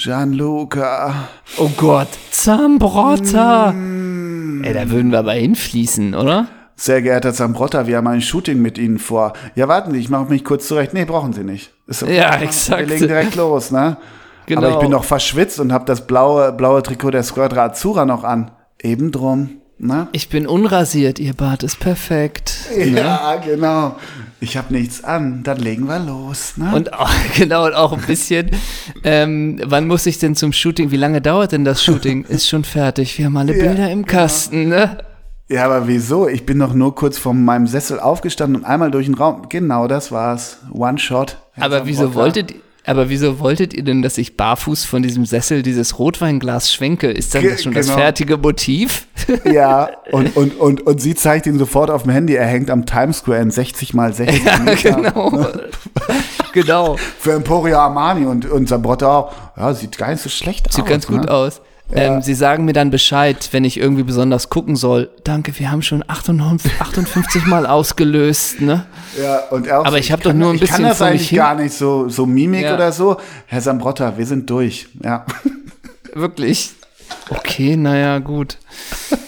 Gianluca. 0.00 1.28
oh 1.56 1.70
Gott, 1.76 2.06
Zambrotta. 2.30 3.72
Mm. 3.72 4.62
Ey, 4.62 4.72
da 4.72 4.88
würden 4.90 5.10
wir 5.10 5.18
aber 5.18 5.32
hinfließen, 5.32 6.14
oder? 6.14 6.46
Sehr 6.76 7.02
geehrter 7.02 7.34
Zambrotta, 7.34 7.88
wir 7.88 7.96
haben 7.96 8.06
ein 8.06 8.20
Shooting 8.20 8.62
mit 8.62 8.78
Ihnen 8.78 9.00
vor. 9.00 9.32
Ja, 9.56 9.66
warten 9.66 9.90
Sie, 9.90 9.98
ich 9.98 10.08
mache 10.08 10.30
mich 10.30 10.44
kurz 10.44 10.68
zurecht. 10.68 10.94
Nee, 10.94 11.04
brauchen 11.04 11.32
Sie 11.32 11.42
nicht. 11.42 11.72
Ist 11.88 12.04
okay. 12.04 12.16
Ja, 12.16 12.38
Wir 12.38 12.46
exakt. 12.46 12.88
legen 12.88 13.08
direkt 13.08 13.34
los, 13.34 13.72
ne? 13.72 13.96
Genau. 14.46 14.62
Aber 14.62 14.70
ich 14.74 14.78
bin 14.78 14.92
doch 14.92 15.02
verschwitzt 15.02 15.58
und 15.58 15.72
habe 15.72 15.84
das 15.84 16.06
blaue, 16.06 16.52
blaue 16.52 16.80
Trikot 16.84 17.10
der 17.10 17.24
Squadra 17.24 17.64
Azzurra 17.64 18.04
noch 18.04 18.22
an. 18.22 18.52
Eben 18.80 19.10
drum, 19.10 19.50
ne? 19.78 20.06
Ich 20.12 20.28
bin 20.28 20.46
unrasiert, 20.46 21.18
ihr 21.18 21.34
Bart 21.34 21.64
ist 21.64 21.80
perfekt. 21.80 22.54
Ja, 22.76 23.34
genau. 23.44 23.96
Ich 24.40 24.56
habe 24.56 24.72
nichts 24.72 25.02
an. 25.02 25.42
Dann 25.42 25.58
legen 25.58 25.86
wir 25.86 25.98
los, 25.98 26.54
ne? 26.56 26.72
Und 26.74 26.92
auch, 26.98 27.10
genau, 27.36 27.66
und 27.66 27.74
auch 27.74 27.92
ein 27.92 28.02
bisschen, 28.02 28.50
ähm, 29.04 29.60
wann 29.64 29.86
muss 29.86 30.06
ich 30.06 30.18
denn 30.18 30.36
zum 30.36 30.52
Shooting, 30.52 30.90
wie 30.90 30.96
lange 30.96 31.20
dauert 31.20 31.52
denn 31.52 31.64
das 31.64 31.82
Shooting? 31.82 32.24
Ist 32.24 32.48
schon 32.48 32.64
fertig, 32.64 33.18
wir 33.18 33.26
haben 33.26 33.36
alle 33.36 33.56
Ja, 33.56 33.64
Bilder 33.64 33.90
im 33.90 34.06
Kasten, 34.06 34.68
ne? 34.68 34.98
Ja, 35.50 35.64
aber 35.64 35.88
wieso? 35.88 36.28
Ich 36.28 36.44
bin 36.44 36.58
doch 36.58 36.74
nur 36.74 36.94
kurz 36.94 37.16
von 37.16 37.42
meinem 37.42 37.66
Sessel 37.66 37.98
aufgestanden 37.98 38.62
und 38.62 38.64
einmal 38.66 38.90
durch 38.90 39.06
den 39.06 39.14
Raum. 39.14 39.48
Genau, 39.48 39.88
das 39.88 40.12
war's. 40.12 40.58
One 40.72 40.98
Shot. 40.98 41.38
Aber 41.58 41.86
wieso 41.86 42.14
wolltet 42.14 42.54
aber 42.88 43.10
wieso 43.10 43.38
wolltet 43.38 43.74
ihr 43.74 43.84
denn, 43.84 44.02
dass 44.02 44.16
ich 44.16 44.36
barfuß 44.36 44.84
von 44.84 45.02
diesem 45.02 45.26
Sessel 45.26 45.62
dieses 45.62 45.98
Rotweinglas 45.98 46.72
schwenke? 46.72 47.10
Ist 47.10 47.34
dann 47.34 47.42
Ge- 47.42 47.50
das 47.52 47.62
schon 47.62 47.74
das 47.74 47.86
genau. 47.86 47.98
fertige 47.98 48.36
Motiv? 48.38 49.06
Ja, 49.44 49.90
und, 50.10 50.36
und, 50.36 50.58
und, 50.58 50.80
und 50.86 51.02
sie 51.02 51.14
zeigt 51.14 51.46
ihn 51.46 51.58
sofort 51.58 51.90
auf 51.90 52.04
dem 52.04 52.12
Handy. 52.12 52.34
Er 52.34 52.46
hängt 52.46 52.70
am 52.70 52.86
Times 52.86 53.18
Square 53.18 53.40
in 53.40 53.50
60 53.50 53.92
mal 53.92 54.14
60 54.14 54.42
ja, 54.42 54.58
Meter. 54.58 54.92
genau. 54.94 55.46
genau. 56.52 56.96
Für 57.18 57.32
Emporio 57.32 57.78
Armani 57.78 58.24
und, 58.24 58.46
und 58.50 58.68
Zambrotta 58.68 59.06
auch. 59.18 59.32
Ja, 59.56 59.74
sieht 59.74 59.98
gar 59.98 60.10
nicht 60.10 60.22
so 60.22 60.30
schlecht 60.30 60.68
aus. 60.68 60.76
Sieht 60.76 60.86
ganz 60.86 61.06
gut 61.06 61.24
ne? 61.24 61.30
aus. 61.30 61.60
Ähm, 61.90 62.20
sie 62.20 62.34
sagen 62.34 62.66
mir 62.66 62.74
dann 62.74 62.90
Bescheid, 62.90 63.48
wenn 63.52 63.64
ich 63.64 63.78
irgendwie 63.78 64.02
besonders 64.02 64.50
gucken 64.50 64.76
soll. 64.76 65.08
Danke, 65.24 65.58
wir 65.58 65.70
haben 65.70 65.80
schon 65.80 66.04
58, 66.06 66.70
58 66.80 67.46
Mal 67.46 67.66
ausgelöst, 67.66 68.60
ne? 68.60 68.84
Ja, 69.20 69.38
und 69.50 69.70
auch 69.72 69.86
Aber 69.86 69.98
ich 69.98 70.12
hab 70.12 70.20
kann- 70.22 70.32
doch 70.32 70.38
nur 70.38 70.50
ein 70.50 70.56
Ich 70.56 70.60
kann 70.62 70.68
bisschen 70.82 70.84
das 70.84 71.00
eigentlich 71.00 71.30
hin- 71.30 71.38
gar 71.38 71.54
nicht, 71.54 71.72
so, 71.72 72.08
so 72.10 72.26
Mimik 72.26 72.62
Ja. 72.64 72.74
oder 72.74 72.92
so. 72.92 73.16
Herr 73.46 73.62
Sambrotta, 73.62 74.18
wir 74.18 74.26
sind 74.26 74.50
durch. 74.50 74.88
Ja. 75.02 75.24
Wirklich. 76.14 76.72
Okay, 77.30 77.76
naja, 77.76 78.18
gut. 78.18 78.58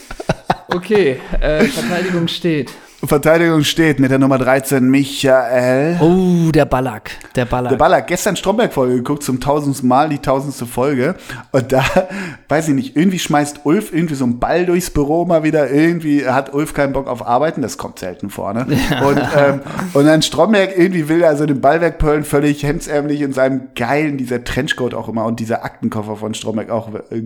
Okay, 0.73 1.21
äh, 1.41 1.65
Verteidigung 1.65 2.29
steht. 2.29 2.71
Verteidigung 3.03 3.65
steht 3.65 3.99
mit 3.99 4.11
der 4.11 4.19
Nummer 4.19 4.37
13 4.37 4.87
Michael. 4.87 5.99
Oh, 6.01 6.51
der 6.53 6.67
Ballack. 6.67 7.13
Der 7.35 7.47
Ballack. 7.47 7.71
Der 7.71 7.79
Baller, 7.79 8.03
gestern 8.03 8.37
Stromberg-Folge 8.37 8.97
geguckt, 8.97 9.23
zum 9.23 9.41
tausendsten 9.41 9.89
Mal, 9.89 10.11
die 10.11 10.19
tausendste 10.19 10.67
Folge. 10.67 11.15
Und 11.51 11.73
da, 11.73 11.83
weiß 12.49 12.69
ich 12.69 12.75
nicht, 12.75 12.97
irgendwie 12.97 13.19
schmeißt 13.19 13.61
Ulf 13.65 13.95
irgendwie 13.95 14.17
so 14.17 14.25
einen 14.25 14.39
Ball 14.39 14.67
durchs 14.67 14.91
Büro 14.91 15.25
mal 15.25 15.43
wieder. 15.43 15.71
Irgendwie 15.71 16.27
hat 16.27 16.53
Ulf 16.53 16.75
keinen 16.75 16.93
Bock 16.93 17.09
auf 17.09 17.27
Arbeiten, 17.27 17.63
das 17.63 17.79
kommt 17.79 17.99
selten 17.99 18.29
vor, 18.29 18.53
ne? 18.53 18.67
Und, 19.03 19.21
ähm, 19.37 19.61
und 19.95 20.05
dann 20.05 20.21
Stromberg 20.21 20.77
irgendwie 20.77 21.09
will 21.09 21.23
er 21.23 21.37
so 21.37 21.47
den 21.47 21.63
Ball 21.63 21.81
wegpöllen, 21.81 22.25
völlig 22.25 22.63
hemdsärmlich 22.63 23.23
in 23.23 23.33
seinem 23.33 23.69
geilen, 23.75 24.19
dieser 24.19 24.45
Trenchcoat 24.45 24.93
auch 24.93 25.09
immer 25.09 25.25
und 25.25 25.41
dieser 25.41 25.65
Aktenkoffer 25.65 26.17
von 26.17 26.35
Stromberg 26.35 26.69
auch 26.69 26.95
äh, 27.11 27.23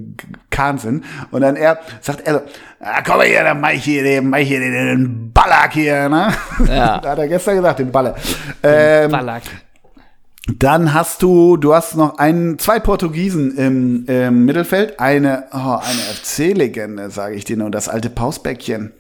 Kahnsinn. 0.50 1.02
Und 1.32 1.40
dann 1.40 1.56
er, 1.56 1.80
sagt 2.00 2.26
er 2.28 2.34
so, 2.34 2.40
ah, 2.84 3.02
komm 3.04 3.16
mal 3.18 3.26
hier, 3.26 3.42
dann 3.42 3.60
mach 3.60 3.70
ich 3.70 3.84
hier 3.84 4.02
den, 4.02 4.28
mach 4.30 4.38
ich 4.38 4.48
hier 4.48 4.60
den, 4.60 4.72
den 4.72 5.32
Ballack 5.32 5.72
hier, 5.72 6.08
ne? 6.08 6.28
Ja. 6.68 6.98
da 7.02 7.10
hat 7.10 7.18
er 7.18 7.28
gestern 7.28 7.56
gesagt, 7.56 7.78
den 7.78 7.90
Baller. 7.90 8.14
Ähm, 8.62 9.10
Ballack. 9.10 9.42
dann 10.58 10.92
hast 10.92 11.22
du, 11.22 11.56
du 11.56 11.74
hast 11.74 11.96
noch 11.96 12.18
einen, 12.18 12.58
zwei 12.58 12.78
Portugiesen 12.80 13.56
im, 13.56 14.04
im 14.06 14.44
Mittelfeld, 14.44 15.00
eine, 15.00 15.44
oh, 15.52 15.78
eine 15.80 16.00
FC-Legende, 16.22 17.10
sage 17.10 17.34
ich 17.34 17.44
dir 17.44 17.56
nur, 17.56 17.70
das 17.70 17.88
alte 17.88 18.10
Pausbäckchen. 18.10 18.92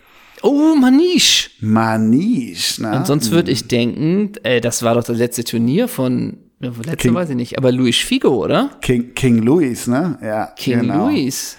Oh, 0.42 0.74
Manish. 0.74 1.50
Manisch, 1.60 2.78
ne? 2.78 2.96
Und 2.96 3.06
sonst 3.06 3.30
würde 3.30 3.50
ich 3.50 3.66
denken, 3.68 4.32
äh, 4.42 4.60
das 4.60 4.82
war 4.82 4.94
doch 4.94 5.04
das 5.04 5.16
letzte 5.16 5.42
Turnier 5.44 5.88
von, 5.88 6.36
letzte 6.60 6.96
King- 6.96 7.14
weiß 7.14 7.30
ich 7.30 7.36
nicht, 7.36 7.56
aber 7.56 7.72
Luis 7.72 7.96
Figo, 7.96 8.44
oder? 8.44 8.70
King, 8.82 9.14
King 9.14 9.38
Louis, 9.38 9.86
ne? 9.86 10.18
Ja, 10.22 10.46
King 10.56 10.80
genau. 10.80 11.06
Louis. 11.08 11.56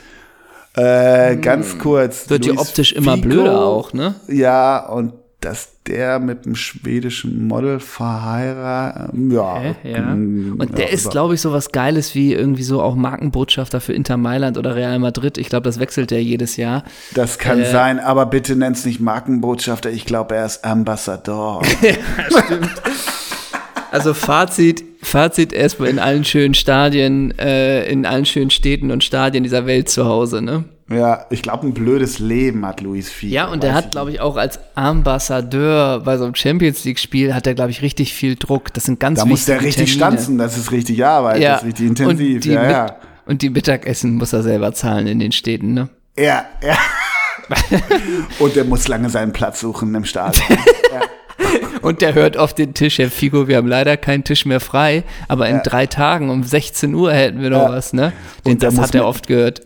Äh, 0.75 1.37
ganz 1.37 1.77
kurz. 1.77 2.29
Wird 2.29 2.45
ja 2.45 2.53
Luis 2.53 2.61
optisch 2.67 2.93
immer 2.93 3.15
Figo, 3.15 3.29
blöder 3.29 3.65
auch, 3.65 3.93
ne? 3.93 4.15
Ja, 4.27 4.85
und 4.87 5.13
dass 5.41 5.69
der 5.85 6.17
mit 6.19 6.45
einem 6.45 6.55
schwedischen 6.55 7.47
Model 7.47 7.79
verheiratet, 7.79 9.13
ja. 9.29 9.59
Hä? 9.59 9.75
Ja. 9.83 10.01
mm, 10.01 10.55
Und 10.59 10.77
der 10.77 10.87
ja, 10.87 10.91
ist, 10.91 11.11
glaube 11.11 11.35
ich, 11.35 11.41
so 11.41 11.53
was 11.53 11.71
Geiles 11.71 12.15
wie 12.15 12.33
irgendwie 12.33 12.63
so 12.63 12.81
auch 12.81 12.95
Markenbotschafter 12.95 13.79
für 13.79 13.93
Inter 13.93 14.17
Mailand 14.17 14.57
oder 14.57 14.75
Real 14.75 14.97
Madrid. 14.97 15.37
Ich 15.37 15.49
glaube, 15.49 15.65
das 15.65 15.79
wechselt 15.79 16.09
der 16.09 16.23
jedes 16.23 16.57
Jahr. 16.57 16.83
Das 17.13 17.37
kann 17.37 17.59
äh, 17.59 17.69
sein, 17.69 17.99
aber 17.99 18.25
bitte 18.25 18.55
nenn's 18.55 18.85
nicht 18.85 18.99
Markenbotschafter, 18.99 19.91
ich 19.91 20.05
glaube, 20.05 20.35
er 20.35 20.45
ist 20.47 20.65
Ambassador. 20.65 21.61
Also 23.91 24.13
Fazit, 24.13 24.83
Fazit 25.05 25.53
erstmal 25.53 25.89
in 25.89 25.99
allen 25.99 26.25
schönen 26.25 26.53
Stadien, 26.53 27.37
äh, 27.37 27.85
in 27.89 28.05
allen 28.05 28.25
schönen 28.25 28.49
Städten 28.49 28.91
und 28.91 29.03
Stadien 29.03 29.43
dieser 29.43 29.65
Welt 29.65 29.89
zu 29.89 30.05
Hause, 30.05 30.41
ne? 30.41 30.65
Ja, 30.89 31.25
ich 31.31 31.41
glaube, 31.41 31.65
ein 31.65 31.73
blödes 31.73 32.19
Leben 32.19 32.63
hat 32.65 32.81
Luis 32.81 33.09
Figo. 33.11 33.33
Ja, 33.33 33.45
und 33.47 33.63
der 33.63 33.71
weiß 33.71 33.77
hat, 33.85 33.91
glaube 33.91 34.11
ich, 34.11 34.19
auch 34.21 34.35
als 34.37 34.59
Ambassadeur 34.75 36.01
bei 36.01 36.17
so 36.17 36.25
einem 36.25 36.35
Champions 36.35 36.83
League-Spiel 36.85 37.33
hat 37.33 37.47
er, 37.47 37.55
glaube 37.55 37.71
ich, 37.71 37.81
richtig 37.81 38.13
viel 38.13 38.35
Druck. 38.35 38.71
Das 38.73 38.83
sind 38.83 38.99
ganz 38.99 39.19
Da 39.19 39.25
muss 39.25 39.45
der 39.45 39.61
richtig 39.61 39.95
Termine. 39.95 40.17
stanzen, 40.17 40.37
das 40.37 40.57
ist 40.57 40.71
richtig 40.71 41.03
Arbeit, 41.03 41.41
das 41.43 41.61
ist 41.61 41.67
richtig 41.67 41.87
intensiv. 41.87 42.35
Und 42.35 42.43
die, 42.45 42.49
ja, 42.51 42.61
Mit- 42.61 42.71
ja. 42.71 42.95
und 43.25 43.41
die 43.41 43.49
Mittagessen 43.49 44.15
muss 44.15 44.33
er 44.33 44.43
selber 44.43 44.73
zahlen 44.73 45.07
in 45.07 45.19
den 45.19 45.31
Städten, 45.31 45.73
ne? 45.73 45.89
ja, 46.17 46.45
ja. 46.63 46.77
und 48.39 48.55
der 48.55 48.63
muss 48.63 48.87
lange 48.87 49.09
seinen 49.09 49.33
Platz 49.33 49.59
suchen 49.59 49.93
im 49.93 50.05
Stadion. 50.05 50.43
Und 51.85 52.01
der 52.01 52.15
hört 52.15 52.35
auf 52.37 52.53
den 52.53 52.73
Tisch, 52.73 52.97
Herr 52.97 53.11
Figo, 53.11 53.47
wir 53.47 53.57
haben 53.57 53.67
leider 53.67 53.95
keinen 53.95 54.23
Tisch 54.23 54.45
mehr 54.45 54.59
frei, 54.59 55.03
aber 55.27 55.47
in 55.47 55.61
drei 55.63 55.85
Tagen 55.85 56.29
um 56.29 56.43
16 56.43 56.93
Uhr 56.95 57.13
hätten 57.13 57.41
wir 57.41 57.51
noch 57.51 57.63
Ja. 57.63 57.69
was, 57.69 57.93
ne? 57.93 58.11
Den 58.45 58.53
Und 58.53 58.63
muss 58.63 58.77
hat 58.87 58.95
er 58.95 59.05
oft 59.05 59.27
gehört. 59.27 59.61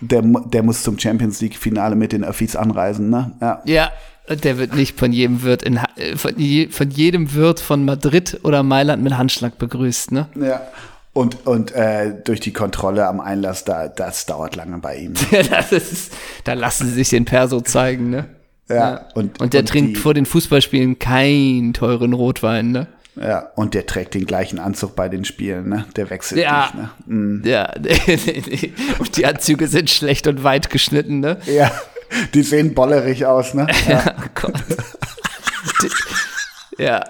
der, 0.00 0.20
der 0.22 0.62
muss 0.62 0.82
zum 0.82 0.98
Champions 0.98 1.40
League-Finale 1.40 1.96
mit 1.96 2.12
den 2.12 2.24
Öffis 2.24 2.56
anreisen, 2.56 3.08
ne? 3.08 3.32
Ja. 3.40 3.62
Ja, 3.64 3.90
und 4.28 4.44
der 4.44 4.58
wird 4.58 4.74
nicht 4.74 4.98
von 4.98 5.12
jedem 5.12 5.42
Wirt 5.42 5.62
in, 5.62 5.78
äh, 5.96 6.16
von, 6.16 6.38
je, 6.38 6.68
von 6.68 6.90
jedem 6.90 7.34
Wirt 7.34 7.58
von 7.60 7.84
Madrid 7.84 8.38
oder 8.42 8.62
Mailand 8.62 9.02
mit 9.02 9.16
Handschlag 9.16 9.58
begrüßt, 9.58 10.12
ne? 10.12 10.28
ja. 10.36 10.60
Und, 11.14 11.46
und 11.46 11.72
äh, 11.74 12.14
durch 12.24 12.40
die 12.40 12.54
Kontrolle 12.54 13.06
am 13.06 13.20
Einlass, 13.20 13.64
da, 13.64 13.88
das 13.88 14.24
dauert 14.24 14.56
lange 14.56 14.78
bei 14.78 14.96
ihm. 14.96 15.12
das 15.50 15.70
ist, 15.72 16.12
da 16.44 16.54
lassen 16.54 16.86
sie 16.86 16.94
sich 16.94 17.10
den 17.10 17.26
Perso 17.26 17.60
zeigen, 17.60 18.08
ne? 18.08 18.24
Ja. 18.74 19.06
Und, 19.14 19.40
Und 19.40 19.52
der 19.52 19.60
und 19.60 19.68
trinkt 19.68 19.96
die, 19.96 20.00
vor 20.00 20.14
den 20.14 20.26
Fußballspielen 20.26 20.98
keinen 20.98 21.74
teuren 21.74 22.12
Rotwein, 22.12 22.72
ne? 22.72 22.86
Ja, 23.20 23.50
und 23.56 23.74
der 23.74 23.84
trägt 23.86 24.14
den 24.14 24.24
gleichen 24.24 24.58
Anzug 24.58 24.96
bei 24.96 25.08
den 25.10 25.24
Spielen, 25.26 25.68
ne? 25.68 25.84
Der 25.96 26.08
wechselt 26.08 26.40
Ja. 26.40 26.62
nicht, 26.62 26.74
ne? 26.74 26.90
Mhm. 27.06 27.42
Ja, 27.44 27.72
und 28.98 29.16
die 29.16 29.26
Anzüge 29.26 29.68
sind 29.68 29.90
schlecht 29.90 30.26
und 30.26 30.42
weit 30.44 30.70
geschnitten, 30.70 31.20
ne? 31.20 31.36
Ja, 31.46 31.70
die 32.32 32.42
sehen 32.42 32.72
bollerig 32.74 33.26
aus, 33.26 33.52
ne? 33.54 33.66
Ja. 33.88 34.14
Oh 34.18 34.28
Gott. 34.34 34.54
ja. 36.78 37.04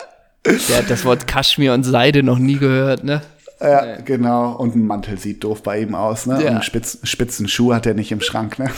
Der 0.45 0.79
hat 0.79 0.91
das 0.91 1.05
Wort 1.05 1.29
Kaschmir 1.29 1.73
und 1.73 1.85
Seide 1.85 2.25
noch 2.25 2.39
nie 2.39 2.59
gehört, 2.59 3.05
ne? 3.05 3.23
Ja, 3.61 4.01
genau. 4.01 4.57
Und 4.57 4.75
ein 4.75 4.85
Mantel 4.85 5.19
sieht 5.19 5.45
doof 5.45 5.63
bei 5.63 5.79
ihm 5.83 5.95
aus, 5.95 6.27
ne? 6.27 6.43
Ja. 6.43 6.51
Und 6.57 6.65
spitz, 6.65 6.99
spitzen 7.05 7.47
Schuh 7.47 7.73
hat 7.73 7.87
er 7.87 7.95
nicht 7.95 8.11
im 8.11 8.21
Schrank, 8.21 8.59
ne? 8.59 8.73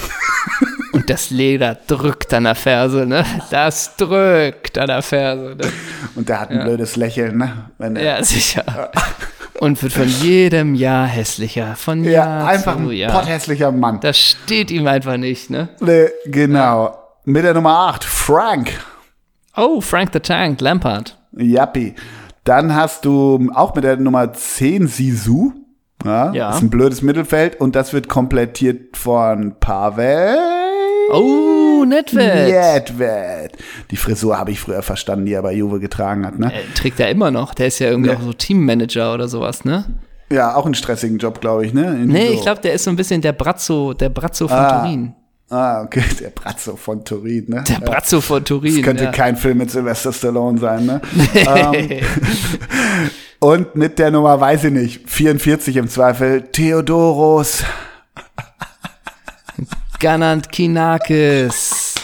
Und 1.05 1.11
das 1.11 1.29
Leder 1.29 1.77
drückt 1.87 2.33
an 2.33 2.45
der 2.45 2.55
Ferse, 2.55 3.05
ne? 3.05 3.27
Das 3.51 3.95
drückt 3.97 4.79
an 4.79 4.87
der 4.87 5.03
Ferse, 5.03 5.55
ne? 5.55 5.71
Und 6.15 6.31
der 6.31 6.41
hat 6.41 6.49
ein 6.51 6.65
blödes 6.65 6.97
Lächeln, 6.97 7.37
ne? 7.37 7.67
Wenn 7.77 7.95
Ja, 7.97 8.23
sicher. 8.25 8.91
Und 9.61 9.83
wird 9.83 9.93
von 9.93 10.09
jedem 10.09 10.75
Jahr 10.75 11.07
hässlicher. 11.07 11.77
Von 11.77 12.05
ja, 12.05 12.11
Jahr 12.11 12.47
einfach 12.47 12.77
ein 12.79 12.91
Jahr. 12.91 13.13
potthässlicher 13.13 13.71
Mann. 13.71 14.01
Das 14.01 14.19
steht 14.19 14.71
ihm 14.71 14.87
einfach 14.87 15.19
nicht, 15.19 15.51
ne? 15.51 15.69
Ne, 15.81 16.11
genau. 16.25 16.97
Mit 17.27 17.45
der 17.45 17.53
Nummer 17.53 17.77
8, 17.91 18.03
Frank. 18.03 18.71
Oh, 19.55 19.83
Frank 19.83 20.09
the 20.15 20.21
Tank, 20.21 20.63
Lampard. 20.63 21.19
Jappi. 21.37 21.95
Dann 22.45 22.75
hast 22.75 23.05
du 23.05 23.51
auch 23.55 23.75
mit 23.75 23.85
der 23.85 23.99
Nummer 23.99 24.33
10 24.33 24.87
Sisu. 24.87 25.53
Ja, 26.03 26.33
Ja. 26.33 26.51
Ist 26.57 26.63
ein 26.63 26.71
blödes 26.71 27.03
Mittelfeld 27.03 27.61
und 27.61 27.77
das 27.77 27.93
wird 27.93 28.09
komplettiert 28.09 28.97
von 28.97 29.55
Pavel. 29.61 30.39
Oh, 31.13 31.85
Nedved. 31.87 32.49
Nedved. 32.49 33.53
Die 33.91 33.97
Frisur 33.97 34.39
habe 34.39 34.51
ich 34.51 34.61
früher 34.61 34.83
verstanden, 34.83 35.27
die 35.27 35.33
er 35.35 35.43
bei 35.43 35.53
Juve 35.53 35.81
getragen 35.81 36.25
hat, 36.27 36.39
ne? 36.39 36.53
Äh, 36.53 36.61
trägt 36.75 36.99
er 37.01 37.09
immer 37.11 37.31
noch. 37.31 37.55
Der 37.55 37.67
ist 37.67 37.79
ja 37.79 37.89
irgendwie 37.89 38.11
Ja. 38.11 38.17
auch 38.17 38.23
so 38.23 38.33
Teammanager 38.33 39.13
oder 39.15 39.29
sowas, 39.29 39.65
ne? 39.65 39.85
Ja, 40.31 40.55
auch 40.57 40.65
einen 40.65 40.75
stressigen 40.75 41.19
Job, 41.19 41.41
glaube 41.41 41.67
ich, 41.67 41.75
ne? 41.75 41.83
Irgendwie 41.85 42.13
Nee, 42.13 42.29
so. 42.29 42.33
ich 42.35 42.41
glaube, 42.43 42.61
der 42.63 42.73
ist 42.73 42.85
so 42.85 42.91
ein 42.91 42.97
bisschen 42.97 43.21
der 43.21 43.33
Brazzo, 43.33 43.93
der 43.95 44.09
Brazzo 44.09 44.49
von 44.49 44.57
Ah. 44.57 44.81
Turin. 44.83 45.15
Ah, 45.51 45.83
okay, 45.83 46.03
der 46.21 46.31
Brazzo 46.31 46.75
von 46.75 47.05
Turin, 47.05 47.45
ne? 47.49 47.63
Der 47.69 47.85
Brazzo 47.85 48.21
von 48.23 48.43
Turin. 48.45 48.77
Das 48.77 48.83
könnte 48.85 49.05
ja. 49.05 49.11
kein 49.13 49.37
Film 49.37 49.59
mit 49.59 49.71
Sylvester 49.71 50.13
Stallone 50.13 50.59
sein, 50.59 50.87
ne? 50.87 51.01
ähm, 51.35 52.01
und 53.41 53.77
mit 53.77 53.99
der 53.99 54.11
Nummer, 54.11 54.41
weiß 54.41 54.65
ich 54.65 54.73
nicht, 54.73 55.09
44 55.11 55.77
im 55.77 55.89
Zweifel, 55.89 56.43
Theodoros. 56.51 57.63
Ganant 60.09 60.53
Kinakis. 60.53 61.95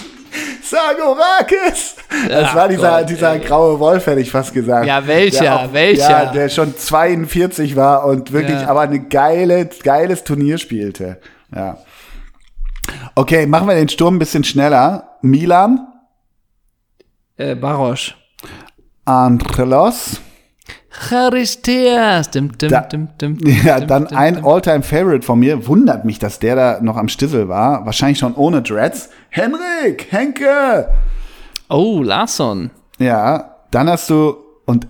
Sagorakis! 0.62 1.96
Das 2.30 2.46
Ach 2.48 2.54
war 2.54 2.68
dieser, 2.68 3.00
Gott, 3.00 3.10
dieser 3.10 3.32
ey. 3.34 3.40
graue 3.40 3.78
Wolf, 3.78 4.06
hätte 4.06 4.20
ich 4.22 4.30
fast 4.30 4.54
gesagt. 4.54 4.86
Ja, 4.86 5.06
welcher, 5.06 5.42
Der 5.42 5.56
auch- 5.56 5.72
welcher? 5.74 6.10
Ja, 6.10 6.32
der 6.32 6.48
schon 6.48 6.74
42 6.74 7.76
war 7.76 8.06
und 8.06 8.32
wirklich 8.32 8.58
Ja. 8.58 8.68
aber 8.68 8.80
eine 8.80 9.00
geile, 9.00 9.66
geiles 9.66 10.24
Turnier 10.24 10.56
spielte. 10.56 11.20
Ja. 11.54 11.76
Okay, 13.16 13.44
machen 13.44 13.68
wir 13.68 13.74
den 13.74 13.90
Sturm 13.90 14.16
ein 14.16 14.18
bisschen 14.18 14.44
schneller. 14.44 15.18
Milan, 15.20 15.86
Äh, 17.36 17.54
Barosch. 17.54 18.16
Angelos. 19.04 20.22
Charisteas. 20.90 22.30
Dim, 22.30 22.56
dim, 22.58 22.68
Da- 22.70 22.80
dim, 22.82 23.08
dim, 23.20 23.38
Ja, 23.64 23.80
dann 23.80 24.08
ein 24.08 24.36
dim. 24.36 24.44
All-Time-Favorite 24.46 25.24
von 25.24 25.38
mir. 25.38 25.66
Wundert 25.66 26.04
mich, 26.04 26.18
dass 26.18 26.38
der 26.38 26.56
da 26.56 26.78
noch 26.82 26.96
am 26.96 27.08
Stissel 27.08 27.48
war. 27.48 27.86
Wahrscheinlich 27.86 28.18
schon 28.18 28.34
ohne 28.34 28.62
Dreads. 28.62 29.10
Henrik, 29.30 30.06
Henke. 30.10 30.88
Oh, 31.68 32.02
Larsson. 32.02 32.70
Ja, 32.98 33.56
dann 33.70 33.88
hast 33.88 34.10
du, 34.10 34.34
und 34.66 34.88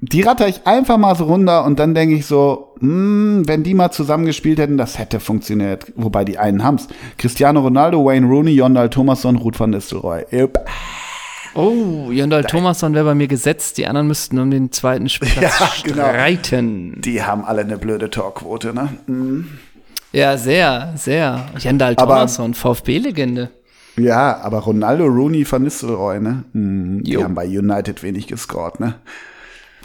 die 0.00 0.20
ratter 0.22 0.46
ich 0.46 0.66
einfach 0.66 0.98
mal 0.98 1.16
so 1.16 1.24
runter 1.24 1.64
und 1.64 1.78
dann 1.78 1.94
denke 1.94 2.14
ich 2.14 2.26
so, 2.26 2.74
hm, 2.78 3.42
wenn 3.46 3.62
die 3.62 3.74
mal 3.74 3.90
zusammengespielt 3.90 4.58
hätten, 4.58 4.76
das 4.76 4.98
hätte 4.98 5.18
funktioniert. 5.18 5.92
Wobei 5.96 6.24
die 6.24 6.38
einen 6.38 6.62
haben's. 6.62 6.88
Cristiano 7.18 7.60
Ronaldo, 7.60 8.04
Wayne 8.04 8.26
Rooney, 8.26 8.52
Jondal 8.52 8.90
Thomasson, 8.90 9.36
Ruth 9.36 9.58
van 9.58 9.70
Nistelrooy. 9.70 10.24
Yep. 10.32 10.58
Oh, 11.54 12.10
Jondal 12.10 12.44
Thomasson 12.44 12.94
wäre 12.94 13.04
bei 13.04 13.14
mir 13.14 13.28
gesetzt. 13.28 13.78
Die 13.78 13.86
anderen 13.86 14.06
müssten 14.08 14.38
um 14.38 14.50
den 14.50 14.72
zweiten 14.72 15.06
Platz 15.20 15.34
Ja, 15.40 15.68
genau. 15.84 16.08
streiten. 16.08 17.00
Die 17.00 17.22
haben 17.22 17.44
alle 17.44 17.60
eine 17.62 17.78
blöde 17.78 18.10
Torquote, 18.10 18.74
ne? 18.74 18.88
Hm. 19.06 19.48
Ja, 20.12 20.36
sehr, 20.36 20.92
sehr. 20.96 21.46
Jendal 21.58 21.96
Thomasson, 21.96 22.54
VfB-Legende. 22.54 23.50
Ja, 23.96 24.38
aber 24.42 24.58
Ronaldo, 24.60 25.04
Rooney, 25.06 25.46
Van 25.50 25.62
Nistelrooy, 25.62 26.20
ne? 26.20 26.44
Hm, 26.52 27.02
die 27.04 27.16
haben 27.22 27.34
bei 27.34 27.46
United 27.46 28.02
wenig 28.02 28.26
gescored, 28.26 28.80
ne? 28.80 28.94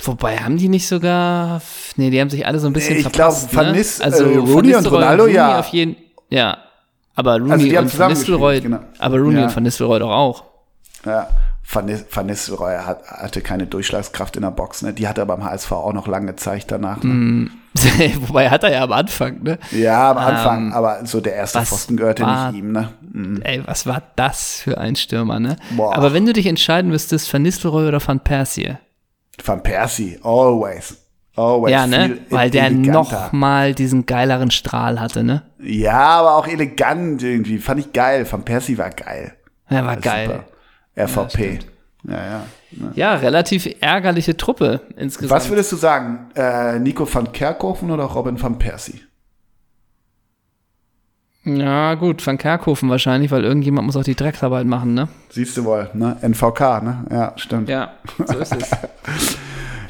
Wobei, 0.04 0.38
haben 0.38 0.58
die 0.58 0.70
nicht 0.70 0.88
sogar. 0.88 1.62
Nee, 1.98 2.10
die 2.10 2.20
haben 2.22 2.30
sich 2.30 2.46
alle 2.48 2.60
so 2.60 2.68
ein 2.68 2.74
bisschen 2.74 2.96
ich 2.98 3.02
verpasst. 3.04 3.54
Van 3.56 3.68
ne? 3.68 3.74
Nis- 3.80 4.02
also, 4.02 4.24
äh, 4.26 4.38
Rooney 4.38 4.74
und 4.76 4.90
Ronaldo, 4.90 5.24
Rooney 5.24 5.36
ja. 5.36 5.60
Auf 5.60 5.68
jeden, 5.68 5.96
ja. 6.30 6.58
Aber 7.16 7.38
Rooney 7.38 7.52
Also 7.52 7.66
die 7.66 7.78
haben 7.78 7.86
und 7.86 8.00
Van 8.00 8.10
Nistelrooy. 8.12 8.62
genau. 8.62 8.80
Aber 8.98 9.18
Rooney 9.20 9.40
Ja. 9.40 9.46
und 9.48 9.56
Van 9.56 9.64
Nistelrooy 9.64 10.00
doch 10.00 10.10
auch. 10.12 10.44
Ja. 11.06 11.28
Van, 11.72 11.86
Nis- 11.86 12.06
Van 12.12 12.26
Nistelrooy 12.26 12.78
hat, 12.78 13.04
hatte 13.06 13.42
keine 13.42 13.68
Durchschlagskraft 13.68 14.36
in 14.36 14.42
der 14.42 14.50
Box, 14.52 14.82
ne? 14.82 14.92
Die 14.94 15.08
hat 15.08 15.18
er 15.20 15.26
beim 15.28 15.44
HSV 15.44 15.72
auch 15.72 15.94
noch 15.94 16.08
lange 16.08 16.28
gezeigt 16.28 16.72
danach. 16.72 17.04
Ne? 17.04 17.14
Mhm. 17.14 17.52
Wobei 18.28 18.50
hat 18.50 18.64
er 18.64 18.72
ja 18.72 18.84
am 18.84 18.92
Anfang, 18.92 19.44
ne? 19.44 19.60
Ja, 19.72 20.10
am 20.12 20.18
Anfang, 20.18 20.68
Ähm, 20.68 20.74
aber 20.74 21.06
so 21.06 21.22
der 21.22 21.36
erste 21.36 21.62
Pfosten 21.64 21.96
gehörte 21.98 22.24
war- 22.24 22.52
nicht 22.52 22.60
ihm, 22.62 22.72
ne? 22.72 22.90
Mhm. 23.12 23.42
Ey, 23.44 23.62
was 23.68 23.86
war 23.86 24.02
das 24.16 24.56
für 24.62 24.80
ein 24.80 24.96
Stürmer, 24.96 25.40
ne? 25.40 25.58
Boah. 25.78 25.96
Aber 25.96 26.12
wenn 26.14 26.26
du 26.26 26.34
dich 26.34 26.48
entscheiden 26.48 26.90
müsstest, 26.90 27.32
Van 27.32 27.44
Nistelrooy 27.44 27.88
oder 27.88 28.06
Van 28.06 28.20
Persie, 28.20 28.76
Van 29.46 29.62
Persie, 29.62 30.20
always. 30.24 30.98
Always. 31.36 31.72
ja, 31.72 31.86
ne? 31.88 32.18
Weil 32.32 32.50
der 32.50 32.66
eleganter. 32.66 32.92
noch 32.92 33.32
mal 33.32 33.74
diesen 33.74 34.06
geileren 34.08 34.52
Strahl 34.52 35.00
hatte, 35.00 35.24
ne? 35.24 35.44
Ja, 35.60 36.00
aber 36.20 36.36
auch 36.36 36.48
elegant 36.48 37.22
irgendwie. 37.24 37.60
Fand 37.60 37.80
ich 37.80 37.94
geil. 37.94 38.28
Van 38.30 38.44
Persie 38.44 38.78
war 38.78 38.90
geil. 38.90 39.34
Er 39.70 39.86
war 39.86 39.96
ist 39.98 40.04
geil. 40.04 40.26
Super. 40.28 40.44
RVP. 40.98 41.60
Ja, 42.04 42.14
ja. 42.14 42.46
ja. 42.72 42.92
Ja, 42.96 43.16
relativ 43.16 43.70
ärgerliche 43.82 44.38
Truppe 44.38 44.82
insgesamt. 44.96 45.32
Was 45.32 45.50
würdest 45.50 45.72
du 45.72 45.76
sagen? 45.76 46.30
Äh, 46.36 46.80
Nico 46.80 47.08
van 47.12 47.32
Kerkhoven 47.32 47.92
oder 47.92 48.06
Robin 48.06 48.42
van 48.42 48.58
Persie? 48.58 49.02
Ja, 51.46 51.96
gut, 51.96 52.26
Van 52.26 52.38
Kerkhofen 52.38 52.90
wahrscheinlich, 52.90 53.32
weil 53.32 53.44
irgendjemand 53.44 53.86
muss 53.86 53.96
auch 53.96 54.04
die 54.04 54.16
Drecksarbeit 54.16 54.68
machen, 54.68 54.94
ne? 54.94 55.08
Siehst 55.30 55.56
du 55.58 55.64
wohl, 55.64 55.90
ne? 55.94 56.18
NVK, 56.22 56.84
ne? 56.84 57.06
Ja, 57.10 57.34
stimmt. 57.38 57.70
Ja, 57.70 57.94
so 58.26 58.38
ist 58.38 58.56
es. 58.56 58.70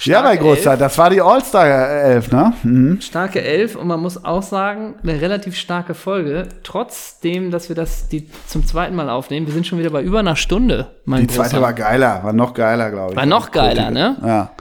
mein 0.07 0.37
Starke 0.37 0.37
Großer, 0.39 0.77
das 0.77 0.97
war 0.97 1.09
die 1.09 1.21
All-Star-Elf, 1.21 2.31
ne? 2.31 2.53
Mhm. 2.63 3.01
Starke 3.01 3.41
Elf 3.41 3.75
und 3.75 3.87
man 3.87 3.99
muss 3.99 4.23
auch 4.23 4.43
sagen, 4.43 4.95
eine 5.03 5.19
relativ 5.19 5.55
starke 5.55 5.93
Folge. 5.93 6.47
Trotzdem, 6.63 7.51
dass 7.51 7.69
wir 7.69 7.75
das 7.75 8.07
die 8.07 8.29
zum 8.47 8.65
zweiten 8.65 8.95
Mal 8.95 9.09
aufnehmen. 9.09 9.45
Wir 9.45 9.53
sind 9.53 9.67
schon 9.67 9.79
wieder 9.79 9.89
bei 9.89 10.01
über 10.01 10.19
einer 10.19 10.35
Stunde, 10.35 10.87
mein 11.05 11.21
Die 11.21 11.27
zweite 11.27 11.49
Großer. 11.51 11.61
war 11.61 11.73
geiler, 11.73 12.23
war 12.23 12.33
noch 12.33 12.53
geiler, 12.53 12.89
glaube 12.91 13.11
ich. 13.11 13.17
War 13.17 13.25
noch 13.25 13.51
geiler, 13.51 13.91
ne? 13.91 14.15
Ja. 14.25 14.51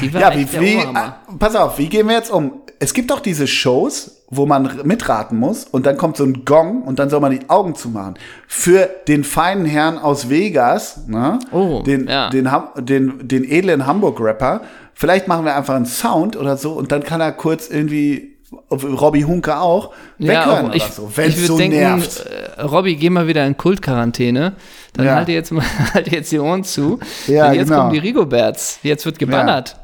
Die 0.00 0.12
war 0.12 0.20
Ja, 0.20 0.34
wie, 0.34 0.48
wie, 0.60 0.78
ah, 0.94 1.16
pass 1.38 1.54
auf, 1.54 1.78
wie 1.78 1.88
gehen 1.88 2.08
wir 2.08 2.16
jetzt 2.16 2.30
um? 2.30 2.52
Es 2.80 2.94
gibt 2.94 3.10
doch 3.10 3.20
diese 3.20 3.46
Shows, 3.46 4.22
wo 4.30 4.46
man 4.46 4.70
mitraten 4.84 5.38
muss 5.38 5.64
und 5.64 5.86
dann 5.86 5.96
kommt 5.96 6.16
so 6.16 6.24
ein 6.24 6.44
Gong 6.44 6.82
und 6.82 6.98
dann 6.98 7.08
soll 7.08 7.20
man 7.20 7.32
die 7.32 7.48
Augen 7.48 7.74
zumachen. 7.74 8.14
Für 8.46 8.88
den 9.08 9.24
feinen 9.24 9.64
Herrn 9.64 9.98
aus 9.98 10.28
Vegas, 10.28 11.06
ne? 11.06 11.38
Oh, 11.50 11.82
den, 11.82 12.06
ja. 12.06 12.28
den, 12.30 12.48
den, 12.76 13.26
den 13.26 13.44
edlen 13.44 13.86
Hamburg-Rapper, 13.86 14.60
vielleicht 14.98 15.28
machen 15.28 15.44
wir 15.44 15.54
einfach 15.56 15.74
einen 15.76 15.86
Sound 15.86 16.36
oder 16.36 16.56
so 16.56 16.72
und 16.72 16.90
dann 16.92 17.04
kann 17.04 17.20
er 17.20 17.30
kurz 17.32 17.68
irgendwie, 17.68 18.36
Robbie 18.70 19.24
Hunke 19.24 19.58
auch, 19.58 19.92
weghören 20.18 20.70
auch 20.70 20.74
ich, 20.74 20.82
oder 20.82 20.92
so, 20.92 21.12
wenn 21.14 21.28
es 21.30 21.46
so 21.46 21.56
denken, 21.56 21.76
nervt. 21.78 22.26
äh, 22.56 22.62
Robby, 22.62 22.96
geh 22.96 23.10
mal 23.10 23.26
wieder 23.28 23.46
in 23.46 23.56
Kultquarantäne. 23.56 24.54
Dann 24.94 25.06
Ja. 25.06 25.14
halt 25.16 25.28
jetzt 25.28 25.52
mal 25.52 25.64
halt 25.94 26.08
jetzt 26.10 26.32
die 26.32 26.38
Ohren 26.38 26.64
zu. 26.64 26.98
Ja, 27.26 27.48
Denn 27.50 27.58
jetzt 27.60 27.68
genau. 27.68 27.80
kommen 27.82 27.92
die 27.92 27.98
Rigoberts. 27.98 28.80
Jetzt 28.82 29.04
wird 29.06 29.18
geballert. 29.18 29.76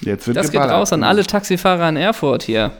Jetzt 0.00 0.26
wird 0.26 0.36
Das 0.36 0.46
geht 0.46 0.52
geballert. 0.54 0.76
raus 0.76 0.92
an 0.92 1.02
alle 1.04 1.24
Taxifahrer 1.26 1.88
in 1.88 1.96
Erfurt 1.96 2.44
hier. 2.44 2.70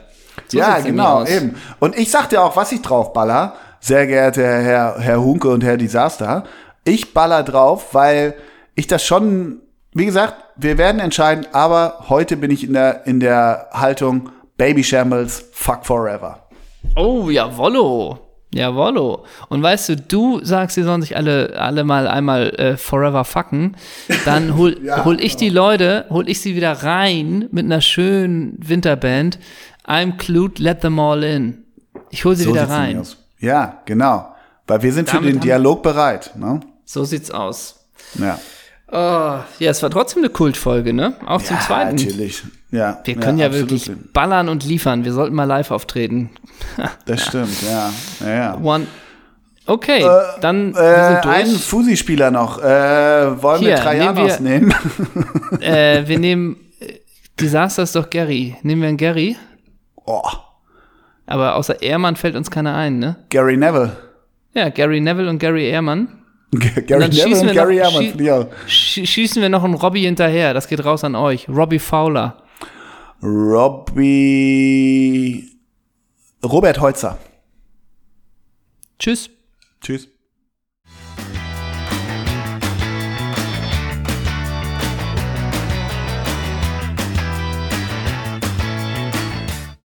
So 0.47 0.57
ja, 0.57 0.79
genau, 0.79 1.25
eben. 1.25 1.55
Und 1.79 1.97
ich 1.97 2.09
sag 2.09 2.29
dir 2.29 2.41
auch, 2.41 2.55
was 2.55 2.71
ich 2.71 2.81
drauf 2.81 3.13
baller, 3.13 3.53
sehr 3.81 4.07
geehrter 4.07 4.41
Herr, 4.41 4.95
Herr 4.99 5.21
Hunke 5.21 5.49
und 5.49 5.63
Herr 5.63 5.77
Disaster. 5.77 6.45
Ich 6.85 7.13
baller 7.13 7.43
drauf, 7.43 7.93
weil 7.93 8.33
ich 8.75 8.87
das 8.87 9.03
schon, 9.05 9.59
wie 9.93 10.05
gesagt, 10.05 10.35
wir 10.55 10.77
werden 10.77 10.99
entscheiden, 10.99 11.45
aber 11.51 12.05
heute 12.09 12.37
bin 12.37 12.51
ich 12.51 12.63
in 12.63 12.73
der, 12.73 13.05
in 13.07 13.19
der 13.19 13.67
Haltung 13.71 14.29
Baby 14.57 14.83
Shambles, 14.83 15.45
fuck 15.51 15.85
forever. 15.85 16.47
Oh, 16.95 17.29
jawollo. 17.29 18.19
Jawollo. 18.53 19.25
Und 19.49 19.63
weißt 19.63 19.89
du, 19.89 19.95
du 19.97 20.43
sagst, 20.45 20.75
sie 20.75 20.83
sollen 20.83 21.01
sich 21.01 21.17
alle, 21.17 21.55
alle 21.57 21.83
mal 21.83 22.07
einmal 22.07 22.49
äh, 22.59 22.77
forever 22.77 23.25
fucken. 23.25 23.75
Dann 24.25 24.55
hol, 24.57 24.77
Ja. 24.83 25.03
hol 25.05 25.19
ich 25.19 25.35
die 25.37 25.49
Leute, 25.49 26.05
hol 26.11 26.29
ich 26.29 26.39
sie 26.39 26.55
wieder 26.55 26.71
rein 26.83 27.47
mit 27.51 27.65
einer 27.65 27.81
schönen 27.81 28.55
Winterband. 28.59 29.39
I'm 29.87 30.17
clued, 30.17 30.59
let 30.59 30.81
them 30.81 30.99
all 30.99 31.23
in. 31.23 31.63
Ich 32.11 32.25
hol 32.25 32.35
sie 32.35 32.47
wieder 32.47 32.67
sieht's 32.67 32.77
nämlich 32.77 32.97
rein. 32.97 33.07
Ja, 33.39 33.81
genau. 33.85 34.27
Weil 34.67 34.83
wir 34.83 34.93
sind 34.93 35.09
für 35.09 35.15
Damit 35.17 35.29
den 35.31 35.35
haben- 35.39 35.45
Dialog 35.45 35.81
bereit. 35.81 36.31
Ne? 36.37 36.59
So 36.85 37.03
sieht's 37.05 37.31
aus. 37.31 37.87
Ja. 38.19 38.37
Oh, 38.95 39.39
ja, 39.57 39.71
es 39.71 39.81
war 39.81 39.89
trotzdem 39.89 40.19
eine 40.21 40.29
Kultfolge, 40.29 40.93
ne? 40.93 41.15
Auch 41.25 41.41
zum 41.41 41.55
ja, 41.55 41.61
zweiten. 41.63 41.95
natürlich. 41.95 42.43
Ja, 42.69 43.01
Wir 43.03 43.15
können 43.15 43.39
ja, 43.39 43.47
absolut. 43.47 43.71
wirklich 43.71 43.91
ballern 44.13 44.49
und 44.49 44.63
liefern. 44.63 45.03
Wir 45.03 45.13
sollten 45.13 45.33
mal 45.35 45.45
live 45.45 45.71
auftreten. 45.71 46.29
Das 47.07 47.25
stimmt, 47.25 47.61
ja. 47.63 47.91
ja, 48.23 48.33
ja. 48.33 48.57
One. 48.61 48.85
Okay, 49.65 50.05
dann 50.41 50.75
wir 50.75 50.81
Äh, 50.81 51.07
sind 51.13 51.25
durch. 51.25 51.35
einen 51.35 51.55
Fusi-Spieler 51.57 52.29
noch. 52.31 52.61
Äh, 52.61 53.41
wollen 53.41 53.59
Hier, 53.61 53.69
wir 53.69 53.75
Trajanos 53.77 54.39
nehmen 54.39 54.73
nehmen? 55.15 55.61
äh, 55.61 56.07
wir 56.07 56.19
nehmen 56.19 56.57
äh, 56.79 56.99
Desaster 57.39 57.81
ist 57.83 57.95
doch 57.95 58.09
Gary. 58.11 58.55
Nehmen 58.61 58.81
wir 58.81 58.89
einen 58.89 58.97
Gary? 58.97 59.37
oh, 60.05 60.21
Aber 61.25 61.55
außer 61.55 61.81
Ehrmann 61.81 62.15
fällt 62.15 62.35
uns 62.35 62.51
keiner 62.51 62.75
ein, 62.75 62.99
ne? 62.99 63.15
Gary 63.29 63.57
Neville. 63.57 63.95
Ja, 64.53 64.69
Gary 64.69 65.01
Neville 65.01 65.29
und 65.29 65.39
Gary 65.39 65.67
Ehrmann. 65.67 66.22
Gary 66.59 66.85
dann 66.87 66.99
Neville 67.09 67.13
schießen 67.23 67.41
und 67.41 67.47
wir 67.47 67.53
Gary 67.53 67.77
noch- 67.77 68.01
Ehrmann. 68.01 68.57
schie-. 68.67 69.05
Sch 69.05 69.09
schießen 69.09 69.41
wir 69.41 69.49
noch 69.49 69.63
einen 69.63 69.73
Robbie 69.75 70.03
hinterher. 70.05 70.53
Das 70.53 70.67
geht 70.67 70.83
raus 70.85 71.03
an 71.03 71.15
euch. 71.15 71.47
Robbie 71.49 71.79
Fowler. 71.79 72.37
Robbie. 74.23 75.49
Robert 76.43 76.79
Heutzer. 76.81 77.17
Tschüss. 78.99 79.29
Tschüss. 79.81 80.07